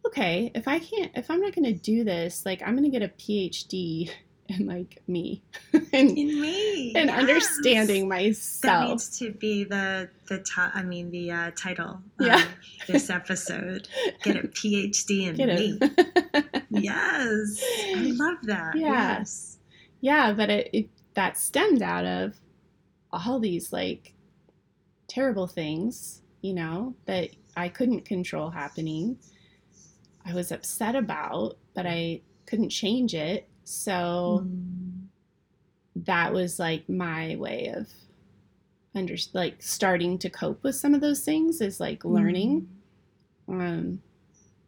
okay, 0.07 0.51
if 0.55 0.67
I 0.67 0.79
can't, 0.79 1.11
if 1.15 1.29
I'm 1.31 1.41
not 1.41 1.53
going 1.55 1.65
to 1.65 1.73
do 1.73 2.03
this, 2.03 2.45
like, 2.45 2.61
I'm 2.61 2.75
going 2.75 2.89
to 2.89 2.97
get 2.97 3.01
a 3.01 3.09
PhD 3.13 4.11
in 4.49 4.65
like 4.67 5.01
me 5.07 5.41
and, 5.73 6.17
In 6.17 6.41
me. 6.41 6.93
and 6.95 7.09
yes. 7.09 7.17
understanding 7.19 8.09
myself. 8.09 8.61
That 8.61 8.89
needs 8.89 9.17
to 9.19 9.31
be 9.31 9.63
the 9.63 10.09
the 10.27 10.39
ti- 10.39 10.71
I 10.73 10.83
mean 10.83 11.11
the 11.11 11.31
uh, 11.31 11.51
title 11.55 12.01
Yeah. 12.19 12.41
of 12.43 12.47
this 12.87 13.09
episode. 13.09 13.87
Get 14.23 14.35
a 14.35 14.47
PhD 14.49 15.27
in 15.29 15.35
Get 15.37 15.47
me. 15.47 15.79
Yes, 16.69 17.63
I 17.95 18.11
love 18.15 18.37
that. 18.43 18.75
Yeah. 18.75 19.17
Yes. 19.19 19.59
yeah, 20.01 20.33
but 20.33 20.49
it, 20.49 20.69
it 20.73 20.89
that 21.13 21.37
stemmed 21.37 21.81
out 21.81 22.05
of 22.05 22.33
all 23.13 23.39
these 23.39 23.71
like 23.71 24.13
terrible 25.07 25.47
things, 25.47 26.21
you 26.41 26.53
know, 26.53 26.95
that 27.05 27.29
I 27.55 27.69
couldn't 27.69 28.03
control 28.05 28.49
happening. 28.49 29.17
I 30.25 30.33
was 30.33 30.51
upset 30.51 30.95
about, 30.95 31.57
but 31.73 31.85
I 31.85 32.21
couldn't 32.45 32.69
change 32.69 33.13
it. 33.13 33.47
So 33.63 34.45
Mm. 34.45 35.07
that 35.95 36.33
was 36.33 36.59
like 36.59 36.87
my 36.89 37.35
way 37.35 37.67
of 37.75 37.87
under 38.95 39.15
like 39.33 39.61
starting 39.61 40.17
to 40.19 40.29
cope 40.29 40.63
with 40.63 40.75
some 40.75 40.93
of 40.93 41.01
those 41.01 41.21
things 41.23 41.61
is 41.61 41.79
like 41.79 42.05
learning 42.05 42.67
um 43.47 44.01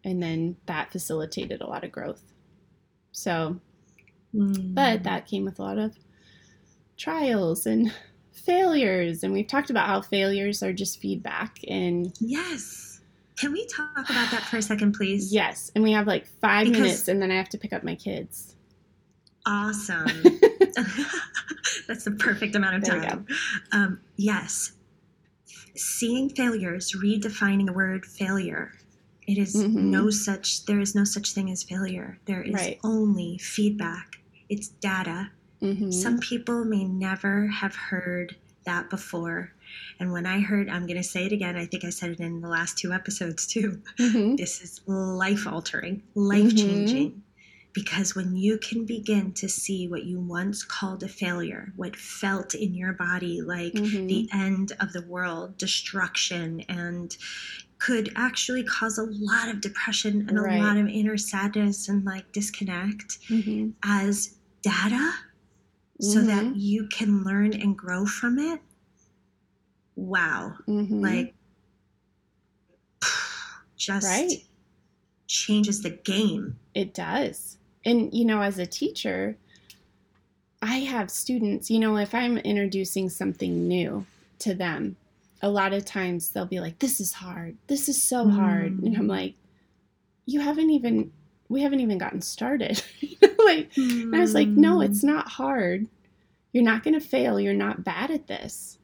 and 0.04 0.22
then 0.22 0.56
that 0.66 0.92
facilitated 0.92 1.62
a 1.62 1.68
lot 1.68 1.84
of 1.84 1.92
growth 1.92 2.24
so 3.12 3.60
Mm. 4.34 4.74
but 4.76 5.04
that 5.04 5.28
came 5.28 5.46
with 5.46 5.60
a 5.60 5.64
lot 5.64 5.78
of 5.78 5.96
trials 6.98 7.66
and 7.66 7.94
failures 8.34 9.24
and 9.24 9.34
we've 9.34 9.48
talked 9.48 9.70
about 9.70 9.88
how 9.88 10.02
failures 10.02 10.62
are 10.64 10.74
just 10.74 11.00
feedback 11.00 11.60
and 11.68 12.14
Yes. 12.20 12.95
Can 13.38 13.52
we 13.52 13.66
talk 13.68 13.92
about 14.10 14.32
that 14.32 14.44
for 14.50 14.58
a 14.58 14.62
second, 14.62 14.94
please? 14.94 15.34
yes 15.34 15.72
and 15.76 15.84
we 15.84 15.92
have 15.92 16.08
like 16.08 16.26
five 16.42 16.66
Because- 16.68 16.82
minutes 16.82 17.08
and 17.08 17.22
then 17.22 17.32
i 17.32 17.36
have 17.36 17.50
to 17.50 17.58
pick 17.58 17.74
up 17.74 17.84
my 17.84 17.96
kids 17.96 18.56
Awesome. 19.48 20.08
That's 21.88 22.04
the 22.04 22.16
perfect 22.18 22.56
amount 22.56 22.78
of 22.78 22.84
time. 22.84 23.28
Um, 23.72 24.00
yes. 24.18 24.72
Seeing 25.76 26.30
failures, 26.30 26.94
redefining 26.98 27.68
the 27.68 27.74
word 27.74 28.08
failure. 28.08 28.72
It 29.28 29.38
is 29.38 29.56
Mhm. 29.56 29.74
no 29.76 30.10
such, 30.10 30.66
there 30.66 30.80
is 30.80 30.96
no 30.96 31.04
such 31.04 31.34
thing 31.34 31.52
as 31.52 31.62
failure. 31.62 32.18
There 32.26 32.42
is 32.42 32.56
Right. 32.56 32.80
only 32.84 33.38
feedback. 33.38 34.16
It's 34.50 34.70
data. 34.70 35.30
Mhm. 35.62 35.94
Some 35.94 36.18
people 36.20 36.66
may 36.66 36.86
never 36.86 37.46
have 37.48 37.76
heard 37.76 38.36
that 38.66 38.90
before. 38.90 39.54
And 40.00 40.12
when 40.12 40.26
I 40.26 40.40
heard, 40.42 40.70
I'm 40.70 40.86
going 40.88 40.98
to 40.98 41.04
say 41.04 41.26
it 41.26 41.32
again, 41.32 41.56
I 41.56 41.66
think 41.66 41.84
I 41.86 41.90
said 41.90 42.12
it 42.12 42.20
in 42.20 42.42
the 42.42 42.50
last 42.50 42.78
two 42.78 42.92
episodes 42.92 43.46
too. 43.54 43.82
Mhm. 44.00 44.38
This 44.38 44.62
is 44.62 44.82
life 44.88 45.48
altering, 45.48 46.04
life 46.16 46.56
changing. 46.56 47.22
Because 47.74 48.16
when 48.16 48.38
you 48.38 48.58
can 48.58 48.86
begin 48.86 49.34
to 49.34 49.50
see 49.50 49.90
what 49.90 50.06
you 50.06 50.18
once 50.22 50.64
called 50.64 51.04
a 51.04 51.10
failure, 51.10 51.74
what 51.76 51.94
felt 51.98 52.56
in 52.56 52.74
your 52.74 52.94
body 52.94 53.42
like 53.42 53.74
Mhm. 53.74 54.08
the 54.08 54.30
end 54.32 54.72
of 54.80 54.94
the 54.94 55.02
world, 55.02 55.58
destruction, 55.58 56.62
and 56.70 57.18
could 57.78 58.14
actually 58.16 58.64
cause 58.64 58.98
a 58.98 59.04
lot 59.04 59.50
of 59.50 59.60
depression 59.60 60.26
and 60.30 60.40
Right. 60.40 60.58
a 60.58 60.64
lot 60.64 60.78
of 60.78 60.88
inner 60.88 61.18
sadness 61.18 61.90
and 61.90 62.06
like 62.06 62.32
disconnect 62.32 63.20
Mhm. 63.30 63.74
as 63.84 64.36
data 64.62 65.14
so 66.00 66.22
that 66.22 66.56
you 66.56 66.88
can 66.88 67.24
learn 67.26 67.52
and 67.54 67.78
grow 67.78 68.06
from 68.06 68.40
it. 68.40 68.62
Wow. 69.96 70.54
Mhm. 70.68 71.02
Like, 71.02 71.34
just 73.78 74.06
Right. 74.08 74.44
changes 75.28 75.82
the 75.82 75.90
game. 75.92 76.58
It 76.74 76.94
does. 76.94 77.58
And, 77.86 78.14
you 78.14 78.26
know, 78.26 78.42
as 78.42 78.58
a 78.58 78.66
teacher, 78.66 79.38
I 80.62 80.78
have 80.80 81.12
students, 81.12 81.70
you 81.70 81.80
know, 81.80 81.98
if 81.98 82.14
I'm 82.16 82.38
introducing 82.40 83.10
something 83.10 83.68
new 83.68 84.06
to 84.40 84.54
them, 84.56 84.96
a 85.42 85.50
lot 85.50 85.74
of 85.74 85.86
times 85.86 86.30
they'll 86.30 86.46
be 86.46 86.60
like, 86.60 86.80
this 86.80 87.00
is 87.00 87.14
hard. 87.14 87.56
This 87.68 87.88
is 87.88 88.02
so 88.02 88.28
hard. 88.30 88.80
And 88.82 88.96
I'm 88.98 89.04
Mm. 89.06 89.10
like, 89.10 89.34
you 90.26 90.40
haven't 90.40 90.72
even, 90.72 91.12
we 91.50 91.62
haven't 91.62 91.82
even 91.82 91.98
gotten 91.98 92.22
started. 92.22 92.82
Like, 93.46 93.70
and 93.78 94.16
I 94.16 94.22
was 94.22 94.34
like, 94.34 94.48
no, 94.48 94.78
Mm. 94.80 94.86
it's 94.86 95.04
not 95.04 95.28
hard. 95.28 95.86
You're 96.52 96.64
not 96.64 96.82
going 96.84 96.96
to 96.96 97.00
fail. 97.00 97.40
You're 97.40 97.54
not 97.54 97.84
bad 97.84 98.10
at 98.10 98.26
this. 98.26 98.80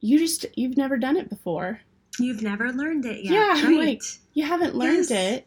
You 0.00 0.18
just, 0.18 0.46
you've 0.56 0.76
never 0.76 0.96
done 0.96 1.16
it 1.16 1.28
before. 1.28 1.80
You've 2.18 2.42
never 2.42 2.72
learned 2.72 3.04
it 3.06 3.24
yet. 3.24 3.32
Yeah, 3.32 3.66
right. 3.66 3.78
like- 3.78 4.02
You 4.34 4.44
haven't 4.44 4.74
learned 4.74 5.10
Yes. 5.10 5.10
it. 5.10 5.46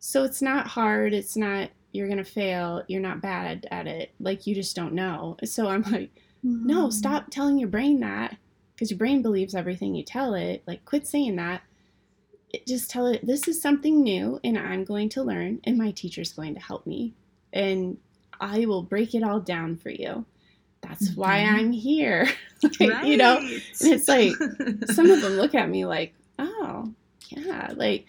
So 0.00 0.24
it's 0.24 0.42
not 0.42 0.66
hard. 0.66 1.14
It's 1.14 1.36
not, 1.36 1.70
you're 1.92 2.06
going 2.08 2.18
to 2.18 2.24
fail. 2.24 2.82
You're 2.88 3.00
not 3.00 3.22
bad 3.22 3.66
at 3.70 3.86
it. 3.86 4.12
Like, 4.20 4.46
you 4.46 4.54
just 4.54 4.76
don't 4.76 4.92
know. 4.92 5.36
So 5.44 5.68
I'm 5.68 5.82
like, 5.82 6.10
no, 6.42 6.88
Mm. 6.88 6.92
stop 6.92 7.30
telling 7.30 7.58
your 7.58 7.68
brain 7.70 8.00
that 8.00 8.36
because 8.74 8.90
your 8.90 8.98
brain 8.98 9.22
believes 9.22 9.54
everything 9.54 9.94
you 9.94 10.02
tell 10.02 10.34
it. 10.34 10.62
Like, 10.66 10.84
quit 10.84 11.06
saying 11.06 11.36
that. 11.36 11.62
It, 12.52 12.66
just 12.66 12.90
tell 12.90 13.06
it, 13.06 13.24
this 13.26 13.48
is 13.48 13.60
something 13.62 14.02
new 14.02 14.40
and 14.44 14.58
I'm 14.58 14.84
going 14.84 15.08
to 15.10 15.22
learn, 15.22 15.60
and 15.64 15.78
my 15.78 15.90
teacher's 15.90 16.32
going 16.34 16.54
to 16.54 16.60
help 16.60 16.86
me. 16.86 17.14
And 17.52 17.96
I 18.40 18.66
will 18.66 18.82
break 18.82 19.14
it 19.14 19.22
all 19.22 19.40
down 19.40 19.76
for 19.76 19.90
you. 19.90 20.26
That's 20.88 21.14
why 21.14 21.40
Mhm. 21.40 21.52
I'm 21.52 21.72
here. 21.72 22.28
Like, 22.80 23.04
You 23.04 23.16
know? 23.18 23.36
And 23.38 23.62
it's 23.80 24.08
like, 24.08 24.32
some 24.94 25.10
of 25.10 25.20
them 25.20 25.32
look 25.34 25.54
at 25.54 25.68
me 25.68 25.84
like, 25.84 26.14
oh, 26.38 26.92
yeah. 27.28 27.72
Like, 27.76 28.06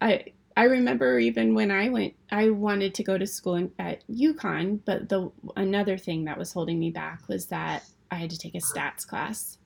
I 0.00 0.24
I 0.56 0.64
remember 0.64 1.18
even 1.18 1.54
when 1.54 1.70
I 1.70 1.88
went, 1.90 2.14
I 2.32 2.48
wanted 2.50 2.94
to 2.94 3.04
go 3.04 3.16
to 3.18 3.26
school 3.26 3.54
in, 3.56 3.70
at 3.78 4.02
UConn, 4.08 4.80
but 4.84 5.08
the 5.08 5.30
another 5.54 5.98
thing 5.98 6.24
that 6.24 6.36
was 6.38 6.52
holding 6.52 6.78
me 6.80 6.90
back 6.90 7.28
was 7.28 7.46
that 7.46 7.84
I 8.10 8.16
had 8.16 8.30
to 8.30 8.38
take 8.38 8.54
a 8.54 8.58
stats 8.58 9.06
class, 9.06 9.58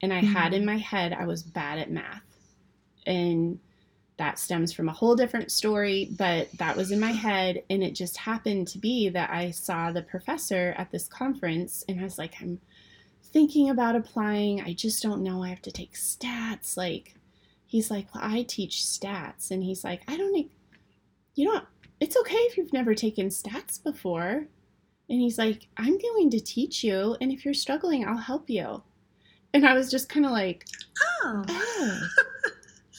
and 0.00 0.12
I 0.12 0.20
had 0.20 0.54
in 0.54 0.64
my 0.64 0.78
head 0.78 1.12
I 1.12 1.26
was 1.26 1.42
bad 1.42 1.78
at 1.78 1.90
math, 1.90 2.24
and 3.06 3.58
that 4.22 4.38
stems 4.38 4.72
from 4.72 4.88
a 4.88 4.92
whole 4.92 5.16
different 5.16 5.50
story, 5.50 6.08
but 6.16 6.48
that 6.58 6.76
was 6.76 6.92
in 6.92 7.00
my 7.00 7.10
head, 7.10 7.60
and 7.68 7.82
it 7.82 7.92
just 7.92 8.16
happened 8.16 8.68
to 8.68 8.78
be 8.78 9.08
that 9.08 9.30
I 9.30 9.50
saw 9.50 9.90
the 9.90 10.02
professor 10.02 10.76
at 10.78 10.92
this 10.92 11.08
conference, 11.08 11.84
and 11.88 11.98
I 11.98 12.04
was 12.04 12.18
like, 12.18 12.34
I'm 12.40 12.60
thinking 13.32 13.68
about 13.68 13.96
applying. 13.96 14.60
I 14.60 14.74
just 14.74 15.02
don't 15.02 15.24
know. 15.24 15.42
I 15.42 15.48
have 15.48 15.62
to 15.62 15.72
take 15.72 15.94
stats. 15.94 16.76
Like, 16.76 17.16
he's 17.66 17.90
like, 17.90 18.14
Well, 18.14 18.22
I 18.24 18.44
teach 18.44 18.82
stats. 18.84 19.50
And 19.50 19.60
he's 19.60 19.82
like, 19.82 20.02
I 20.06 20.16
don't, 20.16 20.48
you 21.34 21.52
know, 21.52 21.62
it's 21.98 22.16
okay 22.16 22.36
if 22.36 22.56
you've 22.56 22.72
never 22.72 22.94
taken 22.94 23.26
stats 23.26 23.82
before. 23.82 24.46
And 25.08 25.20
he's 25.20 25.36
like, 25.36 25.66
I'm 25.76 25.98
going 25.98 26.30
to 26.30 26.40
teach 26.40 26.84
you. 26.84 27.16
And 27.20 27.32
if 27.32 27.44
you're 27.44 27.54
struggling, 27.54 28.06
I'll 28.06 28.16
help 28.16 28.48
you. 28.48 28.84
And 29.52 29.66
I 29.66 29.74
was 29.74 29.90
just 29.90 30.08
kind 30.08 30.24
of 30.24 30.30
like, 30.30 30.64
oh. 31.24 31.44
Oh, 31.48 32.00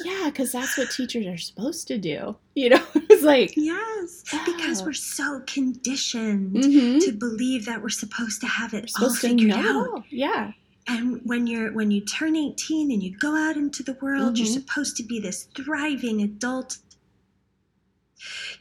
yeah, 0.03 0.25
because 0.25 0.51
that's 0.51 0.77
what 0.77 0.91
teachers 0.91 1.25
are 1.27 1.37
supposed 1.37 1.87
to 1.87 1.97
do. 1.97 2.35
You 2.55 2.69
know, 2.69 2.83
it's 2.95 3.23
like, 3.23 3.53
Yes, 3.55 4.23
because 4.45 4.81
Oh. 4.81 4.85
we're 4.85 4.93
so 4.93 5.41
conditioned 5.47 6.55
mhm. 6.55 7.03
to 7.05 7.11
believe 7.11 7.65
that 7.65 7.81
we're 7.81 7.89
supposed 7.89 8.41
to 8.41 8.47
have 8.47 8.73
it 8.73 8.91
all 9.01 9.13
figured 9.13 9.51
out. 9.51 10.03
Yeah. 10.09 10.51
And 10.87 11.21
when 11.23 11.47
you're 11.47 11.71
when 11.71 11.91
you 11.91 12.01
turn 12.01 12.35
18 12.35 12.91
and 12.91 13.01
you 13.01 13.15
go 13.17 13.35
out 13.37 13.55
into 13.55 13.83
the 13.83 13.93
world, 14.01 14.37
you're 14.37 14.47
Mhm. 14.47 14.53
supposed 14.53 14.97
to 14.97 15.03
be 15.03 15.19
this 15.19 15.47
thriving 15.55 16.21
adult. 16.21 16.77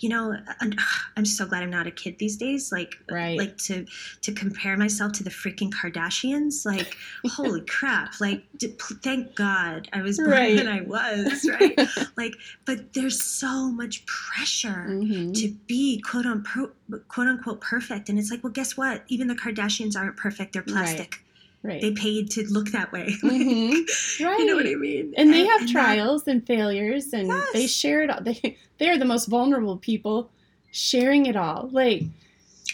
You 0.01 0.09
know, 0.09 0.37
I'm 1.17 1.25
so 1.25 1.47
glad 1.47 1.63
I'm 1.63 1.71
not 1.71 1.87
a 1.87 1.91
kid 1.91 2.19
these 2.19 2.37
days. 2.37 2.73
Like, 2.73 2.95
Right. 3.11 3.39
like 3.39 3.57
to 3.59 3.87
to 4.23 4.33
compare 4.33 4.77
myself 4.77 5.13
to 5.15 5.25
the 5.25 5.31
freaking 5.31 5.71
Kardashians. 5.71 6.65
Like, 6.67 6.97
holy 7.27 7.61
crap! 7.63 8.21
Like, 8.21 8.43
d- 8.57 8.75
thank 9.03 9.35
God 9.35 9.89
I 9.93 10.03
was 10.03 10.19
born 10.19 10.31
Right. 10.31 10.57
when 10.57 10.69
I 10.69 10.81
was 10.83 11.49
right. 11.61 11.79
like, 12.17 12.35
but 12.65 12.93
there's 12.95 13.23
so 13.23 13.71
much 13.71 14.05
pressure 14.07 14.87
Mhm. 14.89 15.35
to 15.41 15.49
be 15.67 16.01
quote 16.01 16.27
unquote 16.27 16.75
quote 17.09 17.29
unquote 17.29 17.61
perfect, 17.61 18.09
and 18.09 18.19
it's 18.19 18.31
like, 18.31 18.43
well, 18.43 18.53
guess 18.53 18.77
what? 18.77 19.05
Even 19.09 19.29
the 19.29 19.35
Kardashians 19.35 19.97
aren't 19.97 20.17
perfect. 20.17 20.53
They're 20.53 20.63
plastic 20.63 20.99
Right. 20.99 21.19
They 21.63 21.93
paid 21.93 22.31
to 22.31 22.43
look 22.49 22.71
that 22.71 22.93
way. 22.93 23.15
Mhm. 23.23 24.25
right. 24.25 24.39
You 24.39 24.47
know 24.47 24.57
what 24.57 24.67
I 24.67 24.75
mean? 24.75 25.15
and 25.17 25.33
they 25.33 25.47
have 25.47 25.61
that- 25.61 25.71
trials 25.71 26.27
and 26.27 26.47
failures 26.47 27.13
and 27.13 27.31
they 27.53 27.67
share 27.67 28.03
it 28.03 28.11
all 28.11 28.21
they 28.21 28.57
they 28.79 28.89
are 28.89 28.99
the 28.99 29.05
most 29.05 29.27
vulnerable 29.27 29.77
people 29.77 30.31
sharing 30.71 31.27
it 31.27 31.37
all 31.37 31.69
like 31.73 32.03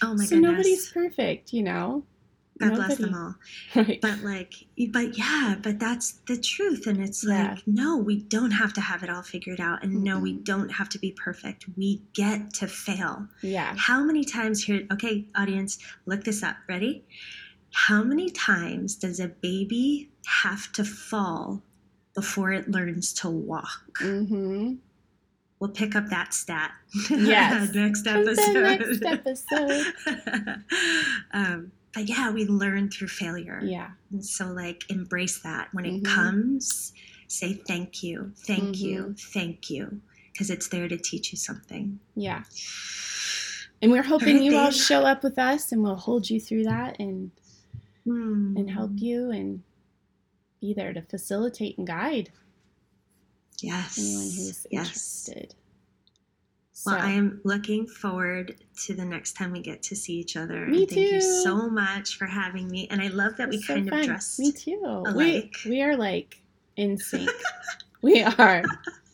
oh 0.03 0.15
my 0.15 0.25
so 0.25 0.37
goodness. 0.37 0.51
nobody's 0.51 0.93
perfect 0.93 1.53
you 1.53 1.63
know 1.63 2.03
God 2.59 2.73
Nobody. 2.73 2.87
bless 2.87 2.99
them 2.99 3.15
all. 3.15 3.35
Right. 3.77 4.01
But 4.01 4.23
like, 4.23 4.55
but 4.91 5.17
yeah, 5.17 5.55
but 5.63 5.79
that's 5.79 6.13
the 6.27 6.37
truth. 6.37 6.87
And 6.87 7.01
it's 7.03 7.25
yeah. 7.25 7.51
like, 7.51 7.67
no, 7.67 7.97
we 7.97 8.23
don't 8.23 8.51
have 8.51 8.73
to 8.75 8.81
have 8.81 9.03
it 9.05 9.11
all 9.11 9.23
figured 9.23 9.61
out. 9.61 9.83
And 9.85 9.93
mm-hmm. 9.93 10.03
no, 10.03 10.19
we 10.19 10.33
don't 10.33 10.69
have 10.71 10.89
to 10.91 10.99
be 10.99 11.13
perfect. 11.13 11.67
We 11.77 12.03
get 12.15 12.53
to 12.55 12.67
fail. 12.67 13.29
Yeah. 13.43 13.75
How 13.77 14.03
many 14.03 14.25
times 14.25 14.65
here, 14.65 14.83
okay, 14.93 15.25
audience, 15.37 15.79
look 16.07 16.25
this 16.25 16.43
up. 16.43 16.57
Ready? 16.69 17.05
How 17.73 18.03
many 18.03 18.31
times 18.31 18.97
does 18.97 19.21
a 19.21 19.29
baby 19.29 20.11
have 20.27 20.73
to 20.73 20.85
fall 20.85 21.63
before 22.15 22.53
it 22.53 22.71
learns 22.71 23.13
to 23.15 23.31
walk? 23.31 23.99
Mm-hmm. 24.01 24.75
We'll 25.61 25.71
pick 25.71 25.97
up 25.97 26.09
that 26.09 26.33
stat. 26.35 26.73
Yes. 27.11 27.71
next 27.75 28.07
episode. 28.07 28.63
Next 28.63 29.05
episode. 29.05 29.95
um, 31.33 31.73
but 31.95 32.09
yeah, 32.09 32.31
we 32.31 32.47
learn 32.47 32.91
through 32.91 33.09
failure. 33.09 33.61
Yeah. 33.63 33.91
And 34.13 34.25
so, 34.25 34.47
like, 34.47 34.85
embrace 34.89 35.41
that. 35.41 35.69
When 35.73 35.85
it 35.85 36.03
mm-hmm. 36.03 36.15
comes, 36.15 36.93
say 37.27 37.55
thank 37.55 38.03
you, 38.03 38.33
thank 38.37 38.63
mm-hmm. 38.63 38.87
you, 38.87 39.15
thank 39.19 39.69
you, 39.69 40.01
because 40.33 40.51
it's 40.51 40.69
there 40.69 40.87
to 40.87 40.97
teach 40.97 41.33
you 41.33 41.39
something. 41.39 41.99
Yeah. 42.15 42.45
And 43.81 43.91
we're 43.93 44.03
hoping 44.03 44.37
right, 44.37 44.45
you 44.45 44.57
all 44.57 44.71
show 44.71 45.03
up 45.03 45.23
with 45.23 45.39
us 45.39 45.73
and 45.73 45.83
we'll 45.83 45.97
hold 45.97 46.29
you 46.31 46.41
through 46.41 46.65
that 46.65 46.99
and 46.99 47.31
mm. 48.09 48.57
and 48.57 48.71
help 48.71 48.93
you 48.95 49.31
and 49.31 49.63
be 50.61 50.75
there 50.75 50.93
to 50.93 51.03
facilitate 51.03 51.79
and 51.79 51.87
guide. 51.87 52.31
Yes. 53.61 53.99
Anyone 53.99 54.25
who's 54.25 54.67
yes. 54.71 54.87
interested. 54.87 55.55
So. 56.73 56.93
Well, 56.93 57.01
I 57.01 57.11
am 57.11 57.41
looking 57.43 57.89
forward 57.89 58.55
to 58.85 58.95
the 58.95 59.05
next 59.05 59.33
time 59.33 59.51
we 59.51 59.61
get 59.61 59.83
to 59.85 59.97
see 59.97 60.15
each 60.15 60.37
other. 60.37 60.65
Me 60.67 60.83
and 60.83 60.89
thank 60.89 61.09
too. 61.09 61.15
you 61.17 61.21
so 61.21 61.69
much 61.69 62.17
for 62.17 62.27
having 62.27 62.69
me. 62.69 62.87
And 62.89 63.03
I 63.03 63.09
love 63.09 63.37
that 63.39 63.49
we 63.49 63.61
kind 63.61 63.93
of 63.93 64.05
dress. 64.05 64.39
Me 64.39 64.53
too. 64.53 64.81
Alike. 64.85 65.57
We, 65.65 65.71
we 65.71 65.83
are 65.83 65.97
like 65.97 66.41
in 66.77 66.97
sync. 66.97 67.31
we 68.03 68.23
are. 68.23 68.63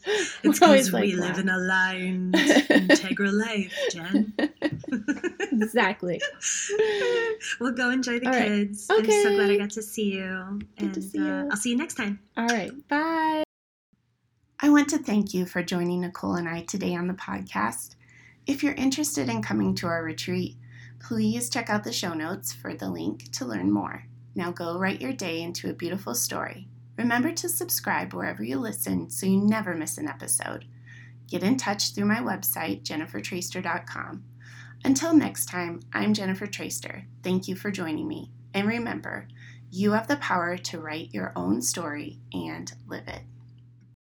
It's 0.06 0.58
because 0.60 0.92
like 0.92 1.04
we 1.04 1.14
that. 1.14 1.20
live 1.20 1.38
in 1.38 1.48
a 1.48 1.56
aligned, 1.56 2.34
integral 2.70 3.32
life, 3.32 3.74
Jen. 3.90 4.32
exactly. 5.52 6.20
We'll 7.60 7.72
go 7.72 7.90
enjoy 7.90 8.20
the 8.20 8.26
All 8.28 8.32
kids. 8.32 8.86
Right. 8.88 9.00
Okay. 9.00 9.16
I'm 9.16 9.22
so 9.22 9.34
glad 9.34 9.50
I 9.50 9.56
got 9.58 9.70
to 9.70 9.82
see 9.82 10.14
you. 10.14 10.60
Good 10.78 10.94
and 10.96 11.04
see 11.04 11.18
you. 11.18 11.24
Uh, 11.30 11.44
I'll 11.50 11.56
see 11.56 11.70
you 11.70 11.76
next 11.76 11.94
time. 11.94 12.18
All 12.36 12.46
right. 12.46 12.72
Bye. 12.88 13.42
I 14.60 14.70
want 14.70 14.88
to 14.90 14.98
thank 14.98 15.34
you 15.34 15.44
for 15.44 15.62
joining 15.62 16.00
Nicole 16.00 16.36
and 16.36 16.48
I 16.48 16.62
today 16.62 16.94
on 16.94 17.06
the 17.06 17.14
podcast. 17.14 17.96
If 18.46 18.62
you're 18.62 18.74
interested 18.74 19.28
in 19.28 19.42
coming 19.42 19.74
to 19.76 19.86
our 19.88 20.02
retreat, 20.02 20.56
please 21.00 21.50
check 21.50 21.68
out 21.68 21.84
the 21.84 21.92
show 21.92 22.14
notes 22.14 22.52
for 22.52 22.72
the 22.74 22.88
link 22.88 23.30
to 23.32 23.44
learn 23.44 23.70
more. 23.70 24.04
Now 24.34 24.52
go 24.52 24.78
write 24.78 25.00
your 25.02 25.12
day 25.12 25.42
into 25.42 25.68
a 25.68 25.74
beautiful 25.74 26.14
story. 26.14 26.68
Remember 26.96 27.32
to 27.32 27.48
subscribe 27.48 28.12
wherever 28.12 28.42
you 28.42 28.58
listen 28.58 29.10
so 29.10 29.26
you 29.26 29.38
never 29.38 29.74
miss 29.74 29.98
an 29.98 30.08
episode. 30.08 30.66
Get 31.28 31.42
in 31.42 31.56
touch 31.56 31.94
through 31.94 32.04
my 32.06 32.18
website, 32.18 32.84
jennifertraister.com. 32.84 34.24
Until 34.84 35.14
next 35.14 35.46
time, 35.46 35.80
I'm 35.92 36.14
Jennifer 36.14 36.46
Traister. 36.46 37.04
Thank 37.22 37.48
you 37.48 37.56
for 37.56 37.70
joining 37.70 38.06
me. 38.06 38.30
And 38.52 38.68
remember, 38.68 39.28
you 39.70 39.92
have 39.92 40.06
the 40.06 40.16
power 40.16 40.56
to 40.56 40.78
write 40.78 41.12
your 41.12 41.32
own 41.34 41.62
story 41.62 42.20
and 42.32 42.72
live 42.86 43.08
it. 43.08 43.22